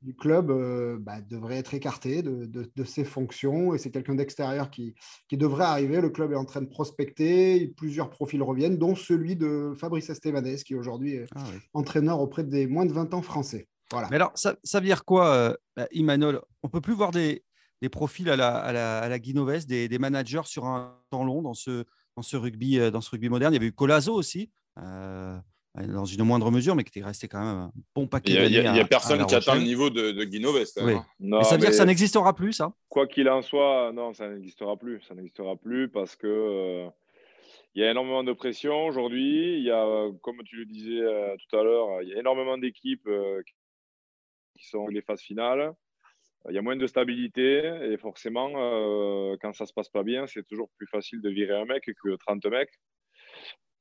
du 0.02 0.14
club, 0.14 0.52
bah, 1.00 1.20
devrait 1.20 1.56
être 1.56 1.74
écarté 1.74 2.22
de, 2.22 2.84
ses 2.84 3.04
fonctions 3.04 3.74
et 3.74 3.78
c'est 3.78 3.90
quelqu'un 3.90 4.14
d'extérieur 4.14 4.70
qui, 4.70 4.94
devrait 5.32 5.64
arriver. 5.64 6.00
Le 6.00 6.10
club 6.10 6.32
est 6.32 6.36
en 6.36 6.44
train 6.44 6.62
de 6.62 6.68
prospecter, 6.68 7.68
plusieurs 7.76 8.10
profils 8.10 8.42
reviennent, 8.42 8.78
dont 8.78 8.94
celui 8.94 9.36
de 9.36 9.72
Fabrice 9.76 10.10
Estebanez, 10.10 10.56
qui 10.56 10.74
aujourd'hui 10.74 11.14
est 11.14 11.26
ah 11.34 11.44
entraîneur 11.72 12.20
auprès 12.20 12.44
des 12.44 12.66
moins 12.66 12.86
de 12.86 12.92
20 12.92 13.14
ans 13.14 13.22
français. 13.22 13.68
Voilà. 13.90 14.08
Mais 14.10 14.16
alors, 14.16 14.32
ça, 14.34 14.56
veut 14.74 14.80
dire 14.80 15.04
quoi, 15.04 15.56
bah, 15.76 15.86
Imanol? 15.92 16.40
On 16.62 16.68
peut 16.68 16.80
plus 16.80 16.94
voir 16.94 17.10
des, 17.10 17.42
profils 17.90 18.28
à 18.28 18.36
la, 18.36 18.56
à 18.56 19.08
la, 19.08 19.18
Guinoves, 19.18 19.66
des, 19.66 19.98
managers 19.98 20.42
sur 20.44 20.66
un 20.66 20.98
temps 21.10 21.24
long 21.24 21.42
dans 21.42 21.54
ce, 21.54 21.84
dans 22.16 22.22
ce 22.22 22.36
rugby, 22.36 22.78
dans 22.90 23.00
ce 23.00 23.10
rugby 23.10 23.28
moderne? 23.28 23.52
Il 23.52 23.56
y 23.56 23.58
avait 23.58 23.68
eu 23.68 23.72
Colazo 23.72 24.12
aussi, 24.14 24.50
euh, 24.78 25.38
dans 25.84 26.04
une 26.04 26.24
moindre 26.24 26.50
mesure, 26.50 26.74
mais 26.74 26.84
qui 26.84 26.98
était 26.98 27.06
resté 27.06 27.28
quand 27.28 27.38
même 27.38 27.48
un 27.48 27.72
bon 27.94 28.06
paquet 28.06 28.32
Il 28.32 28.50
n'y 28.50 28.80
a, 28.80 28.84
personne 28.84 29.24
qui 29.26 29.34
atteint 29.34 29.56
le 29.56 29.62
niveau 29.62 29.90
de, 29.90 30.12
de 30.12 30.22
hein. 30.22 31.42
ça 31.42 31.54
veut 31.54 31.60
dire 31.60 31.70
que 31.70 31.74
ça 31.74 31.84
n'existera 31.84 32.34
plus, 32.34 32.54
ça 32.54 32.72
Quoi 32.88 33.06
qu'il 33.06 33.28
en 33.28 33.42
soit, 33.42 33.92
non, 33.92 34.14
ça 34.14 34.28
n'existera 34.28 34.76
plus. 34.76 35.02
Ça 35.02 35.14
n'existera 35.14 35.56
plus 35.56 35.88
parce 35.88 36.16
que 36.16 36.26
euh, 36.26 36.88
il 37.74 37.82
y 37.82 37.84
a 37.84 37.90
énormément 37.90 38.24
de 38.24 38.32
pression 38.32 38.86
aujourd'hui. 38.86 39.58
Il 39.58 39.64
y 39.64 39.70
a, 39.70 40.08
comme 40.22 40.42
tu 40.44 40.56
le 40.56 40.64
disais 40.64 41.00
euh, 41.00 41.36
tout 41.36 41.56
à 41.56 41.62
l'heure, 41.62 42.02
il 42.02 42.08
y 42.08 42.14
a 42.14 42.18
énormément 42.18 42.56
d'équipes 42.56 43.08
qui 44.58 44.66
sont 44.66 44.86
les 44.88 45.02
phases 45.02 45.20
finales. 45.20 45.74
Il 46.48 46.54
y 46.54 46.58
a 46.58 46.62
moins 46.62 46.76
de 46.76 46.86
stabilité 46.86 47.64
et 47.90 47.96
forcément, 47.98 48.50
quand 49.42 49.52
ça 49.52 49.66
se 49.66 49.72
passe 49.72 49.88
pas 49.88 50.04
bien, 50.04 50.26
c'est 50.26 50.46
toujours 50.46 50.70
plus 50.78 50.86
facile 50.86 51.20
de 51.20 51.28
virer 51.28 51.56
un 51.56 51.64
mec 51.64 51.84
que 51.84 52.16
30 52.16 52.46
mecs. 52.46 52.70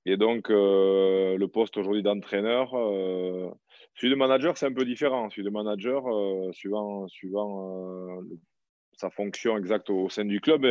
Et 0.06 0.18
donc, 0.18 0.52
euh, 0.52 1.36
le 1.36 1.48
poste 1.48 1.78
aujourd'hui 1.78 2.04
d'entraîneur, 2.04 2.76
euh, 2.76 3.50
celui 3.96 4.12
de 4.12 4.18
manager, 4.18 4.56
c'est 4.56 4.68
un 4.68 4.74
peu 4.74 4.86
différent. 4.86 5.30
Celui 5.32 5.44
de 5.44 5.50
manager, 5.50 6.06
euh, 6.08 6.52
suivant, 6.52 7.08
suivant 7.08 8.22
sa 8.94 9.10
fonction 9.10 9.58
exacte 9.58 9.90
au, 9.90 10.08
sein 10.10 10.26
du 10.26 10.40
club, 10.40 10.66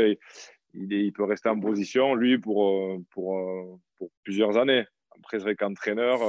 il, 0.73 1.13
peut 1.13 1.25
rester 1.25 1.49
en 1.49 1.59
position, 1.59 2.15
lui, 2.15 2.39
pour, 2.39 3.01
pour, 3.11 3.81
plusieurs 4.23 4.57
années. 4.57 4.85
Après, 5.19 5.39
c'est 5.39 5.45
vrai 5.45 5.57
qu'entraîneur, 5.57 6.21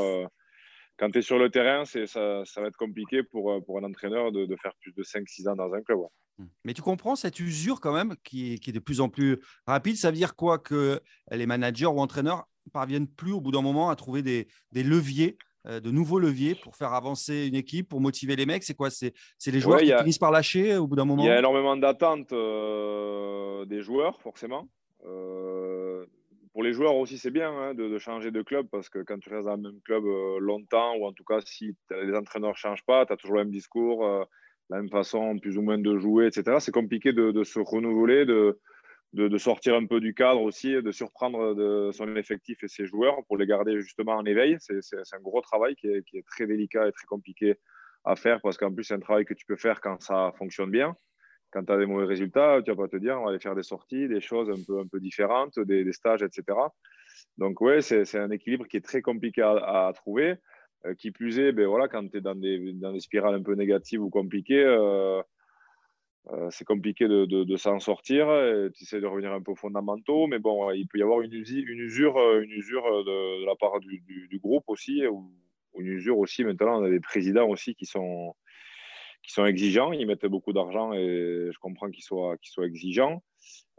quand 0.98 1.12
tu 1.12 1.20
es 1.20 1.22
sur 1.22 1.38
le 1.38 1.50
terrain, 1.50 1.86
ça, 1.86 2.06
ça, 2.08 2.62
va 2.62 2.68
être 2.68 2.78
compliqué 2.78 3.22
pour, 3.24 3.64
pour 3.66 3.78
un 3.78 3.84
entraîneur 3.84 4.32
de, 4.32 4.56
faire 4.62 4.74
plus 4.82 4.94
de 4.94 5.04
5-6 5.04 5.50
ans 5.50 5.56
dans 5.56 5.74
un 5.74 5.82
club. 5.82 6.00
Mais 6.66 6.74
tu 6.74 6.82
comprends 6.82 7.16
cette 7.16 7.40
usure 7.40 7.80
quand 7.80 7.94
même 7.94 8.16
qui, 8.24 8.60
qui, 8.60 8.72
est 8.72 8.74
de 8.74 8.80
plus 8.80 9.00
en 9.00 9.10
plus 9.10 9.40
rapide. 9.68 9.96
Ça 9.96 10.10
veut 10.10 10.18
dire 10.18 10.36
quoi 10.36 10.60
que 10.60 11.00
les 11.32 11.46
managers 11.46 11.86
ou 11.86 12.00
entraîneurs 12.00 12.46
parviennent 12.72 13.08
plus 13.08 13.32
au 13.32 13.42
bout 13.42 13.52
d'un 13.52 13.62
moment 13.62 13.90
à 13.90 13.96
trouver 13.96 14.22
des, 14.22 14.48
leviers, 14.74 15.38
euh, 15.68 15.80
de 15.80 15.92
nouveaux 15.92 16.20
leviers 16.20 16.56
pour 16.56 16.76
faire 16.76 16.94
avancer 16.94 17.48
une 17.48 17.56
équipe, 17.56 17.90
pour 17.90 18.02
motiver 18.02 18.36
les 18.36 18.46
mecs 18.46 18.64
C'est 18.64 18.76
quoi? 18.76 18.90
C'est 18.90 19.14
les 19.48 19.60
joueurs 19.60 19.80
qui 19.80 19.96
finissent 19.96 20.20
par 20.20 20.32
lâcher 20.32 20.74
euh, 20.74 20.82
au 20.82 20.88
bout 20.88 20.96
d'un 20.96 21.06
moment 21.06 21.24
Il 21.24 21.28
y 21.28 21.32
a 21.32 21.40
énormément 21.40 21.78
d'attentes 21.78 22.34
euh, 22.34 23.66
des 23.66 23.82
joueurs, 23.82 24.22
forcément. 24.22 24.68
pour 26.54 26.64
les 26.64 26.74
joueurs 26.74 26.96
aussi, 26.96 27.18
c'est 27.18 27.32
bien 27.32 27.52
hein, 27.52 27.74
de, 27.74 27.98
changer 27.98 28.32
de 28.32 28.42
club 28.42 28.68
parce 28.72 28.90
que 28.90 29.00
quand 29.00 29.20
tu 29.20 29.30
restes 29.30 29.46
dans 29.46 29.56
le 29.56 29.62
même 29.62 29.82
club 29.84 30.04
longtemps, 30.40 30.96
ou 30.98 31.06
en 31.06 31.14
tout 31.14 31.26
cas 31.26 31.40
si 31.46 31.76
les 31.92 32.16
entraîneurs 32.16 32.52
ne 32.52 32.56
changent 32.56 32.86
pas, 32.86 33.06
tu 33.06 33.14
as 33.14 33.18
toujours 33.18 33.36
le 33.36 33.44
même 33.44 33.52
discours, 33.52 34.06
la 34.70 34.78
même 34.78 34.90
façon 34.90 35.38
plus 35.38 35.58
ou 35.58 35.62
moins 35.62 35.78
de 35.78 35.98
jouer, 35.98 36.28
etc. 36.28 36.58
C'est 36.60 36.72
compliqué 36.72 37.14
de, 37.14 37.32
de, 37.32 37.44
se 37.44 37.60
renouveler, 37.60 38.26
de, 38.26 38.60
de, 39.16 39.38
sortir 39.38 39.76
un 39.76 39.86
peu 39.86 40.02
du 40.02 40.14
cadre 40.14 40.42
aussi, 40.42 40.74
de 40.74 40.92
surprendre 40.92 41.56
de 41.56 41.92
son 41.94 42.16
effectif 42.18 42.62
et 42.64 42.68
ses 42.68 42.86
joueurs 42.86 43.24
pour 43.28 43.38
les 43.38 43.46
garder 43.46 43.80
justement 43.80 44.14
en 44.14 44.26
éveil. 44.26 44.58
C'est 44.60 44.98
un 45.14 45.20
gros 45.22 45.42
travail 45.42 45.76
qui 45.76 45.88
est, 45.88 46.26
très 46.28 46.46
délicat 46.46 46.88
et 46.88 46.92
très 46.92 47.06
compliqué 47.06 47.56
à 48.04 48.16
faire 48.16 48.42
parce 48.42 48.58
qu'en 48.58 48.74
plus, 48.74 48.84
c'est 48.84 48.94
un 48.94 49.00
travail 49.00 49.24
que 49.24 49.34
tu 49.34 49.46
peux 49.46 49.56
faire 49.56 49.80
quand 49.80 50.02
ça 50.02 50.34
fonctionne 50.38 50.70
bien. 50.70 50.96
Quand 51.52 51.64
tu 51.64 51.72
as 51.72 51.78
des 51.78 51.86
mauvais 51.86 52.06
résultats, 52.06 52.62
tu 52.62 52.72
vas 52.72 52.76
pas 52.76 52.90
te 52.90 52.98
dire 52.98 53.18
on 53.18 53.24
va 53.24 53.30
aller 53.30 53.40
faire 53.40 53.56
des 53.56 53.64
sorties, 53.64 54.10
des 54.10 54.20
choses 54.20 54.50
un 54.50 54.62
peu, 54.68 54.80
un 54.80 54.88
peu 54.88 55.00
différentes, 55.00 55.58
des, 55.60 55.90
stages, 55.94 56.22
etc. 56.22 56.44
Donc, 57.38 57.62
ouais, 57.62 57.82
c'est 57.82 58.18
un 58.18 58.32
équilibre 58.32 58.68
qui 58.68 58.76
est 58.76 58.86
très 58.86 59.02
compliqué 59.02 59.42
à, 59.42 59.92
trouver. 59.96 60.36
Euh, 60.86 60.94
qui 60.94 61.10
plus 61.10 61.40
est, 61.40 61.52
ben 61.52 61.66
voilà, 61.66 61.88
quand 61.88 62.08
tu 62.10 62.18
es 62.18 62.22
dans 62.22 62.36
des, 62.36 62.74
dans 62.74 62.92
des, 62.92 63.00
spirales 63.00 63.34
un 63.34 63.42
peu 63.42 63.56
négatives 63.56 64.04
ou 64.04 64.10
compliquées, 64.10 64.64
euh, 64.64 65.22
euh, 66.34 66.50
c'est 66.50 66.66
compliqué 66.66 67.08
de, 67.08 67.56
s'en 67.56 67.80
sortir. 67.80 68.28
Tu 68.76 68.84
essaies 68.84 69.00
de 69.00 69.06
revenir 69.06 69.32
un 69.32 69.42
peu 69.42 69.52
aux 69.52 69.56
fondamentaux, 69.56 70.28
mais 70.28 70.40
bon, 70.40 70.72
il 70.72 70.88
peut 70.88 70.98
y 70.98 71.04
avoir 71.04 71.22
une, 71.22 71.34
une 71.34 71.80
usure, 71.80 72.18
euh, 72.18 72.42
une 72.42 72.52
usure 72.52 72.86
euh, 72.86 73.04
de, 73.04 73.46
la 73.46 73.56
part 73.56 73.80
du, 73.80 74.40
groupe 74.40 74.64
aussi, 74.68 75.06
ou, 75.08 75.32
une 75.78 75.88
usure 75.88 76.18
aussi. 76.18 76.44
Maintenant, 76.44 76.82
on 76.82 76.86
a 76.86 76.90
des 76.90 77.00
présidents 77.00 77.48
aussi 77.48 77.76
qui 77.76 77.86
sont, 77.86 78.34
qui 79.24 79.32
sont 79.32 79.46
exigeants. 79.46 79.92
Ils 79.92 80.08
mettent 80.08 80.26
beaucoup 80.26 80.54
d'argent 80.54 80.94
et 80.94 81.50
je 81.52 81.60
comprends 81.60 81.92
qu'ils 81.92 82.04
soient, 82.04 82.38
qu'ils 82.38 82.52
soient 82.52 82.66
exigeants. 82.66 83.22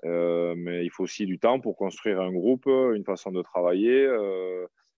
mais 0.05 0.85
il 0.85 0.91
faut 0.91 1.05
aussi 1.05 1.27
du 1.27 1.39
temps 1.39 1.59
pour 1.61 1.77
construire 1.77 2.21
un 2.21 2.33
groupe, 2.33 2.67
une 2.67 3.05
façon 3.05 3.33
de 3.33 3.43
travailler 3.43 4.07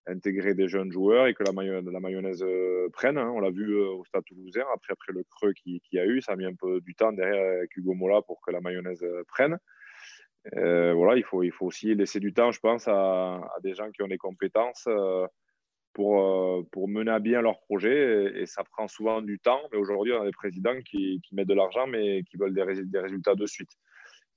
intégrer 0.09 0.53
des 0.53 0.67
jeunes 0.67 0.91
joueurs 0.91 1.27
et 1.27 1.33
que 1.33 1.43
la, 1.43 1.51
mayonnaise 1.51 2.43
euh, 2.43 2.89
prenne. 2.91 3.17
Hein. 3.17 3.31
On 3.33 3.39
l'a 3.39 3.51
vu 3.51 3.75
euh, 3.75 3.89
au 3.89 4.05
Stade 4.05 4.23
Toulousain, 4.25 4.65
après, 4.73 4.93
après 4.93 5.13
le 5.13 5.23
creux 5.23 5.53
qu'il 5.53 5.79
qui 5.81 5.99
a 5.99 6.05
eu, 6.05 6.21
ça 6.21 6.33
a 6.33 6.35
mis 6.35 6.45
un 6.45 6.55
peu 6.55 6.81
du 6.81 6.95
temps 6.95 7.11
derrière 7.11 7.57
avec 7.57 7.75
Hugo 7.77 7.93
Mola 7.93 8.21
pour 8.21 8.41
que 8.41 8.51
la 8.51 8.61
mayonnaise 8.61 9.03
euh, 9.03 9.23
prenne. 9.27 9.57
voilà, 10.53 11.15
il 11.15 11.23
faut, 11.23 11.43
il 11.43 11.51
faut 11.51 11.67
aussi 11.67 11.93
laisser 11.95 12.19
du 12.19 12.33
temps, 12.33 12.51
je 12.51 12.59
pense, 12.59 12.87
à, 12.87 13.41
des 13.63 13.73
gens 13.75 13.91
qui 13.91 14.01
ont 14.01 14.07
des 14.07 14.17
compétences 14.17 14.87
pour, 15.93 16.69
pour 16.71 16.87
mener 16.87 17.11
à 17.11 17.19
bien 17.19 17.41
leur 17.41 17.59
projet. 17.61 18.31
Et, 18.35 18.45
ça 18.45 18.63
prend 18.63 18.87
souvent 18.87 19.21
du 19.21 19.39
temps. 19.39 19.61
Mais 19.71 19.77
aujourd'hui, 19.77 20.13
on 20.13 20.21
a 20.21 20.25
des 20.25 20.31
présidents 20.31 20.79
qui, 20.81 21.21
mettent 21.33 21.47
de 21.47 21.53
l'argent, 21.53 21.87
mais 21.87 22.23
qui 22.23 22.37
veulent 22.37 22.53
des 22.53 22.63
résultats 22.63 23.35
de 23.35 23.45
suite. 23.45 23.71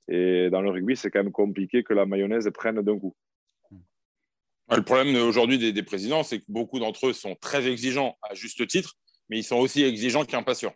Et 0.08 0.50
dans 0.50 0.60
le 0.60 0.70
rugby, 0.70 0.96
c'est 0.96 1.10
quand 1.10 1.22
même 1.22 1.32
compliqué 1.32 1.84
que 1.84 1.94
la 1.94 2.04
mayonnaise 2.04 2.50
prenne 2.52 2.82
d'un 2.82 2.98
coup. 2.98 3.14
Le 4.76 4.82
problème 4.82 5.14
aujourd'hui 5.16 5.72
des, 5.72 5.82
présidents, 5.82 6.22
c'est 6.22 6.38
que 6.38 6.44
beaucoup 6.48 6.78
d'entre 6.78 7.08
eux 7.08 7.12
sont 7.12 7.34
très 7.40 7.66
exigeants 7.66 8.16
à 8.22 8.34
juste 8.34 8.66
titre, 8.66 8.94
mais 9.28 9.38
ils 9.38 9.44
sont 9.44 9.56
aussi 9.56 9.82
exigeants 9.82 10.24
qu'impatients. 10.24 10.74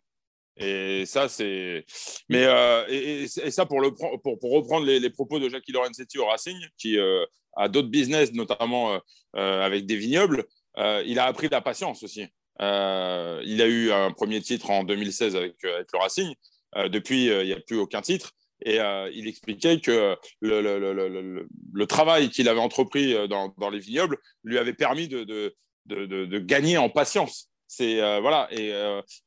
Et 0.58 1.04
ça, 1.06 1.28
c'est. 1.28 1.84
Mais 2.28 2.44
euh, 2.44 2.86
et, 2.88 3.26
ça, 3.28 3.66
pour, 3.66 3.80
reprendre 3.82 4.86
les, 4.86 5.10
propos 5.10 5.38
de 5.38 5.48
Jackie 5.48 5.72
Lorenzetti 5.72 6.18
au 6.18 6.26
Racing, 6.26 6.56
qui 6.78 6.98
euh, 6.98 7.24
a 7.56 7.68
d'autres 7.68 7.88
business, 7.88 8.32
notamment 8.32 8.98
euh, 9.36 9.62
avec 9.62 9.86
des 9.86 9.96
vignobles, 9.96 10.44
il 10.78 11.18
a 11.18 11.24
appris 11.24 11.48
la 11.48 11.60
patience 11.60 12.02
aussi. 12.02 12.26
il 12.60 13.62
a 13.62 13.66
eu 13.66 13.92
un 13.92 14.12
premier 14.12 14.40
titre 14.40 14.70
en 14.70 14.84
2016 14.84 15.36
avec, 15.36 15.62
avec 15.64 15.88
le 15.92 15.98
Racing. 15.98 16.34
depuis, 16.90 17.26
il 17.26 17.46
n'y 17.46 17.52
a 17.52 17.60
plus 17.60 17.78
aucun 17.78 18.02
titre. 18.02 18.32
Et 18.64 18.80
euh, 18.80 19.10
il 19.12 19.28
expliquait 19.28 19.80
que 19.80 20.16
le, 20.40 21.84
travail 21.84 22.30
qu'il 22.30 22.48
avait 22.48 22.60
entrepris 22.60 23.14
euh, 23.14 23.26
dans, 23.26 23.70
les 23.70 23.78
vignobles 23.78 24.18
lui 24.44 24.58
avait 24.58 24.72
permis 24.72 25.08
de, 25.08 25.54
gagner 26.38 26.78
en 26.78 26.88
patience. 26.88 27.50
Euh, 27.80 28.20
voilà. 28.20 28.48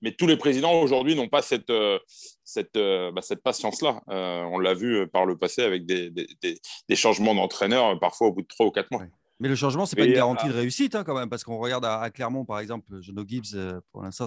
Mais 0.02 0.14
tous 0.14 0.28
les 0.28 0.38
présidents 0.38 0.82
aujourd'hui 0.82 1.16
n'ont 1.16 1.28
pas 1.28 1.42
cette 1.42 1.68
bah, 1.68 3.22
patience-là. 3.44 4.02
on 4.08 4.60
l'a 4.60 4.74
vu 4.74 5.08
par 5.08 5.26
le 5.26 5.38
passé 5.38 5.62
avec 5.62 5.86
des 5.86 6.96
changements 6.96 7.36
d'entraîneur 7.36 8.00
parfois 8.00 8.28
au 8.28 8.34
bout 8.34 8.42
de 8.42 8.48
trois 8.48 8.66
ou 8.66 8.72
quatre 8.72 8.92
mois. 8.92 9.04
Mais 9.40 9.48
le 9.48 9.56
changement, 9.56 9.86
c'est 9.86 9.96
pas 9.96 10.06
une 10.06 10.14
garantie 10.14 10.48
de 10.48 10.54
réussite 10.54 10.96
hein, 10.96 11.04
quand 11.04 11.18
même, 11.18 11.30
parce 11.30 11.44
qu'on 11.44 11.58
regarde 11.58 11.86
à, 11.86 12.10
Clermont, 12.10 12.44
par 12.44 12.60
exemple, 12.60 13.02
Jono 13.02 13.24
Gibbs, 13.26 13.56
pour 13.92 14.04
l'instant, 14.04 14.26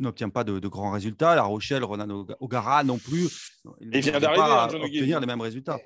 n'obtient 0.00 0.30
pas 0.30 0.44
de, 0.44 0.58
grands 0.68 0.90
résultats. 0.90 1.34
La 1.34 1.44
Rochelle, 1.44 1.84
Ronan 1.84 2.26
O'Gara 2.40 2.82
non 2.82 2.98
plus. 2.98 3.52
Il, 3.80 4.00
vient 4.00 4.18
d'arriver, 4.18 4.42
hein, 4.42 4.68
obtenir 4.72 5.20
les 5.20 5.26
mêmes 5.26 5.40
résultats. 5.40 5.78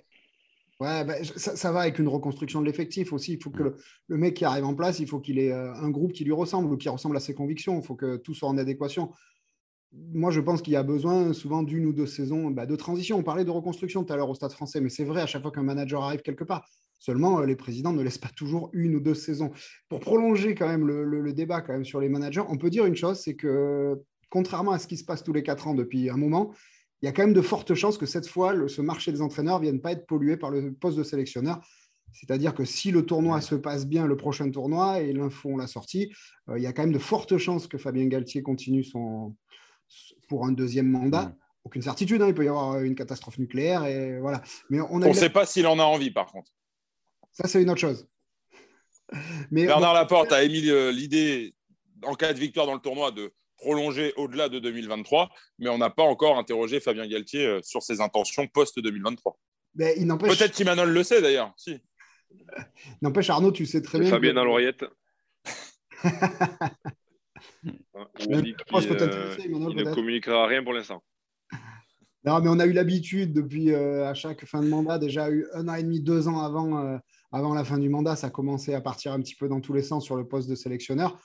Ouais, 0.81 1.05
bah, 1.05 1.15
ça, 1.37 1.73
va 1.73 1.81
avec 1.81 1.99
une 1.99 2.09
reconstruction 2.09 2.63
de 2.63 2.67
l'effectif 2.67 3.13
aussi. 3.13 3.35
Il 3.35 3.43
faut 3.43 3.51
que 3.51 3.63
mm. 3.63 3.77
le, 4.09 4.17
mec 4.17 4.35
qui 4.35 4.47
arrive 4.47 4.65
en 4.65 4.75
place, 4.75 4.99
il 4.99 5.07
faut 5.07 5.21
qu'il 5.21 5.39
ait 5.39 5.53
euh, 5.53 5.75
un 5.75 5.91
groupe 5.91 6.13
qui 6.13 6.25
lui 6.25 6.33
ressemble 6.33 6.73
ou 6.73 6.79
qui 6.79 6.89
ressemble 6.89 7.19
à 7.19 7.21
ses 7.21 7.35
convictions. 7.35 7.79
Il 7.79 7.85
faut 7.85 7.97
que 7.97 8.17
tout 8.17 8.33
soit 8.33 8.49
en 8.49 8.57
adéquation. 8.57 9.13
Moi, 9.93 10.31
je 10.31 10.41
pense 10.41 10.63
qu'il 10.63 10.73
y 10.73 10.77
a 10.77 10.85
besoin 10.85 11.33
souvent 11.33 11.63
d'une 11.63 11.85
ou 11.87 11.93
deux 11.93 12.07
saisons 12.07 12.51
bah, 12.51 12.65
de 12.65 12.77
transition. 12.77 13.19
On 13.19 13.25
parlait 13.25 13.45
de 13.45 13.51
reconstruction 13.51 14.05
tout 14.05 14.13
à 14.13 14.17
l'heure 14.17 14.31
au 14.31 14.35
Stade 14.35 14.53
français, 14.53 14.81
mais 14.81 14.89
c'est 14.89 15.05
vrai 15.05 15.21
à 15.21 15.27
chaque 15.27 15.43
fois 15.43 15.51
qu'un 15.51 15.65
manager 15.65 16.03
arrive 16.03 16.23
quelque 16.23 16.45
part. 16.45 16.65
Seulement, 17.01 17.41
euh, 17.41 17.47
les 17.47 17.57
présidents 17.57 17.93
ne 17.93 18.03
laissent 18.03 18.19
pas 18.19 18.29
toujours 18.29 18.71
une 18.73 18.95
ou 18.95 19.01
deux 19.01 19.15
saisons. 19.15 19.51
Pour 19.89 19.99
prolonger 19.99 20.55
quand 20.55 20.69
même 20.69 20.87
le, 20.87 21.33
débat 21.33 21.61
quand 21.61 21.73
même 21.73 21.85
sur 21.85 21.99
les 22.01 22.09
managers, 22.09 22.43
on 22.49 22.57
peut 22.57 22.71
dire 22.71 22.87
une 22.87 22.95
chose, 22.95 23.19
c'est 23.19 23.35
que 23.35 24.01
contrairement 24.29 24.73
à 24.73 24.79
ce 24.79 24.87
qui 24.87 24.97
se 24.97 25.05
passe 25.05 25.25
tous 25.25 25.33
les 25.33 25.43
quatre 25.43 25.67
ans 25.67 25.75
depuis 25.75 26.09
un 26.09 26.17
moment, 26.17 26.53
il 27.03 27.07
y 27.07 27.09
a 27.09 27.13
quand 27.13 27.23
même 27.23 27.33
de 27.33 27.41
fortes 27.41 27.75
chances 27.75 27.99
que 27.99 28.07
cette 28.07 28.29
fois, 28.29 28.55
ce 28.69 28.83
marché 28.83 29.11
des 29.11 29.23
entraîneurs 29.23 29.59
ne 29.59 29.65
vienne 29.65 29.81
pas 29.81 29.93
être 29.93 30.07
pollué 30.07 30.37
par 30.37 30.51
le 30.51 30.73
poste 30.73 30.99
de 30.99 31.03
sélectionneur. 31.03 31.61
C'est-à-dire 32.13 32.55
que 32.55 32.65
si 32.65 32.91
le 32.91 33.07
tournoi 33.07 33.41
se 33.41 33.55
passe 33.55 33.87
bien, 33.87 34.07
le 34.07 34.17
prochain 34.17 34.51
tournoi, 34.51 35.01
et 35.01 35.13
l'info, 35.13 35.51
on 35.53 35.57
l'a 35.57 35.67
sorti, 35.67 36.13
euh, 36.49 36.59
il 36.59 36.63
y 36.63 36.67
a 36.67 36.73
quand 36.73 36.83
même 36.83 36.93
de 36.93 36.99
fortes 36.99 37.39
chances 37.39 37.67
que 37.67 37.79
Fabien 37.79 38.07
Galtier 38.07 38.43
continue 38.43 38.85
son, 38.85 39.35
pour 40.29 40.47
un 40.47 40.53
deuxième 40.53 40.89
mandat. 40.89 41.35
Aucune 41.65 41.83
certitude, 41.83 42.23
hein, 42.23 42.29
il 42.29 42.35
peut 42.35 42.45
y 42.45 42.49
avoir 42.49 42.81
une 42.81 42.95
catastrophe 42.95 43.39
nucléaire. 43.39 43.85
Et 43.85 44.19
voilà. 44.19 44.43
Mais 44.71 44.81
on 44.81 44.99
ne 44.99 45.13
sait 45.13 45.31
pas 45.31 45.45
s'il 45.47 45.67
en 45.67 45.79
a 45.79 45.83
envie, 45.83 46.11
par 46.11 46.27
contre. 46.27 46.51
Ça, 47.33 47.49
c'est 47.49 47.63
une 47.63 47.71
autre 47.71 47.81
chose. 47.81 48.09
Mais 49.51 49.67
Bernard 49.67 49.95
Laporte 49.95 50.33
a 50.33 50.43
émis 50.43 50.69
euh, 50.69 50.91
l'idée, 50.91 51.55
en 52.03 52.15
cas 52.15 52.33
de 52.33 52.39
victoire 52.39 52.67
dans 52.67 52.75
le 52.75 52.81
tournoi, 52.81 53.11
de 53.11 53.33
prolonger 53.57 54.13
au-delà 54.17 54.49
de 54.49 54.59
2023, 54.59 55.29
mais 55.59 55.69
on 55.69 55.77
n'a 55.79 55.91
pas 55.91 56.03
encore 56.03 56.39
interrogé 56.39 56.81
Fabien 56.81 57.07
Galtier 57.07 57.47
euh, 57.47 57.61
sur 57.63 57.83
ses 57.83 58.01
intentions 58.01 58.47
post-2023. 58.47 59.35
Peut-être 59.77 60.53
qu'Imanol 60.53 60.91
le 60.91 61.03
sait 61.05 61.21
d'ailleurs. 61.21 61.53
Si. 61.57 61.79
N'empêche, 63.03 63.31
Arnaud, 63.31 63.53
tu 63.53 63.67
sais 63.67 63.83
très 63.83 64.01
bien. 64.01 64.09
Fabien 64.09 64.33
dans 64.35 64.45
l'oreillette. 64.45 64.85
il, 67.65 67.79
ne 68.23 69.95
communiquera 69.95 70.47
rien 70.47 70.63
pour 70.63 70.73
l'instant. 70.73 71.03
Non, 72.23 72.39
mais 72.43 72.51
on 72.51 72.59
a 72.59 72.67
eu 72.67 72.73
l'habitude 72.73 73.33
depuis 73.33 73.73
euh, 73.73 74.07
à 74.07 74.13
chaque 74.13 74.45
fin 74.45 74.61
de 74.61 74.69
mandat, 74.69 74.99
déjà 74.99 75.31
eu 75.31 75.47
un 75.55 75.69
an 75.69 75.75
et 75.77 75.83
demi, 75.83 76.03
deux 76.03 76.29
ans 76.29 76.41
avant, 76.41 76.85
euh, 76.85 76.99
avant 77.33 77.55
la 77.55 77.65
fin 77.65 77.79
du 77.79 77.89
mandat, 77.89 78.15
ça 78.15 78.29
commençait 78.29 78.75
à 78.75 78.83
partir 78.83 79.13
un 79.13 79.21
petit 79.23 79.35
peu 79.35 79.49
dans 79.49 79.63
tous 79.63 79.73
les 79.73 79.83
sens 79.83 80.05
sur 80.05 80.17
le 80.17 80.29
poste 80.29 80.47
de 80.47 80.55
sélectionneur. 80.55 81.19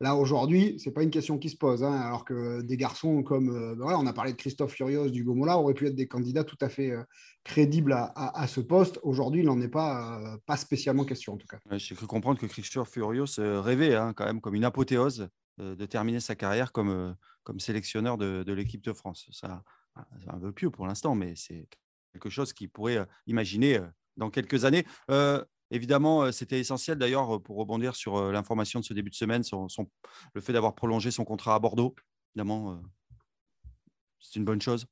Là, 0.00 0.16
aujourd'hui, 0.16 0.78
ce 0.80 0.88
n'est 0.88 0.92
pas 0.92 1.04
une 1.04 1.10
question 1.10 1.38
qui 1.38 1.48
se 1.48 1.56
pose. 1.56 1.84
Hein, 1.84 1.92
alors 1.92 2.24
que 2.24 2.62
des 2.62 2.76
garçons 2.76 3.22
comme, 3.22 3.50
euh, 3.50 3.74
ben 3.76 3.96
on 3.96 4.06
a 4.06 4.12
parlé 4.12 4.32
de 4.32 4.36
Christophe 4.36 4.72
Furios 4.72 5.08
du 5.08 5.22
Gomola, 5.22 5.56
auraient 5.56 5.74
pu 5.74 5.86
être 5.86 5.94
des 5.94 6.08
candidats 6.08 6.42
tout 6.42 6.58
à 6.60 6.68
fait 6.68 6.90
euh, 6.90 7.02
crédibles 7.44 7.94
à, 7.94 8.46
ce 8.48 8.60
poste. 8.60 8.98
Aujourd'hui, 9.02 9.42
il 9.42 9.46
n'en 9.46 9.60
est 9.60 9.68
pas, 9.68 10.20
euh, 10.20 10.36
pas 10.46 10.56
spécialement 10.56 11.04
question, 11.04 11.34
en 11.34 11.36
tout 11.36 11.46
cas. 11.46 11.58
J'ai 11.72 11.94
cru 11.94 12.06
comprendre 12.06 12.40
que 12.40 12.46
Christophe 12.46 12.90
Furios 12.90 13.38
rêvait 13.38 13.94
hein, 13.94 14.12
quand 14.14 14.24
même 14.24 14.40
comme 14.40 14.56
une 14.56 14.64
apothéose 14.64 15.28
de 15.58 15.86
terminer 15.86 16.20
sa 16.20 16.34
carrière 16.34 16.72
comme, 16.72 17.16
comme 17.42 17.60
sélectionneur 17.60 18.18
de, 18.18 18.52
l'équipe 18.52 18.82
de 18.82 18.92
France. 18.92 19.26
Ça, 19.32 19.62
c'est 20.20 20.30
un 20.30 20.38
peu 20.38 20.52
pieux 20.52 20.70
pour 20.70 20.86
l'instant, 20.86 21.14
mais 21.14 21.34
c'est 21.36 21.68
quelque 22.12 22.30
chose 22.30 22.52
qu'il 22.52 22.70
pourrait 22.70 23.06
imaginer 23.26 23.80
dans 24.16 24.30
quelques 24.30 24.64
années. 24.64 24.84
Évidemment, 25.70 26.22
euh, 26.22 26.32
c'était 26.32 26.60
essentiel 26.60 26.98
d'ailleurs 26.98 27.34
euh, 27.34 27.38
pour 27.40 27.56
rebondir 27.56 27.96
sur 27.96 28.16
euh, 28.16 28.32
l'information 28.32 28.80
de 28.80 28.84
ce 28.84 28.92
début 28.92 29.10
de 29.10 29.14
semaine, 29.14 29.42
le 30.34 30.40
fait 30.40 30.52
d'avoir 30.52 30.74
prolongé 30.74 31.10
son 31.10 31.24
contrat 31.24 31.54
à 31.54 31.58
Bordeaux. 31.58 31.94
Évidemment, 32.34 32.80
c'est 34.20 34.36
une 34.38 34.44
bonne 34.44 34.60
chose. 34.60 34.86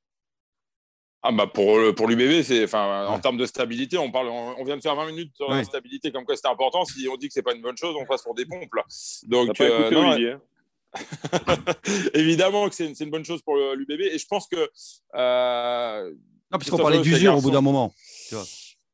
Ah 1.24 1.30
bah 1.30 1.46
pour, 1.46 1.78
pour 1.94 2.08
l'UBB, 2.08 2.42
c'est 2.42 2.64
enfin 2.64 3.06
en 3.06 3.20
termes 3.20 3.36
de 3.36 3.46
stabilité, 3.46 3.96
on 3.96 4.10
parle, 4.10 4.28
on, 4.28 4.64
vient 4.64 4.76
de 4.76 4.82
faire 4.82 4.96
20 4.96 5.06
minutes 5.06 5.36
sur 5.36 5.48
la 5.48 5.62
stabilité 5.62 6.10
comme 6.10 6.24
quoi 6.24 6.34
c'était 6.34 6.48
important. 6.48 6.84
Si 6.84 7.08
on 7.08 7.16
dit 7.16 7.28
que 7.28 7.34
c'est 7.34 7.42
pas 7.42 7.54
une 7.54 7.62
bonne 7.62 7.76
chose, 7.76 7.94
on 7.96 8.04
passe 8.04 8.22
pour 8.22 8.34
des 8.34 8.44
pompes 8.44 8.74
là. 8.74 8.84
Donc 9.28 9.60
hein. 9.60 10.40
évidemment 12.14 12.68
que 12.68 12.74
c'est 12.74 12.86
une, 12.86 12.94
une, 12.98 13.10
bonne 13.10 13.24
chose 13.24 13.42
pour 13.42 13.56
l'UBB 13.56 14.00
et 14.00 14.18
je 14.18 14.26
pense 14.26 14.46
que 14.46 14.70
non 15.14 16.58
puisqu'on 16.58 16.78
parlait 16.78 17.00
d'usure 17.00 17.36
au 17.36 17.40
bout 17.40 17.50
d'un 17.50 17.60
moment. 17.60 17.94
Tu 18.28 18.34
vois. 18.34 18.44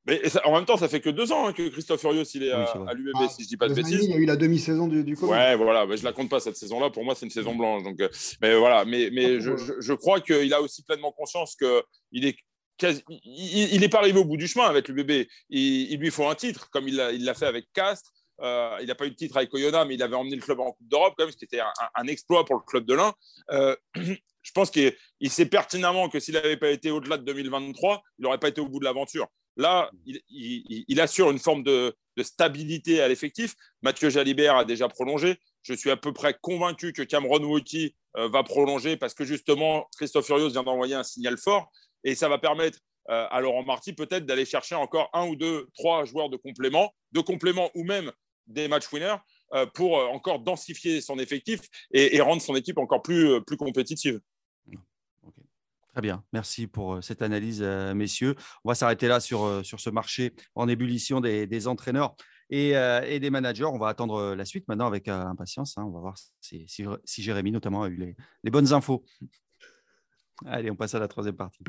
Mais 0.08 0.22
en 0.44 0.54
même 0.54 0.64
temps, 0.64 0.78
ça 0.78 0.88
fait 0.88 1.00
que 1.00 1.11
deux 1.11 1.32
ans 1.32 1.48
hein, 1.48 1.52
que 1.52 1.68
Christophe 1.68 2.00
Furios 2.00 2.24
il 2.32 2.44
est 2.44 2.50
à, 2.50 2.94
l'UBB, 2.94 3.16
ah, 3.16 3.28
si 3.28 3.42
je 3.42 3.48
dis 3.48 3.58
pas 3.58 3.68
de 3.68 3.74
bêtises. 3.74 4.04
Il 4.04 4.11
y 4.11 4.14
a 4.14 4.16
eu 4.16 4.24
la 4.24 4.37
demi-saison 4.37 4.87
du, 4.87 5.04
du 5.04 5.14
Ouais, 5.16 5.54
voilà, 5.54 5.87
je 5.94 6.02
la 6.02 6.12
compte 6.12 6.30
pas 6.30 6.40
cette 6.40 6.56
saison-là. 6.56 6.88
Pour 6.88 7.04
moi, 7.04 7.14
c'est 7.14 7.26
une 7.26 7.30
saison 7.30 7.54
blanche. 7.54 7.82
Donc, 7.82 8.00
euh, 8.00 8.08
mais 8.40 8.56
voilà, 8.56 8.87
mais, 8.87 9.11
mais 9.12 9.38
je, 9.40 9.50
je, 9.56 9.92
crois 9.92 10.20
qu'il 10.20 10.54
a 10.54 10.62
aussi 10.62 10.82
pleinement 10.82 11.12
conscience 11.12 11.56
qu'il 11.56 12.24
est 12.24 12.37
il 13.24 13.80
n'est 13.80 13.88
pas 13.88 13.98
arrivé 13.98 14.18
au 14.18 14.24
bout 14.24 14.37
du 14.37 14.46
chemin 14.46 14.64
avec 14.64 14.88
l'UBB. 14.88 15.26
Il, 15.50 15.92
il 15.92 15.98
lui 15.98 16.11
faut 16.11 16.26
un 16.26 16.34
titre, 16.34 16.70
comme 16.70 16.88
il 16.88 16.94
l'a 16.96 17.34
fait 17.34 17.46
avec 17.46 17.66
Castres. 17.74 18.12
Euh, 18.40 18.77
il 18.81 18.87
n'a 18.87 18.94
pas 18.94 19.07
eu 19.07 19.11
de 19.11 19.16
titre 19.16 19.37
avec 19.37 19.53
Oyonnax, 19.53 19.87
mais 19.88 19.94
il 19.94 20.03
avait 20.03 20.14
emmené 20.14 20.37
le 20.37 20.42
club 20.42 20.61
en 20.61 20.72
Coupe 20.72 20.88
d'Europe, 20.88 21.14
quand 21.16 21.24
même, 21.24 21.33
ce 21.33 21.37
qui 21.37 21.44
était 21.44 21.61
un, 21.61 22.07
exploit 22.07 22.44
pour 22.44 22.57
le 22.57 22.62
club 22.62 22.85
de 22.85 22.94
l'Ain. 22.94 23.12
Euh, 23.51 23.74
je 23.94 24.53
pense 24.53 24.70
qu'il 24.70 24.94
sait 25.29 25.46
pertinemment 25.46 26.09
que 26.09 26.20
s'il 26.20 26.35
n'avait 26.35 26.57
pas 26.57 26.70
été 26.70 26.90
au-delà 26.90 27.18
de 27.18 27.24
2023, 27.24 28.03
il 28.18 28.22
n'aurait 28.22 28.38
pas 28.38 28.48
été 28.48 28.61
au 28.61 28.68
bout 28.68 28.79
de 28.79 28.85
l'aventure. 28.85 29.27
Là, 29.57 29.90
il, 30.29 31.01
assure 31.01 31.33
une 31.33 31.40
forme 31.40 31.64
de, 31.64 31.96
stabilité 32.20 33.01
à 33.01 33.09
l'effectif. 33.09 33.55
Mathieu 33.83 34.09
Jalibert 34.09 34.57
a 34.57 34.64
déjà 34.64 34.88
prolongé. 34.88 35.37
Je 35.62 35.74
suis 35.74 35.90
à 35.90 35.96
peu 35.96 36.12
près 36.12 36.37
convaincu 36.40 36.92
que 36.92 37.03
Cameron 37.03 37.42
Wauki 37.42 37.94
euh, 38.16 38.29
va 38.29 38.44
prolonger 38.44 38.96
parce 38.96 39.14
que 39.14 39.24
justement, 39.24 39.88
Christophe 39.96 40.27
Furios 40.27 40.51
vient 40.51 40.62
d'envoyer 40.62 40.94
un 40.94 41.03
signal 41.03 41.37
fort 41.37 41.70
et 42.05 42.14
ça 42.14 42.29
va 42.29 42.38
permettre 42.38 42.79
à 43.11 43.40
Laurent 43.40 43.64
Marty 43.64 43.94
peut-être 43.94 44.27
d'aller 44.27 44.44
chercher 44.44 44.74
encore 44.74 45.09
un 45.14 45.27
ou 45.27 45.35
deux, 45.35 45.66
trois 45.72 46.05
joueurs 46.05 46.29
de 46.29 46.37
complément, 46.37 46.92
de 47.12 47.20
complément 47.20 47.70
ou 47.74 47.83
même 47.83 48.12
des 48.48 48.68
match 48.68 48.92
winners 48.92 49.16
euh, 49.54 49.66
pour 49.66 49.94
encore 49.94 50.40
densifier 50.40 51.00
son 51.00 51.18
effectif 51.18 51.61
et, 51.92 52.20
rendre 52.20 52.42
son 52.42 52.56
équipe 52.56 52.78
encore 52.78 53.02
plus, 53.02 53.40
plus 53.46 53.56
compétitive. 53.56 54.20
Très 55.98 56.02
bien, 56.02 56.22
merci 56.32 56.68
pour 56.68 56.94
euh, 56.94 57.00
cette 57.00 57.22
analyse, 57.22 57.61
euh, 57.61 57.92
messieurs. 57.92 58.37
On 58.62 58.68
va 58.68 58.76
s'arrêter 58.76 59.08
là 59.08 59.18
sur, 59.18 59.42
euh, 59.42 59.64
sur 59.64 59.80
ce 59.80 59.90
marché 59.90 60.32
en 60.54 60.68
ébullition 60.68 61.20
des, 61.20 61.66
entraîneurs 61.66 62.14
et, 62.50 63.18
des 63.18 63.30
managers. 63.30 63.64
On 63.64 63.78
va 63.78 63.88
attendre 63.88 64.37
la 64.37 64.44
suite 64.44 64.68
maintenant 64.68 64.87
avec 64.87 65.08
impatience. 65.08 65.76
Hein. 65.76 65.82
On 65.88 65.90
va 65.90 65.98
voir 65.98 66.14
si, 66.40 66.66
si, 66.68 67.22
Jérémy 67.22 67.50
notamment 67.50 67.82
a 67.82 67.88
eu 67.88 67.96
les, 67.96 68.16
les 68.44 68.50
bonnes 68.52 68.72
infos. 68.72 69.04
Allez, 70.46 70.70
on 70.70 70.76
passe 70.76 70.94
à 70.94 71.00
la 71.00 71.08
troisième 71.08 71.34
partie. 71.34 71.64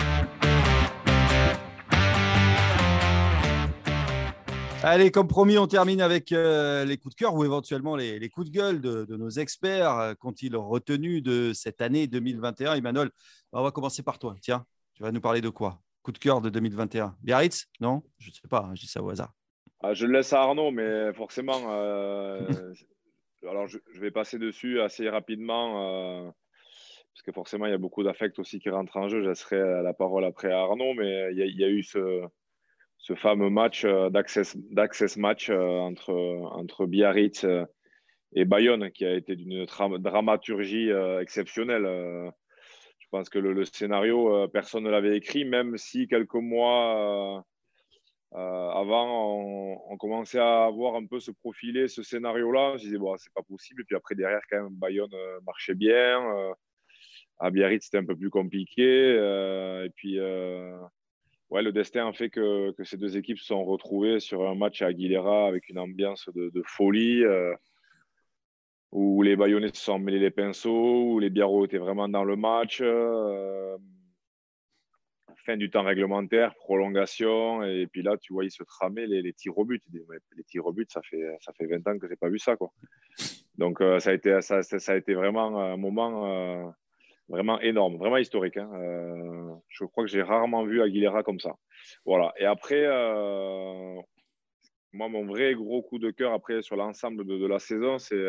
Allez, 4.81 5.11
comme 5.11 5.27
promis, 5.27 5.57
on 5.57 5.67
termine 5.67 5.99
avec 5.99 6.31
euh, 6.31 6.85
les 6.85 6.95
coups 6.97 7.13
de 7.13 7.19
cœur 7.19 7.35
ou 7.35 7.43
éventuellement 7.43 7.97
les, 7.97 8.29
coups 8.29 8.49
de 8.49 8.51
gueule 8.51 8.79
de, 8.79 9.05
nos 9.17 9.29
experts. 9.29 9.99
Euh, 9.99 10.13
qu'ont-ils 10.13 10.55
retenu 10.55 11.21
de 11.21 11.51
cette 11.53 11.81
année 11.81 12.07
2021 12.07 12.75
Emmanuel, 12.75 13.09
on 13.51 13.61
va 13.61 13.71
commencer 13.71 14.03
par 14.03 14.19
toi. 14.19 14.35
Tiens, 14.41 14.65
tu 14.93 15.03
vas 15.03 15.11
nous 15.11 15.19
parler 15.19 15.41
de 15.41 15.49
quoi? 15.49 15.81
Coup 16.01 16.13
de 16.13 16.17
cœur 16.17 16.39
de 16.39 16.49
2021 16.49 17.13
Biarritz? 17.21 17.67
Non? 17.81 18.03
Je 18.19 18.29
ne 18.29 18.33
sais 18.33 18.47
pas, 18.49 18.69
hein, 18.69 18.71
je 18.73 18.81
dis 18.81 18.87
ça 18.87 19.03
au 19.03 19.09
hasard. 19.09 19.33
Ah, 19.83 19.93
je 19.93 20.05
le 20.05 20.13
laisse 20.13 20.31
à 20.31 20.43
Arnaud, 20.43 20.71
mais 20.71 21.11
forcément, 21.11 21.61
euh, 21.67 22.39
alors 23.49 23.67
je, 23.67 23.79
vais 23.95 24.11
passer 24.11 24.39
dessus 24.39 24.79
assez 24.79 25.09
rapidement. 25.09 26.33
parce 27.13 27.21
que 27.25 27.33
forcément, 27.33 27.65
il 27.65 27.71
y 27.71 27.75
a 27.75 27.77
beaucoup 27.77 28.03
d'affects 28.03 28.39
aussi 28.39 28.59
qui 28.59 28.69
rentrent 28.69 28.95
en 28.95 29.09
jeu. 29.09 29.21
Je 29.23 29.27
laisserai 29.27 29.83
la 29.83 29.93
parole 29.93 30.23
après 30.23 30.53
à 30.53 30.59
Arnaud, 30.61 30.93
mais 30.93 31.33
il 31.33 31.59
y 31.59 31.65
a 31.65 31.69
eu 31.69 31.83
ce, 31.83 32.29
ce 32.99 33.15
fameux 33.15 33.49
match 33.49 33.85
euh, 33.85 34.09
d'access 34.09 35.17
match 35.17 35.49
euh, 35.49 35.57
entre, 35.57 36.13
entre 36.51 36.85
Biarritz 36.85 37.45
euh, 37.45 37.65
et 38.33 38.45
Bayonne, 38.45 38.91
qui 38.91 39.05
a 39.05 39.15
été 39.15 39.35
d'une 39.35 39.65
dramaturgie 39.65 40.91
exceptionnelle. 41.19 41.83
Je 42.99 43.07
pense 43.09 43.27
que 43.27 43.39
le, 43.39 43.65
scénario, 43.65 44.47
personne 44.49 44.83
ne 44.83 44.91
l'avait 44.91 45.17
écrit, 45.17 45.45
même 45.45 45.75
si 45.77 46.07
quelques 46.07 46.35
mois 46.35 47.43
avant, 48.31 49.81
on, 49.89 49.97
commençait 49.97 50.37
à 50.37 50.69
voir 50.69 50.93
un 50.93 51.07
peu 51.07 51.19
se 51.19 51.31
profiler 51.31 51.87
ce 51.87 52.03
scénario-là. 52.03 52.77
Je 52.77 52.83
disais, 52.83 52.99
bon, 52.99 53.17
c'est 53.17 53.33
pas 53.33 53.41
possible. 53.41 53.81
Et 53.81 53.85
puis 53.85 53.95
après, 53.95 54.13
derrière, 54.13 54.41
quand 54.47 54.61
même, 54.61 54.75
Bayonne 54.75 55.15
marchait 55.43 55.73
bien. 55.73 56.21
à 57.39 57.49
Biarritz, 57.49 57.85
c'était 57.85 57.97
un 57.97 58.05
peu 58.05 58.15
plus 58.15 58.29
compliqué. 58.29 58.83
et 58.83 59.89
puis, 59.95 60.19
ouais, 61.49 61.61
le 61.61 61.71
destin 61.71 62.07
a 62.07 62.13
fait 62.13 62.29
que, 62.29 62.73
ces 62.83 62.97
deux 62.97 63.17
équipes 63.17 63.39
se 63.39 63.45
sont 63.45 63.63
retrouvées 63.63 64.19
sur 64.19 64.47
un 64.47 64.55
match 64.55 64.81
à 64.81 64.87
Aguilera 64.87 65.47
avec 65.47 65.69
une 65.69 65.79
ambiance 65.79 66.29
de, 66.33 66.63
folie, 66.65 67.23
euh, 67.23 67.53
où 68.91 69.21
les 69.21 69.35
Bayonnais 69.35 69.69
se 69.73 69.83
sont 69.83 69.99
mêlés 69.99 70.19
les 70.19 70.31
pinceaux, 70.31 71.13
où 71.13 71.19
les 71.19 71.29
Biarros 71.29 71.65
étaient 71.65 71.77
vraiment 71.77 72.09
dans 72.09 72.23
le 72.23 72.35
match. 72.35 72.79
Euh, 72.81 73.77
fin 75.45 75.57
du 75.57 75.69
temps 75.69 75.83
réglementaire, 75.83 76.53
prolongation, 76.55 77.63
et 77.63 77.87
puis 77.87 78.03
là, 78.03 78.17
tu 78.17 78.33
vois, 78.33 78.43
il 78.45 78.51
se 78.51 78.63
tramait 78.63 79.07
les, 79.07 79.33
tirs 79.33 79.57
au 79.57 79.65
but. 79.65 79.81
Les 80.35 80.43
tirs 80.43 80.65
au 80.65 80.73
but, 80.73 80.91
ça 80.91 81.01
fait, 81.01 81.23
ça 81.39 81.53
fait 81.53 81.65
20 81.65 81.87
ans 81.87 81.97
que 81.97 82.05
je 82.05 82.11
n'ai 82.11 82.17
pas 82.17 82.29
vu 82.29 82.37
ça. 82.37 82.55
Quoi. 82.55 82.71
Donc, 83.57 83.81
euh, 83.81 83.99
ça, 83.99 84.11
a 84.11 84.13
été, 84.13 84.41
ça, 84.41 84.59
a 84.59 84.95
été 84.95 85.13
vraiment 85.13 85.59
un 85.59 85.77
moment 85.77 86.73
vraiment 87.29 87.59
énorme, 87.61 87.97
vraiment 87.97 88.17
historique. 88.17 88.57
Hein. 88.57 88.69
Euh, 88.73 89.53
je 89.69 89.85
crois 89.85 90.03
que 90.03 90.09
j'ai 90.09 90.21
rarement 90.21 90.65
vu 90.65 90.81
Aguilera 90.81 91.23
comme 91.23 91.39
ça. 91.39 91.55
Voilà. 92.05 92.33
Et 92.37 92.45
après, 92.45 92.85
moi, 94.91 95.07
mon 95.07 95.25
vrai 95.25 95.53
gros 95.53 95.81
coup 95.81 95.99
de 95.99 96.11
cœur 96.11 96.33
après 96.33 96.61
sur 96.61 96.75
l'ensemble 96.75 97.25
de, 97.25 97.37
de, 97.37 97.45
la 97.47 97.59
saison, 97.59 97.97
c'est 97.99 98.25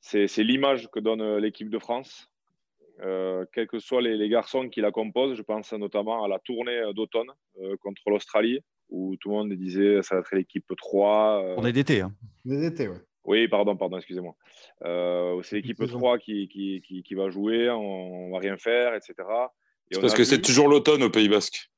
c'est 0.00 0.42
l'image 0.42 0.88
que 0.90 1.00
donne 1.00 1.38
l'équipe 1.38 1.70
de 1.70 1.78
France. 1.78 2.30
Euh, 3.02 3.46
quels 3.54 3.66
que 3.66 3.78
soient 3.78 4.02
les, 4.02 4.28
garçons 4.28 4.68
qui 4.68 4.80
la 4.80 4.90
composent. 4.90 5.36
Je 5.36 5.42
pense 5.42 5.72
notamment 5.72 6.24
à 6.24 6.28
la 6.28 6.38
tournée 6.38 6.80
d'automne 6.94 7.30
euh, 7.60 7.76
contre 7.80 8.02
l'Australie, 8.06 8.60
où 8.90 9.16
tout 9.20 9.30
le 9.30 9.36
monde 9.36 9.52
disait 9.52 10.02
ça 10.02 10.16
va 10.16 10.20
être 10.20 10.34
l'équipe 10.34 10.70
3. 10.76 11.42
Euh. 11.42 11.54
On 11.56 11.64
est 11.64 11.72
d'été. 11.72 12.02
Hein. 12.02 12.12
On 12.46 12.52
est 12.52 12.60
d'été, 12.60 12.88
oui. 12.88 12.96
Oui, 13.24 13.48
pardon, 13.48 13.76
pardon, 13.76 13.98
excusez-moi. 13.98 14.34
c'est 14.82 15.56
l'équipe 15.56 15.86
3 15.86 16.18
qui, 16.18 16.48
qui, 16.48 17.02
qui, 17.02 17.14
va 17.14 17.30
jouer, 17.30 17.68
on 17.70 18.28
ne 18.28 18.32
va 18.32 18.38
rien 18.38 18.56
faire, 18.56 18.94
etc. 18.94 19.14
C'est 19.90 20.00
parce 20.00 20.14
que 20.14 20.24
c'est 20.24 20.40
toujours 20.40 20.68
l'automne 20.68 21.02
au 21.02 21.10
Pays 21.10 21.28
Basque. 21.28 21.70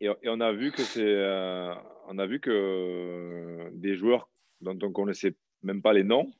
Et, 0.00 0.08
on 0.26 0.40
a 0.40 0.52
vu 0.52 0.72
que 0.72 0.82
c'est, 0.82 1.16
on 2.08 2.18
a 2.18 2.26
vu 2.26 2.40
que 2.40 3.70
des 3.74 3.94
joueurs 3.94 4.28
dont 4.60 4.78
on 4.82 4.88
ne 4.88 4.92
connaissait 4.92 5.34
même 5.62 5.82
pas 5.82 5.92
les 5.92 6.04
noms, 6.04 6.32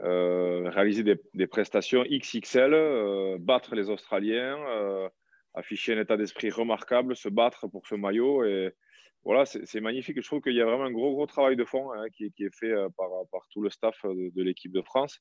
euh, 0.00 0.70
réaliser 0.70 1.02
des, 1.34 1.46
prestations 1.46 2.04
XXL, 2.04 2.72
euh, 2.72 3.36
battre 3.40 3.74
les 3.74 3.90
Australiens, 3.90 4.56
euh, 4.68 5.08
afficher 5.54 5.94
un 5.94 6.00
état 6.00 6.16
d'esprit 6.16 6.50
remarquable, 6.50 7.16
se 7.16 7.28
battre 7.28 7.66
pour 7.66 7.86
ce 7.86 7.96
maillot. 7.96 8.44
Et 8.44 8.74
voilà, 9.24 9.44
c'est 9.44 9.80
magnifique. 9.80 10.20
Je 10.20 10.26
trouve 10.26 10.40
qu'il 10.40 10.54
y 10.54 10.60
a 10.60 10.64
vraiment 10.64 10.84
un 10.84 10.92
gros, 10.92 11.12
gros 11.12 11.26
travail 11.26 11.56
de 11.56 11.64
fond 11.64 11.92
hein, 11.92 12.06
qui, 12.16 12.24
est 12.24 12.54
fait 12.54 12.72
par, 12.96 13.08
par, 13.30 13.42
tout 13.50 13.60
le 13.60 13.68
staff 13.68 13.96
de, 14.04 14.42
l'équipe 14.42 14.72
de 14.72 14.82
France. 14.82 15.20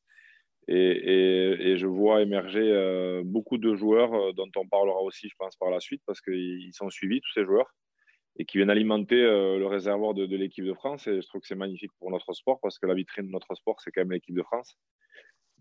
Et, 0.70 1.76
je 1.78 1.88
vois 1.88 2.22
émerger 2.22 3.22
beaucoup 3.26 3.58
de 3.58 3.76
joueurs 3.76 4.34
dont 4.34 4.50
on 4.56 4.68
parlera 4.68 5.02
aussi, 5.02 5.28
je 5.30 5.36
pense, 5.38 5.56
par 5.58 5.72
la 5.72 5.80
suite, 5.80 6.02
parce 6.06 6.22
qu'ils 6.22 6.74
sont 6.74 6.90
suivis, 6.90 7.20
tous 7.22 7.34
ces 7.34 7.44
joueurs 7.44 7.74
et 8.40 8.46
qui 8.46 8.58
viennent 8.58 8.70
alimenter 8.70 9.22
euh, 9.22 9.58
le 9.58 9.68
réservoir 9.68 10.14
de, 10.14 10.24
l'équipe 10.36 10.66
de 10.66 10.74
France. 10.74 11.08
Et 11.08 11.22
je 11.22 11.28
trouve 11.28 11.42
que 11.42 11.48
c'est 11.48 11.56
magnifique 11.56 11.92
pour 12.00 12.12
notre 12.12 12.34
sport 12.34 12.60
parce 12.62 12.78
que 12.80 12.86
la 12.86 12.94
vitrine 12.94 13.28
de 13.28 13.32
notre 13.32 13.54
sport, 13.56 13.80
c'est 13.82 13.92
quand 13.92 14.02
même 14.02 14.12
l'équipe 14.12 14.36
de 14.36 14.44
France. 14.44 14.78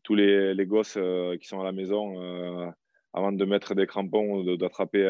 Tous 0.03 0.15
les, 0.15 0.55
les 0.55 0.67
gosses 0.67 0.97
euh, 0.99 1.37
qui 1.39 1.49
sont 1.49 1.61
à 1.61 1.65
la 1.65 1.73
maison, 1.73 2.21
euh, 2.21 2.71
avant 3.13 3.33
de 3.33 3.45
mettre 3.45 3.75
des 3.75 3.87
crampons, 3.87 4.45
d'attraper 4.57 5.07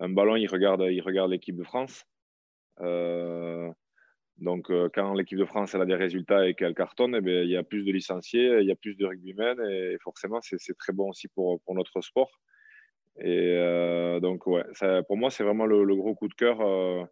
un 0.00 0.08
ballon, 0.08 0.34
ils 0.36 0.48
regardent 0.48 0.82
l'équipe 1.30 1.56
de 1.56 1.62
France. 1.62 2.04
Donc, 4.40 4.72
quand 4.94 5.12
l'équipe 5.12 5.38
de 5.38 5.44
France 5.44 5.74
a 5.74 5.84
des 5.84 5.94
résultats 5.94 6.48
et 6.48 6.54
qu'elle 6.54 6.74
cartonne, 6.74 7.14
eh 7.14 7.42
il 7.42 7.50
y 7.50 7.56
a 7.56 7.62
plus 7.62 7.84
de 7.84 7.92
licenciés, 7.92 8.60
il 8.60 8.66
y 8.66 8.72
a 8.72 8.76
plus 8.76 8.96
de 8.96 9.04
rugbymen 9.04 9.60
et 9.70 9.98
forcément, 10.02 10.40
c'est 10.40 10.78
très 10.78 10.94
bon 10.94 11.10
aussi 11.10 11.28
pour, 11.28 11.60
notre 11.68 12.00
sport. 12.00 12.40
Et 13.18 13.56
euh, 13.58 14.18
donc, 14.20 14.46
ouais, 14.46 14.64
pour 15.06 15.16
moi, 15.18 15.30
c'est 15.30 15.44
vraiment 15.44 15.66
le, 15.66 15.94
gros 15.94 16.14
coup 16.14 16.28
de 16.28 16.34
cœur 16.34 16.62
euh, 16.62 17.04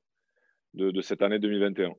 de, 0.73 1.01
cette 1.03 1.21
année 1.21 1.39
2021. 1.39 1.93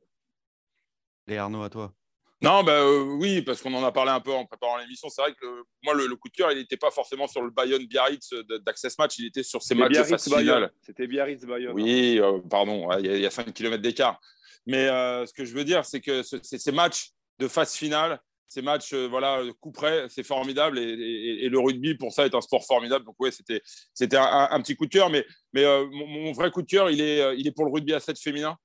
Et 1.28 1.38
Arnaud, 1.38 1.61
à 1.61 1.70
toi 1.70 1.93
non, 2.42 2.64
bah, 2.64 2.82
euh, 2.82 3.04
oui, 3.20 3.42
parce 3.42 3.62
qu'on 3.62 3.74
en 3.74 3.84
a 3.84 3.92
parlé 3.92 4.12
un 4.12 4.20
peu 4.20 4.32
en 4.32 4.46
préparant 4.46 4.78
l'émission. 4.78 5.10
C'est 5.10 5.22
vrai 5.22 5.34
que 5.34 5.46
moi, 5.84 5.94
le, 5.94 6.16
coup 6.16 6.30
de 6.30 6.34
cœur, 6.34 6.52
il 6.52 6.58
n'était 6.58 6.78
pas 6.78 6.92
forcément 6.92 7.28
sur 7.28 7.42
le 7.42 7.50
Bayonne 7.50 7.86
Biarritz 7.86 8.34
d'Access 8.66 8.98
Match, 8.98 9.18
il 9.20 9.28
était 9.28 9.44
sur 9.44 9.62
ces 9.62 9.76
matchs 9.76 9.98
de 9.98 10.04
phase 10.04 10.24
finale. 10.24 10.72
C'était 10.82 11.08
Biarritz 11.08 11.46
Bayonne. 11.46 11.74
Oui, 11.74 12.20
pardon, 12.50 12.90
il 13.00 13.18
y, 13.18 13.26
a 13.26 13.32
5 13.32 13.54
km 13.54 13.82
d'écart. 13.82 14.20
Mais 14.66 14.88
ce 14.88 15.34
que 15.34 15.46
je 15.46 15.54
veux 15.54 15.64
dire, 15.64 15.84
c'est 15.86 16.02
que 16.02 16.22
ces 16.24 16.72
matchs 16.72 17.12
de 17.40 17.48
phase 17.48 17.74
finale, 17.74 18.22
ces 18.50 18.64
matchs, 18.64 18.94
euh, 18.94 19.08
voilà, 19.08 19.42
coup 19.62 19.72
près, 19.72 20.08
c'est 20.10 20.24
formidable. 20.24 20.80
Et, 20.80 21.48
le 21.48 21.60
rugby, 21.60 21.96
pour 21.96 22.12
ça, 22.12 22.26
est 22.26 22.34
un 22.34 22.42
sport 22.42 22.66
formidable. 22.66 23.06
Donc, 23.06 23.16
ouais, 23.20 23.32
c'était, 23.32 23.62
c'était 23.94 24.18
un, 24.18 24.60
petit 24.62 24.76
coup 24.76 24.88
de 24.88 24.92
cœur. 24.92 25.10
Mais, 25.10 25.26
mais 25.54 25.64
euh, 25.64 25.86
mon, 25.92 26.32
vrai 26.32 26.50
coup 26.50 26.64
de 26.64 26.68
cœur, 26.68 26.90
il 26.90 27.00
est, 27.00 27.22
euh, 27.22 27.36
il 27.36 27.48
est 27.48 27.52
pour 27.52 27.66
le 27.66 27.72
rugby 27.72 27.94
à 27.94 28.00
7 28.00 28.20
féminin. 28.20 28.58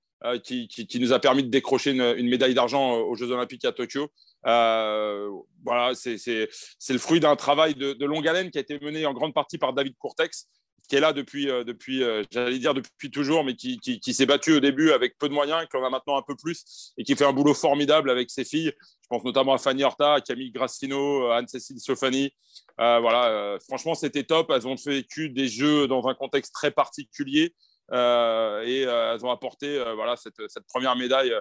Qui, 0.42 0.68
qui, 0.68 1.00
nous 1.00 1.12
a 1.12 1.18
permis 1.18 1.42
de 1.42 1.48
décrocher 1.48 1.90
une, 1.92 2.28
médaille 2.28 2.54
d'argent 2.54 2.94
aux 2.94 3.14
Jeux 3.14 3.30
Olympiques 3.30 3.64
à 3.64 3.72
Tokyo. 3.72 4.10
voilà, 4.44 5.92
c'est, 5.94 6.48
le 6.88 6.98
fruit 6.98 7.20
d'un 7.20 7.36
travail 7.36 7.74
de, 7.74 8.04
longue 8.04 8.26
haleine 8.26 8.50
qui 8.50 8.58
a 8.58 8.60
été 8.60 8.78
mené 8.80 9.06
en 9.06 9.12
grande 9.12 9.34
partie 9.34 9.58
par 9.58 9.72
David 9.72 9.96
Courtex, 9.98 10.48
qui 10.88 10.96
est 10.96 11.00
là 11.00 11.12
depuis, 11.12 11.48
euh, 11.48 11.64
depuis 11.64 12.02
euh, 12.02 12.22
j'allais 12.30 12.58
dire 12.58 12.74
depuis 12.74 13.10
toujours, 13.10 13.44
mais 13.44 13.54
qui, 13.54 14.00
s'est 14.12 14.26
battu 14.26 14.54
au 14.54 14.60
début 14.60 14.92
avec 14.92 15.16
peu 15.18 15.28
de 15.28 15.34
moyens, 15.34 15.66
qui 15.70 15.76
en 15.76 15.84
a 15.84 15.90
maintenant 15.90 16.16
un 16.16 16.22
peu 16.22 16.36
plus 16.36 16.92
et 16.98 17.04
qui 17.04 17.16
fait 17.16 17.24
un 17.24 17.32
boulot 17.32 17.54
formidable 17.54 18.10
avec 18.10 18.30
ses 18.30 18.44
filles. 18.44 18.72
Je 19.02 19.08
pense 19.08 19.24
notamment 19.24 19.54
à 19.54 19.58
Fanny 19.58 19.84
Horta, 19.84 20.20
Camille 20.20 20.50
Grassino, 20.50 21.30
Anne-Cécile 21.30 21.80
Sofani. 21.80 22.32
Euh, 22.80 23.00
voilà, 23.00 23.58
franchement, 23.66 23.94
c'était 23.94 24.24
top. 24.24 24.50
Elles 24.50 24.66
ont 24.66 24.74
vécu 24.74 25.30
des 25.30 25.48
jeux 25.48 25.86
dans 25.86 26.06
un 26.06 26.14
contexte 26.14 26.52
très 26.52 26.70
particulier 26.70 27.54
et 27.92 28.82
elles 28.82 29.26
ont 29.26 29.30
apporté 29.30 29.82
voilà, 29.94 30.16
cette, 30.16 30.40
cette 30.48 30.66
première 30.66 30.96
médaille 30.96 31.34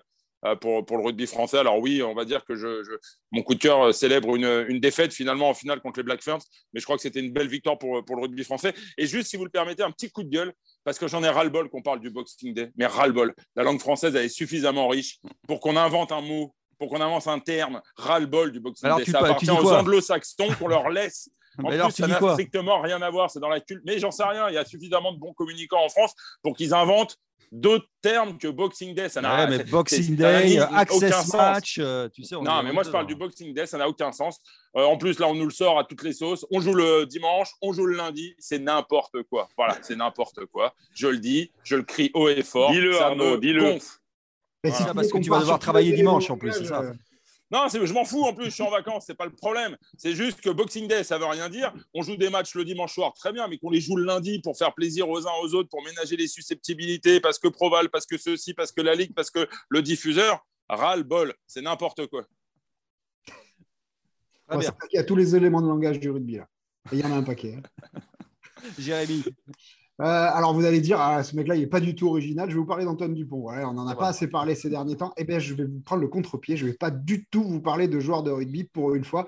euh, 0.46 0.56
pour, 0.58 0.86
pour, 0.86 0.98
le 0.98 1.04
rugby 1.04 1.26
français. 1.26 1.58
Alors 1.58 1.80
oui, 1.80 2.04
on 2.04 2.14
va 2.14 2.26
dire 2.26 2.44
que 2.44 2.56
je, 2.56 2.84
mon 3.32 3.44
coup 3.44 3.54
de 3.54 3.60
cœur 3.60 3.82
euh, 3.82 3.92
célèbre 3.94 4.36
une, 4.36 4.66
une, 4.68 4.82
défaite 4.82 5.14
finalement 5.14 5.50
en 5.50 5.54
finale 5.54 5.80
contre 5.80 6.00
les 6.00 6.04
Black 6.04 6.22
Ferns, 6.22 6.42
mais 6.74 6.82
je 6.82 6.86
crois 6.86 6.98
que 6.98 7.02
c'était 7.02 7.22
une 7.22 7.32
belle 7.32 7.48
victoire 7.48 7.78
pour, 7.78 8.04
pour 8.04 8.18
le 8.18 8.24
rugby 8.24 8.44
français. 8.44 8.74
Et 8.98 9.08
juste, 9.08 9.30
si 9.30 9.38
vous 9.38 9.46
le 9.46 9.50
permettez, 9.50 9.84
un 9.84 9.92
petit 9.92 10.12
coup 10.12 10.22
de 10.22 10.30
gueule, 10.30 10.52
parce 10.84 11.00
que 11.00 11.08
j'en 11.08 11.24
ai 11.24 11.30
ras-le-bol 11.30 11.70
qu'on 11.70 11.82
parle 11.82 12.02
du 12.02 12.10
Boxing 12.10 12.54
Day, 12.54 12.72
mais 12.76 12.88
ras-le-bol. 12.88 13.34
La 13.56 13.64
langue 13.64 13.80
française, 13.80 14.16
elle 14.18 14.26
est 14.26 14.30
suffisamment 14.30 14.90
riche 14.90 15.20
pour 15.48 15.62
qu'on 15.62 15.78
invente 15.78 16.12
un 16.12 16.22
mot, 16.22 16.54
pour 16.78 16.90
qu'on 16.90 17.00
invente 17.00 17.26
un 17.28 17.40
terme, 17.40 17.82
ras-le-bol 17.96 18.52
du 18.52 18.60
Boxing 18.60 18.98
Day. 18.98 19.06
Ça 19.06 19.20
appartient 19.20 19.50
aux 19.50 19.72
anglo-saxons 19.72 20.50
qu'on 20.60 20.68
leur 20.68 20.90
laisse 20.90 21.30
en 21.62 21.70
plus, 21.70 21.92
ça 21.92 22.08
n'a 22.08 22.20
strictement 22.32 22.82
rien 22.82 23.02
à 23.02 23.10
voir, 23.10 23.30
c'est 23.30 23.40
dans 23.40 23.50
la 23.50 23.60
culture. 23.60 23.84
Mais 23.86 24.00
j'en 24.00 24.12
sais 24.12 24.24
rien, 24.24 24.50
il 24.50 24.56
y 24.56 24.58
a 24.58 24.66
suffisamment 24.66 25.12
de 25.14 25.20
bons 25.20 25.34
communicants 25.34 25.84
en 25.84 25.90
France 25.90 26.14
pour 26.42 26.56
qu'ils 26.56 26.74
inventent 26.74 27.18
d'autres 27.54 27.88
termes 28.02 28.38
que 28.38 28.48
Boxing 28.48 28.96
Day. 28.96 29.08
Ça 29.08 29.22
n'a 29.22 29.46
ouais, 29.46 29.58
mais 29.58 29.64
Boxing 29.64 30.16
Day, 30.16 30.58
Access 30.58 31.34
Match, 31.34 31.78
euh, 31.80 32.10
tu 32.10 32.24
sais. 32.24 32.36
non, 32.36 32.64
mais 32.64 32.74
moi 32.74 32.84
je 32.84 32.90
parle 32.90 33.06
du 33.06 33.16
Boxing 33.16 33.54
Day, 33.54 33.66
ça 33.66 33.78
n'a 33.78 33.88
aucun 33.88 34.12
sens. 34.12 34.40
Euh, 34.76 34.84
en 34.84 34.98
plus, 34.98 35.20
là, 35.20 35.28
on 35.28 35.36
nous 35.36 35.46
le 35.46 35.52
sort 35.52 35.78
à 35.78 35.84
toutes 35.84 36.04
les 36.04 36.14
sauces. 36.14 36.46
On 36.52 36.60
joue 36.60 36.74
le 36.74 37.06
dimanche, 37.06 37.50
on 37.62 37.72
joue 37.72 37.86
le 37.86 37.96
lundi, 37.96 38.36
c'est 38.40 38.60
n'importe 38.60 39.22
quoi. 39.30 39.48
Voilà, 39.56 39.78
c'est 39.84 39.96
n'importe 39.96 40.46
quoi. 40.48 40.74
Je 40.94 41.08
le 41.08 41.20
dis, 41.20 41.52
je 41.64 41.76
le 41.76 41.84
crie 41.84 42.10
haut 42.16 42.28
et 42.28 42.44
fort. 42.44 42.72
Dis-le, 42.72 43.00
Arnaud, 43.00 43.38
dis-le. 43.38 43.78
Voilà. 44.64 44.94
parce 44.94 45.10
que 45.10 45.20
tu 45.20 45.30
vas 45.30 45.40
devoir 45.40 45.60
travailler 45.60 45.94
dimanche 45.94 46.30
en 46.30 46.38
plus, 46.38 46.52
c'est 46.54 46.66
ça. 46.66 46.82
Non, 47.54 47.68
je 47.68 47.94
m'en 47.94 48.04
fous 48.04 48.24
en 48.24 48.34
plus, 48.34 48.46
je 48.46 48.50
suis 48.50 48.64
en 48.64 48.72
vacances, 48.72 49.04
c'est 49.06 49.14
pas 49.14 49.26
le 49.26 49.32
problème. 49.32 49.78
C'est 49.96 50.16
juste 50.16 50.42
que 50.42 50.50
Boxing 50.50 50.88
Day, 50.88 51.04
ça 51.04 51.20
veut 51.20 51.28
rien 51.28 51.50
dire. 51.50 51.72
On 51.94 52.02
joue 52.02 52.16
des 52.16 52.32
matchs 52.32 52.56
le 52.56 52.66
dimanche 52.66 52.96
soir, 52.96 53.14
très 53.14 53.32
bien, 53.32 53.48
mais 53.48 53.60
qu'on 53.60 53.70
les 53.70 53.80
joue 53.80 53.96
le 53.96 54.06
lundi 54.06 54.40
pour 54.40 54.58
faire 54.58 54.74
plaisir 54.74 55.08
aux 55.08 55.28
uns 55.28 55.34
aux 55.44 55.54
autres, 55.54 55.70
pour 55.70 55.84
ménager 55.84 56.18
les 56.18 56.28
susceptibilité, 56.28 57.20
parce 57.20 57.38
que 57.38 57.48
Proval, 57.48 57.92
parce 57.92 58.08
que 58.08 58.18
ceci, 58.18 58.56
parce 58.56 58.72
que 58.72 58.82
la 58.82 58.96
Ligue, 58.96 59.14
parce 59.14 59.30
que 59.30 59.48
le 59.70 59.84
diffuseur, 59.84 60.44
ras 60.68 60.98
bol, 61.04 61.36
c'est 61.46 61.62
n'importe 61.62 62.08
quoi. 62.08 62.26
il 64.56 64.70
y 64.94 64.98
a 64.98 65.04
tous 65.04 65.16
les 65.16 65.36
éléments 65.36 65.62
de 65.62 65.68
langage 65.68 66.00
du 66.00 66.10
rugby 66.10 66.38
là. 66.38 66.48
il 66.92 67.02
y 67.02 67.04
en 67.04 67.12
a 67.12 67.18
un 67.18 67.24
paquet. 67.24 67.60
Hein. 67.60 68.00
Jérémy. 68.80 69.24
Euh, 70.02 70.06
alors 70.06 70.54
vous 70.54 70.66
allez 70.66 70.82
dire, 70.82 71.00
ah, 71.00 71.24
ce 71.24 71.36
mec-là, 71.36 71.56
il 71.56 71.62
n'est 71.62 71.68
pas 71.68 71.80
du 71.80 71.96
tout 71.96 72.08
original. 72.08 72.50
Je 72.50 72.56
vais 72.56 72.60
vous 72.60 72.66
parler 72.66 72.86
d'Antoine 72.86 73.14
Dupont. 73.14 73.46
on 73.48 73.74
n'en 73.74 73.88
a 73.88 73.96
pas 73.96 74.08
assez 74.08 74.28
parlé 74.28 74.56
ces 74.56 74.70
derniers 74.70 74.98
temps. 74.98 75.14
Eh 75.18 75.24
bien, 75.24 75.40
je 75.40 75.54
vais 75.54 75.66
vous 75.66 75.82
prendre 75.82 76.02
le 76.02 76.08
contre-pied. 76.08 76.58
Je 76.58 76.66
ne 76.66 76.72
vais 76.72 76.78
pas 76.78 76.92
du 76.92 77.26
tout 77.26 77.44
vous 77.44 77.62
parler 77.62 77.88
de 77.88 78.00
joueurs 78.00 78.24
de 78.24 78.32
rugby 78.32 78.64
pour 78.64 78.96
une 78.96 79.04
fois. 79.04 79.28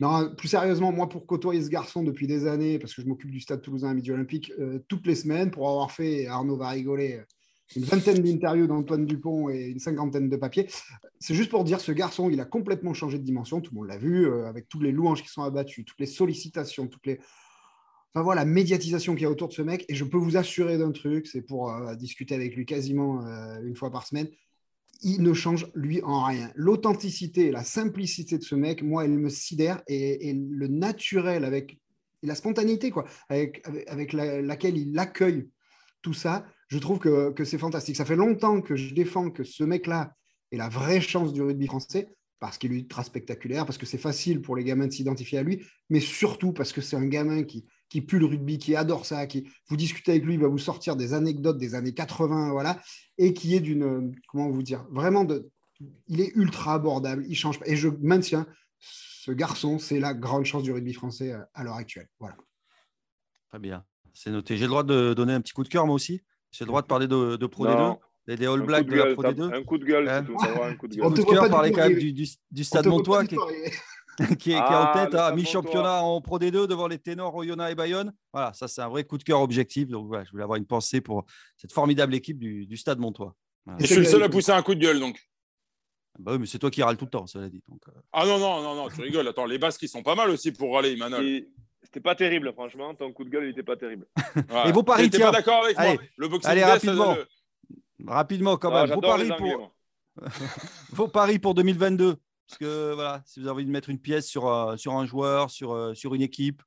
Non, 0.00 0.34
plus 0.34 0.48
sérieusement, 0.48 0.92
moi, 0.92 1.08
pour 1.08 1.26
côtoyer 1.26 1.62
ce 1.62 1.70
garçon 1.70 2.02
depuis 2.02 2.26
des 2.26 2.46
années, 2.46 2.78
parce 2.78 2.94
que 2.94 3.02
je 3.02 3.06
m'occupe 3.06 3.30
du 3.30 3.40
Stade 3.40 3.62
Toulousain 3.62 3.90
à 3.90 3.94
Midi 3.94 4.12
Olympique 4.12 4.52
euh, 4.58 4.78
toutes 4.88 5.06
les 5.06 5.14
semaines, 5.14 5.50
pour 5.50 5.68
avoir 5.68 5.90
fait, 5.90 6.26
Arnaud 6.26 6.58
va 6.58 6.68
rigoler, 6.68 7.22
une 7.74 7.84
vingtaine 7.84 8.22
d'interviews 8.22 8.66
d'Antoine 8.66 9.06
Dupont 9.06 9.48
et 9.48 9.66
une 9.66 9.80
cinquantaine 9.80 10.28
de 10.28 10.36
papiers. 10.36 10.68
C'est 11.18 11.34
juste 11.34 11.50
pour 11.50 11.64
dire, 11.64 11.80
ce 11.80 11.92
garçon, 11.92 12.30
il 12.30 12.40
a 12.40 12.44
complètement 12.44 12.94
changé 12.94 13.18
de 13.18 13.24
dimension. 13.24 13.60
Tout 13.60 13.72
le 13.72 13.80
monde 13.80 13.88
l'a 13.88 13.98
vu, 13.98 14.26
euh, 14.26 14.46
avec 14.46 14.68
toutes 14.68 14.82
les 14.82 14.92
louanges 14.92 15.22
qui 15.22 15.28
sont 15.28 15.42
abattues, 15.42 15.84
toutes 15.84 15.98
les 15.98 16.06
sollicitations, 16.06 16.86
toutes 16.86 17.06
les 17.06 17.18
voilà, 18.22 18.42
la 18.42 18.50
médiatisation 18.50 19.14
qu'il 19.14 19.24
y 19.24 19.26
a 19.26 19.30
autour 19.30 19.48
de 19.48 19.52
ce 19.52 19.62
mec. 19.62 19.84
Et 19.88 19.94
je 19.94 20.04
peux 20.04 20.16
vous 20.16 20.36
assurer 20.36 20.78
d'un 20.78 20.92
truc, 20.92 21.26
c'est 21.26 21.42
pour 21.42 21.70
euh, 21.70 21.94
discuter 21.94 22.34
avec 22.34 22.56
lui 22.56 22.64
quasiment 22.64 23.26
euh, 23.26 23.60
une 23.62 23.76
fois 23.76 23.90
par 23.90 24.06
semaine. 24.06 24.28
Il 25.02 25.22
ne 25.22 25.34
change 25.34 25.70
lui 25.74 26.02
en 26.02 26.24
rien. 26.24 26.50
L'authenticité, 26.54 27.50
la 27.50 27.64
simplicité 27.64 28.38
de 28.38 28.42
ce 28.42 28.54
mec, 28.54 28.82
moi, 28.82 29.04
elle 29.04 29.18
me 29.18 29.28
sidère 29.28 29.82
et, 29.86 30.32
le 30.32 30.68
naturel 30.68 31.44
avec 31.44 31.78
la 32.22 32.34
spontanéité, 32.34 32.90
quoi, 32.90 33.04
avec, 33.28 33.62
avec, 33.86 34.14
laquelle 34.14 34.78
il 34.78 34.98
accueille 34.98 35.50
tout 36.00 36.14
ça, 36.14 36.46
je 36.68 36.78
trouve 36.78 36.98
que, 36.98 37.30
que 37.32 37.44
c'est 37.44 37.58
fantastique. 37.58 37.96
Ça 37.96 38.06
fait 38.06 38.16
longtemps 38.16 38.62
que 38.62 38.74
je 38.74 38.94
défends 38.94 39.30
que 39.30 39.44
ce 39.44 39.64
mec-là 39.64 40.14
est 40.50 40.56
la 40.56 40.70
vraie 40.70 41.02
chance 41.02 41.34
du 41.34 41.42
rugby 41.42 41.66
français 41.66 42.08
parce 42.38 42.58
qu'il 42.58 42.72
est 42.72 42.76
ultra 42.76 43.04
spectaculaire, 43.04 43.66
parce 43.66 43.78
que 43.78 43.86
c'est 43.86 43.98
facile 43.98 44.40
pour 44.40 44.56
les 44.56 44.64
gamins 44.64 44.86
de 44.86 44.92
s'identifier 44.92 45.38
à 45.38 45.42
lui, 45.42 45.62
mais 45.90 46.00
surtout 46.00 46.52
parce 46.52 46.72
que 46.72 46.80
c'est 46.80 46.96
un 46.96 47.06
gamin 47.06 47.44
qui, 47.44 47.66
qui 47.88 48.00
pue 48.00 48.18
le 48.18 48.26
rugby, 48.26 48.58
qui 48.58 48.74
adore 48.74 49.06
ça, 49.06 49.26
qui 49.26 49.48
vous 49.68 49.76
discutez 49.76 50.12
avec 50.12 50.24
lui, 50.24 50.34
il 50.34 50.40
va 50.40 50.48
vous 50.48 50.58
sortir 50.58 50.96
des 50.96 51.14
anecdotes 51.14 51.58
des 51.58 51.74
années 51.74 51.94
80, 51.94 52.50
voilà, 52.50 52.80
et 53.18 53.32
qui 53.32 53.54
est 53.54 53.60
d'une, 53.60 54.14
comment 54.28 54.50
vous 54.50 54.62
dire, 54.62 54.84
vraiment 54.90 55.24
de, 55.24 55.48
il 56.08 56.20
est 56.20 56.32
ultra 56.34 56.74
abordable, 56.74 57.24
il 57.28 57.36
change 57.36 57.58
pas. 57.58 57.66
Et 57.68 57.76
je 57.76 57.88
maintiens, 58.00 58.46
ce 58.78 59.30
garçon, 59.30 59.78
c'est 59.78 60.00
la 60.00 60.14
grande 60.14 60.44
chance 60.44 60.62
du 60.62 60.72
rugby 60.72 60.92
français 60.92 61.32
euh, 61.32 61.40
à 61.54 61.64
l'heure 61.64 61.76
actuelle. 61.76 62.08
Voilà. 62.18 62.36
Très 63.48 63.58
bien, 63.58 63.84
c'est 64.12 64.30
noté. 64.30 64.56
J'ai 64.56 64.64
le 64.64 64.70
droit 64.70 64.84
de 64.84 65.14
donner 65.14 65.32
un 65.32 65.40
petit 65.40 65.52
coup 65.52 65.64
de 65.64 65.68
cœur, 65.68 65.86
moi 65.86 65.94
aussi? 65.94 66.22
J'ai 66.50 66.64
le 66.64 66.68
droit 66.68 66.82
de 66.82 66.86
parler 66.86 67.06
de, 67.06 67.36
de 67.36 67.46
Pro 67.46 67.66
D2 67.66 67.98
des, 68.26 68.36
des 68.36 68.46
All 68.46 68.62
Blacks 68.62 68.86
de, 68.86 68.96
la 68.96 69.12
Pro 69.12 69.22
D2 69.22 69.54
Un 69.54 69.62
coup 69.62 69.78
de 69.78 69.84
gueule, 69.84 70.08
c'est 70.08 70.24
tout. 70.24 70.36
Un 70.62 70.74
coup 70.74 70.88
de 70.88 70.96
gueule. 70.96 71.06
Un 71.06 71.10
coup 71.10 71.16
de 71.16 71.22
cœur 71.22 71.48
par 71.48 71.62
les 71.62 71.70
quand 71.70 71.88
du, 71.88 72.12
du, 72.12 72.26
du 72.50 72.64
Stade 72.64 72.86
Montois 72.86 73.24
qui, 73.24 73.36
qui, 74.38 74.52
est, 74.52 74.56
Ah, 74.58 74.90
en 74.90 74.92
tête 74.94 75.12
le 75.12 75.18
à 75.18 75.22
Stade 75.26 75.34
mi-championnat 75.36 76.02
en 76.02 76.20
Pro 76.20 76.38
D2 76.38 76.66
devant 76.66 76.86
les 76.88 76.98
ténors 76.98 77.34
Oyonnax 77.34 77.72
et 77.72 77.74
Bayonne. 77.74 78.12
Voilà, 78.32 78.52
ça 78.54 78.66
c'est 78.68 78.80
un 78.82 78.88
vrai 78.88 79.04
coup 79.04 79.18
de 79.18 79.24
cœur 79.24 79.40
objectif. 79.40 79.88
Donc 79.88 80.06
voilà, 80.08 80.24
je 80.24 80.30
voulais 80.30 80.42
avoir 80.44 80.56
une 80.56 80.66
pensée 80.66 81.00
pour 81.00 81.24
cette 81.56 81.72
formidable 81.72 82.14
équipe 82.14 82.38
du, 82.38 82.66
du 82.66 82.76
Stade 82.76 82.98
Montois. 82.98 83.34
Voilà. 83.64 83.80
Et 83.80 83.86
je 83.86 83.92
suis 83.92 83.96
le 84.02 84.04
seul 84.04 84.22
à 84.22 84.28
pousser 84.28 84.52
un 84.52 84.62
coup 84.62 84.74
de 84.74 84.80
gueule, 84.80 85.00
donc. 85.00 85.18
Bah 86.18 86.32
oui, 86.32 86.38
mais 86.38 86.46
c'est 86.46 86.58
toi 86.58 86.70
qui 86.70 86.82
râles 86.82 86.96
tout 86.96 87.04
le 87.04 87.10
temps, 87.10 87.26
cela 87.26 87.48
dit. 87.50 87.62
Donc, 87.68 87.80
euh, 87.88 87.92
Ah 88.12 88.24
non, 88.24 88.38
non, 88.38 88.62
non, 88.62 88.74
non, 88.74 88.88
tu 88.88 89.02
rigoles. 89.02 89.28
Attends, 89.28 89.44
les 89.44 89.58
Basques, 89.58 89.82
ils 89.82 89.88
sont 89.88 90.02
pas 90.02 90.14
mal 90.14 90.30
aussi 90.30 90.50
pour 90.50 90.72
râler, 90.74 90.96
Manol. 90.96 91.42
C'était 91.82 92.00
pas 92.00 92.14
terrible, 92.14 92.52
franchement. 92.54 92.94
Ton 92.94 93.12
coup 93.12 93.22
de 93.24 93.28
gueule, 93.28 93.44
il 93.44 93.50
était 93.50 93.62
pas 93.62 93.76
terrible. 93.76 94.06
Ouais. 94.16 94.42
Et 94.68 94.72
vos 94.72 94.82
paris, 94.82 95.10
tiens. 95.10 95.26
pas 95.26 95.32
d'accord 95.32 95.64
avec 95.64 95.78
Allez. 95.78 95.94
moi 95.94 96.02
Le 96.16 96.28
boxing 96.28 96.50
Allez, 96.50 96.64
rapidement. 96.64 97.14
le- 97.14 97.26
Rapidement, 98.06 98.56
quand 98.56 98.72
Ah, 98.72 98.86
même. 98.86 98.94
Vos 98.94 99.00
paris, 99.00 99.28
pour, 99.36 99.72
vos 100.92 101.08
paris 101.08 101.38
pour 101.38 101.54
2022. 101.54 102.16
Parce 102.48 102.58
que 102.58 102.94
voilà, 102.94 103.22
si 103.26 103.40
vous 103.40 103.46
avez 103.46 103.54
envie 103.54 103.66
de 103.66 103.70
mettre 103.70 103.90
une 103.90 103.98
pièce 103.98 104.26
sur, 104.26 104.46
euh, 104.46 104.76
sur 104.76 104.94
un 104.94 105.04
joueur, 105.04 105.50
sur, 105.50 105.72
euh, 105.72 105.94
sur 105.94 106.14
une 106.14 106.22
équipe. 106.22 106.62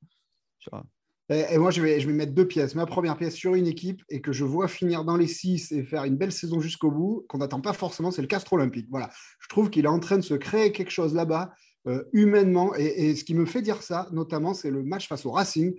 Et, 1.29 1.45
et 1.51 1.57
moi, 1.57 1.71
je 1.71 1.81
vais, 1.81 1.99
je 1.99 2.07
vais 2.07 2.13
mettre 2.13 2.33
deux 2.33 2.47
pièces. 2.47 2.75
Ma 2.75 2.85
première 2.85 3.15
pièce 3.15 3.35
sur 3.35 3.55
une 3.55 3.67
équipe 3.67 4.03
et 4.09 4.19
que 4.19 4.33
je 4.33 4.43
vois 4.43 4.67
finir 4.67 5.05
dans 5.05 5.15
les 5.15 5.27
six 5.27 5.71
et 5.71 5.83
faire 5.83 6.03
une 6.03 6.17
belle 6.17 6.31
saison 6.31 6.59
jusqu'au 6.59 6.91
bout, 6.91 7.25
qu'on 7.29 7.37
n'attend 7.37 7.61
pas 7.61 7.73
forcément, 7.73 8.11
c'est 8.11 8.21
le 8.21 8.27
Castre 8.27 8.53
Olympique. 8.53 8.87
Voilà. 8.89 9.09
Je 9.39 9.47
trouve 9.47 9.69
qu'il 9.69 9.85
est 9.85 9.89
en 9.89 9.99
train 9.99 10.17
de 10.17 10.23
se 10.23 10.33
créer 10.33 10.71
quelque 10.71 10.91
chose 10.91 11.13
là-bas, 11.13 11.53
euh, 11.87 12.03
humainement. 12.11 12.75
Et, 12.75 13.09
et 13.09 13.15
ce 13.15 13.23
qui 13.23 13.35
me 13.35 13.45
fait 13.45 13.61
dire 13.61 13.81
ça, 13.81 14.09
notamment, 14.11 14.53
c'est 14.53 14.71
le 14.71 14.83
match 14.83 15.07
face 15.07 15.25
au 15.25 15.31
Racing, 15.31 15.73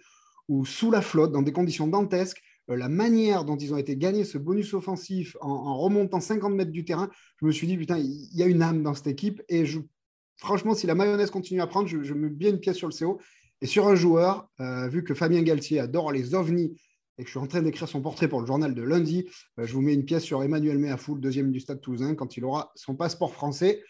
où 0.48 0.64
sous 0.64 0.90
la 0.90 1.03
flotte, 1.03 1.32
dans 1.32 1.42
des 1.42 1.53
conditions 1.53 1.88
dantesques, 1.88 2.42
la 2.77 2.89
manière 2.89 3.45
dont 3.45 3.57
ils 3.57 3.73
ont 3.75 3.77
été 3.77 3.97
gagnés 3.97 4.25
ce 4.25 4.39
bonus 4.39 4.75
offensif 4.75 5.37
en, 5.41 5.79
remontant 5.79 6.21
50 6.21 6.53
mètres 6.55 6.71
du 6.71 6.85
terrain, 6.85 7.11
je 7.41 7.47
me 7.47 7.53
suis 7.53 7.66
dit, 7.66 7.77
putain, 7.77 7.99
il 7.99 8.29
y 8.35 8.43
a 8.43 8.47
une 8.47 8.62
âme 8.62 8.83
dans 8.83 8.95
cette 8.95 9.07
équipe. 9.07 9.43
Et 9.49 9.66
je, 9.66 9.81
franchement, 10.37 10.75
si 10.75 10.87
la 10.87 10.95
mayonnaise 10.95 11.31
continue 11.31 11.61
à 11.61 11.66
prendre, 11.66 11.89
je, 11.89 12.03
je 12.03 12.14
mets 12.14 12.29
bien 12.29 12.51
une 12.51 12.61
pièce 12.61 12.77
sur 12.77 12.89
le 12.89 12.95
CO. 12.95 13.21
Et 13.62 13.66
sur 13.66 13.87
un 13.87 13.95
joueur, 13.95 14.49
euh, 14.61 14.89
vu 14.89 15.05
que 15.05 15.14
Fabien 15.14 15.43
Galtier 15.43 15.81
adore 15.81 16.12
les 16.12 16.35
ovnis 16.35 16.81
et 17.18 17.23
que 17.23 17.29
je 17.29 17.33
suis 17.33 17.39
en 17.39 17.47
train 17.47 17.61
d'écrire 17.61 17.89
son 17.89 18.01
portrait 18.01 18.29
pour 18.29 18.41
le 18.41 18.47
journal 18.47 18.75
de 18.75 18.83
lundi, 18.83 19.29
euh, 19.59 19.66
je 19.66 19.75
vous 19.75 19.83
mets 19.83 19.93
une 19.93 20.05
pièce 20.05 20.25
sur 20.25 20.43
Emmanuel 20.43 20.79
Méafoul, 20.79 21.21
deuxième 21.21 21.53
du 21.53 21.61
Stade 21.61 21.81
Toulousain, 21.81 22.14
quand 22.14 22.37
il 22.37 22.45
aura 22.45 22.73
son 22.75 22.95
passeport 22.95 23.35
français. 23.35 23.83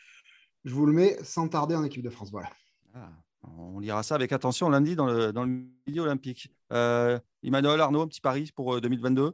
Je 0.64 0.74
vous 0.74 0.86
le 0.86 0.92
mets 0.92 1.16
sans 1.22 1.48
tarder 1.48 1.76
en 1.76 1.84
équipe 1.84 2.02
de 2.02 2.10
France. 2.10 2.30
Voilà. 2.30 2.50
Ah, 2.94 3.12
on 3.42 3.78
lira 3.80 4.02
ça 4.02 4.14
avec 4.14 4.32
attention 4.32 4.68
lundi 4.68 4.96
dans 4.96 5.06
le, 5.06 5.32
dans 5.32 5.44
le 5.44 5.50
midi 5.86 6.00
olympique. 6.00 6.50
Euh, 6.72 7.18
Emmanuel 7.42 7.80
Arnaud, 7.80 8.02
un 8.02 8.08
petit 8.08 8.20
pari 8.20 8.50
pour 8.54 8.74
euh, 8.74 8.80
2022 8.80 9.32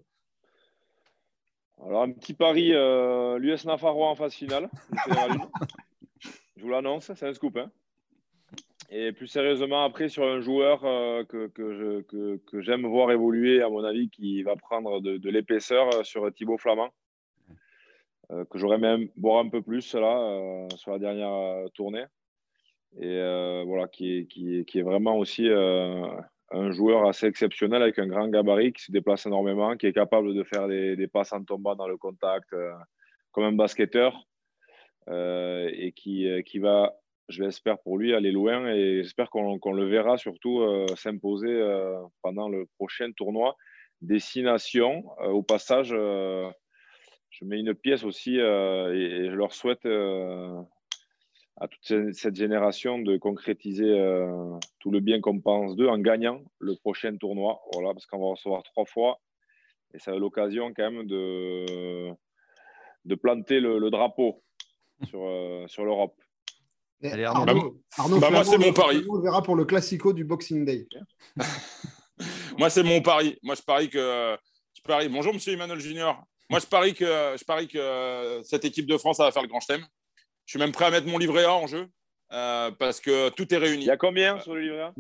Alors, 1.85 2.03
un 2.03 2.13
petit 2.13 2.35
pari, 2.35 2.73
euh, 2.73 3.39
l'US 3.39 3.67
en 3.67 4.15
phase 4.15 4.35
finale. 4.35 4.71
Je 6.57 6.63
vous 6.63 6.71
l'annonce, 6.71 7.13
c'est 7.13 7.27
un 7.27 7.35
scoop. 7.35 7.57
hein. 7.59 7.71
Et 8.89 9.13
plus 9.13 9.27
sérieusement, 9.27 9.85
après, 9.85 10.09
sur 10.09 10.25
un 10.25 10.41
joueur 10.41 10.85
euh, 10.85 11.25
que, 11.25 11.49
que, 11.49 11.75
je- 11.75 12.01
que- 12.03 12.37
que 12.47 12.61
j'aime 12.63 12.87
voir 12.87 13.11
évoluer, 13.11 13.61
à 13.61 13.69
mon 13.69 13.83
avis, 13.85 14.09
qui 14.09 14.43
va 14.45 14.55
prendre 14.57 15.01
de, 15.01 15.17
de 15.17 15.31
l'épaisseur 15.31 15.93
euh, 15.95 16.05
sur 16.05 16.33
Thibaut 16.33 16.57
Flamand, 16.57 16.91
euh, 18.31 18.45
que 18.45 18.59
j'aurais 18.59 18.79
même 18.79 19.09
voir 19.17 19.45
un 19.45 19.49
peu 19.49 19.61
plus 19.61 19.93
là, 19.95 20.19
euh, 20.21 20.69
sur 20.77 20.93
la 20.93 20.99
dernière 21.01 21.33
euh, 21.33 21.69
tournée. 21.75 22.05
Et 22.99 23.05
euh, 23.05 23.63
voilà, 23.67 23.89
qui 23.89 24.27
est, 24.31 24.83
vraiment 24.83 25.19
aussi 25.19 25.49
euh, 25.49 26.07
un 26.51 26.71
joueur 26.71 27.07
assez 27.07 27.27
exceptionnel 27.27 27.83
avec 27.83 27.99
un 27.99 28.07
grand 28.07 28.29
gabarit 28.29 28.73
qui 28.73 28.85
se 28.85 28.93
déplace 28.93 29.27
énormément, 29.27 29.77
qui 29.77 29.87
est 29.87 29.93
capable 29.93 30.35
de 30.35 30.43
faire 30.45 30.67
des, 30.67 31.09
passes 31.09 31.33
en 31.33 31.45
tombant 31.45 31.75
dans 31.77 31.89
le 31.89 31.99
contact 31.99 32.53
euh, 32.53 32.73
comme 33.33 33.45
un 33.45 33.53
basketteur 33.53 34.27
et 35.09 35.93
qui, 35.95 36.59
va, 36.59 36.97
je 37.29 37.45
l'espère 37.45 37.79
pour 37.79 37.97
lui, 37.97 38.13
aller 38.13 38.33
loin 38.33 38.67
et 38.67 39.05
j'espère 39.05 39.31
qu'on 39.31 39.73
le 39.73 39.85
verra 39.85 40.17
surtout 40.17 40.67
s'imposer 40.97 41.63
pendant 42.23 42.49
le 42.49 42.67
prochain 42.77 43.13
tournoi 43.13 43.57
des 44.01 44.19
six 44.19 44.43
nations. 44.43 45.05
Euh, 45.21 45.29
au 45.29 45.43
passage, 45.43 45.91
je 45.91 47.45
mets 47.45 47.61
une 47.61 47.75
pièce 47.75 48.03
aussi 48.03 48.37
et, 48.37 49.29
je 49.31 49.35
leur 49.35 49.53
souhaite 49.53 49.87
à 51.59 51.69
toute 51.69 51.81
ce- 51.83 52.13
cette 52.13 52.37
génération 52.37 52.99
de 52.99 53.17
concrétiser 53.17 53.89
euh, 53.99 54.59
tout 54.79 54.91
le 54.91 55.01
bien 55.01 55.21
qu'on 55.21 55.41
pense 55.41 55.75
d'eux 55.77 55.89
en 55.89 55.99
gagnant 55.99 56.43
le 56.59 56.75
prochain 56.77 57.17
tournoi. 57.17 57.61
Voilà, 57.73 57.93
parce 57.95 58.07
qu'on 58.07 58.19
va 58.19 58.31
recevoir 58.33 58.63
trois 58.63 58.85
fois 58.85 59.21
et 59.95 59.99
ça 59.99 60.13
a 60.13 60.17
l'occasion 60.17 60.73
quand 60.75 60.91
même 60.91 61.07
de, 61.07 62.11
de 63.05 63.15
planter 63.15 63.61
le, 63.61 63.79
le 63.79 63.91
drapeau 63.91 64.43
sur, 65.09 65.21
euh, 65.25 65.67
sur 65.69 65.85
l'Europe. 65.85 66.15
Arnaud. 67.05 67.27
Arnaud, 67.51 67.83
Arnaud 67.99 68.19
bah, 68.21 68.31
moi, 68.31 68.45
c'est 68.45 68.59
mon 68.59 68.73
pari. 68.73 69.05
On 69.09 69.21
verra 69.21 69.43
pour 69.43 69.55
le 69.55 69.65
classico 69.67 70.13
du 70.15 70.25
Boxing 70.25 70.65
Day. 70.65 70.87
Moi, 72.59 72.71
c'est 72.71 72.83
mon 72.83 73.03
pari. 73.03 73.39
Moi, 73.43 73.55
je 73.55 73.61
parie 73.61 73.91
que. 73.91 74.35
Je 74.75 74.81
parie. 74.81 75.11
Bonjour, 75.11 75.35
monsieur 75.35 75.53
Emmanuel 75.53 75.79
Junior. 75.79 76.23
Moi, 76.49 76.59
je 76.59 76.65
parie 76.67 76.95
que, 76.95 77.05
je 77.39 77.45
parie 77.45 77.69
que 77.69 78.41
cette 78.45 78.65
équipe 78.65 78.87
de 78.87 78.97
France 78.97 79.19
ça 79.19 79.25
va 79.25 79.31
faire 79.33 79.43
le 79.43 79.49
grand 79.49 79.61
chelem. 79.61 79.85
Je 80.47 80.53
suis 80.53 80.59
même 80.59 80.73
prêt 80.73 80.87
à 80.87 80.91
mettre 80.91 81.07
mon 81.09 81.19
livret 81.19 81.45
A 81.45 81.53
en 81.53 81.67
jeu 81.67 81.89
euh, 82.33 82.71
parce 82.79 83.01
que 83.01 83.29
tout 83.31 83.53
est 83.53 83.57
réuni. 83.57 83.83
Il 83.85 83.87
y 83.87 83.91
a 83.91 83.97
combien 83.97 84.41
sur 84.41 84.55
le 84.55 84.61
livret 84.63 84.91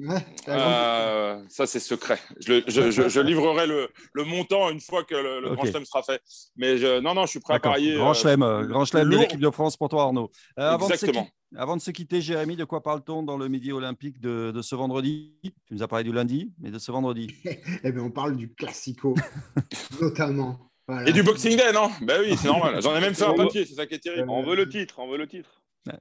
Euh, 0.49 1.43
ça, 1.49 1.67
c'est 1.67 1.81
secret. 1.81 2.19
Je, 2.41 2.53
le- 2.55 2.65
je- 2.67 2.91
je- 2.91 3.09
je 3.09 3.21
livrerai 3.21 3.67
le, 3.67 3.89
le 4.13 4.25
montant 4.25 4.71
une 4.71 4.81
fois 4.81 5.05
que 5.05 5.15
le, 5.15 5.55
grand 5.55 5.65
chelem 5.65 5.85
sera 5.85 6.03
fait. 6.03 6.21
Mais 6.57 6.79
je, 6.79 7.01
non, 7.01 7.15
non, 7.15 7.27
je 7.27 7.31
suis 7.31 7.41
prêt 7.41 7.55
à 7.55 7.61
parier. 7.61 7.95
Grand 7.97 8.11
euh, 8.11 8.15
chelem, 8.15 8.43
euh, 8.43 8.65
grand 8.67 8.85
chelem 8.85 9.09
de 9.09 9.17
l'équipe 9.17 9.41
de 9.41 9.51
France 9.51 9.77
pour 9.77 9.89
toi, 9.89 10.03
Arnaud. 10.05 10.31
Euh, 10.59 10.71
avant, 10.71 10.87
de 10.89 10.93
se 10.93 11.05
Exactement. 11.05 11.25
quitter, 11.25 11.35
avant 11.57 11.77
de 11.77 11.81
se 11.81 11.91
quitter, 11.91 12.21
Jérémy, 12.21 12.57
de 12.57 12.65
quoi 12.65 12.83
parle-t-on 12.83 13.23
dans 13.23 13.37
le 13.39 13.49
midi 13.49 13.73
olympique 13.73 14.21
de, 14.21 14.51
de 14.53 14.63
ce 14.63 14.75
vendredi? 14.77 15.33
Tu 15.43 15.75
nous 15.75 15.83
as 15.83 15.89
parlé 15.89 16.05
du 16.05 16.13
lundi, 16.13 16.53
mais 16.61 16.71
de 16.71 16.79
ce 16.79 16.91
vendredi. 16.93 17.29
Eh 17.85 17.93
bien, 17.93 18.03
on 18.03 18.11
parle 18.11 18.37
du 18.37 18.53
classico, 18.55 19.15
notamment. 20.01 20.59
Voilà. 20.89 21.09
Et 21.09 21.13
du 21.13 21.23
Boxing 21.23 21.57
Day, 21.57 21.73
non? 21.73 21.91
Ben 22.03 22.21
oui, 22.25 22.37
c'est 22.37 22.47
normal. 22.49 22.81
J'en 22.81 22.95
ai 22.97 23.01
même 23.01 23.15
fait 23.15 23.25
un 23.25 23.35
papier, 23.35 23.65
c'est 23.65 23.75
ça 23.75 23.87
qui 23.87 23.95
est 23.95 23.99
terrible. 23.99 24.31
On 24.31 24.43
veut 24.45 24.55
le 24.57 24.69
titre, 24.69 24.99
on 24.99 25.09
veut 25.11 25.19
le 25.19 25.27
titre. 25.27 25.63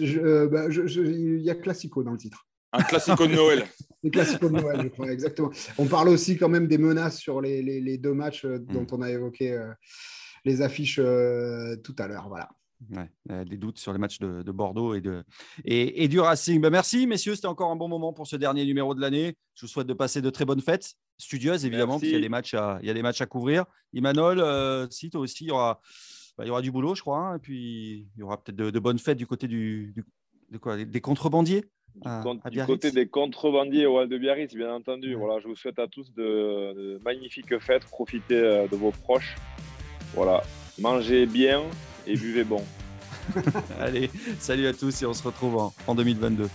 Euh, 0.00 0.48
bah, 0.48 0.66
Il 0.68 1.40
y 1.40 1.50
a 1.50 1.54
classico 1.54 2.02
dans 2.02 2.12
le 2.12 2.18
titre. 2.18 2.46
Un 2.72 2.82
classico 2.82 3.26
de 3.26 3.34
Noël. 3.34 3.64
Les 4.02 4.10
classicos 4.10 4.50
de 4.52 4.60
Noël, 4.60 4.80
je 4.82 4.88
crois, 4.88 5.10
exactement. 5.10 5.50
On 5.78 5.86
parle 5.86 6.08
aussi 6.08 6.36
quand 6.36 6.48
même 6.48 6.68
des 6.68 6.78
menaces 6.78 7.18
sur 7.18 7.40
les, 7.40 7.62
les- 7.62 7.80
les 7.80 7.98
deux 7.98 8.12
matchs 8.14 8.44
euh, 8.44 8.58
dont 8.58 8.86
on 8.92 9.00
a 9.02 9.10
évoqué 9.10 9.52
euh, 9.52 9.72
les 10.44 10.60
affiches 10.62 10.98
euh, 11.02 11.76
tout 11.82 11.96
à 11.98 12.06
l'heure. 12.06 12.28
Voilà. 12.28 12.48
Ouais, 12.94 13.10
euh, 13.32 13.44
des 13.44 13.56
doutes 13.56 13.78
sur 13.78 13.92
les 13.92 13.98
matchs 13.98 14.18
de, 14.20 14.42
de 14.42 14.52
Bordeaux 14.52 14.94
et, 14.94 15.00
de, 15.00 15.24
et, 15.64 16.04
et 16.04 16.08
du 16.08 16.20
Racing. 16.20 16.60
Ben, 16.60 16.70
merci, 16.70 17.06
messieurs. 17.08 17.34
C'était 17.34 17.48
encore 17.48 17.70
un 17.72 17.76
bon 17.76 17.88
moment 17.88 18.12
pour 18.12 18.26
ce 18.28 18.36
dernier 18.36 18.64
numéro 18.66 18.94
de 18.94 19.00
l'année. 19.00 19.36
Je 19.54 19.62
vous 19.66 19.68
souhaite 19.72 19.88
de 19.88 19.94
passer 19.94 20.20
de 20.22 20.30
très 20.30 20.44
bonnes 20.44 20.60
fêtes, 20.60 20.92
studieuses 21.18 21.64
évidemment, 21.66 21.94
parce 21.94 22.02
qu'il 22.02 22.12
y 22.12 22.16
a 22.16 22.20
des 22.20 22.28
matchs 22.28 22.54
à, 22.54 22.78
il 22.82 22.86
y 22.86 22.90
a 22.90 22.94
des 22.94 23.02
matchs 23.02 23.20
à 23.20 23.26
couvrir. 23.26 23.64
Imanol, 23.92 24.40
euh, 24.40 24.86
si 24.90 25.10
toi 25.10 25.20
aussi, 25.20 25.44
il 25.44 25.48
y 25.48 25.50
aura, 25.50 25.80
bah, 26.36 26.44
il 26.44 26.48
y 26.48 26.50
aura 26.50 26.62
du 26.62 26.70
boulot, 26.70 26.94
je 26.94 27.00
crois. 27.02 27.18
hein, 27.18 27.36
et 27.36 27.38
puis, 27.38 28.08
il 28.16 28.20
y 28.20 28.22
aura 28.22 28.42
peut-être 28.42 28.56
de, 28.56 28.70
de 28.70 28.78
bonnes 28.78 28.98
fêtes 28.98 29.18
du 29.18 29.26
côté 29.26 29.48
du, 29.48 29.92
du- 29.96 30.04
de 30.50 30.58
quoi, 30.58 30.76
des 30.76 31.00
contrebandiers. 31.00 31.64
à- 32.04 32.20
Con- 32.22 32.40
à 32.44 32.50
du 32.50 32.62
côté 32.64 32.90
des 32.92 33.06
contrebandiers 33.08 33.86
au 33.86 33.96
Val 33.96 34.08
de 34.08 34.16
Biarritz, 34.18 34.54
bien 34.54 34.72
entendu. 34.72 35.14
Voilà, 35.14 35.40
je 35.40 35.48
vous 35.48 35.56
souhaite 35.56 35.78
à 35.78 35.88
tous 35.88 36.12
de, 36.14 36.22
de 36.74 37.00
magnifiques 37.04 37.58
fêtes. 37.58 37.84
Profitez 37.84 38.34
euh, 38.36 38.68
de 38.68 38.76
vos 38.76 38.92
proches. 38.92 39.34
Voilà, 40.14 40.42
mangez 40.78 41.26
bien 41.26 41.62
et 42.06 42.14
buvez 42.16 42.44
bon. 42.44 42.62
Allez, 43.80 44.10
salut 44.38 44.66
à 44.66 44.72
tous 44.72 45.02
et 45.02 45.06
on 45.06 45.12
se 45.12 45.22
retrouve 45.22 45.56
en, 45.56 45.74
en 45.86 45.94
2022. 45.94 46.48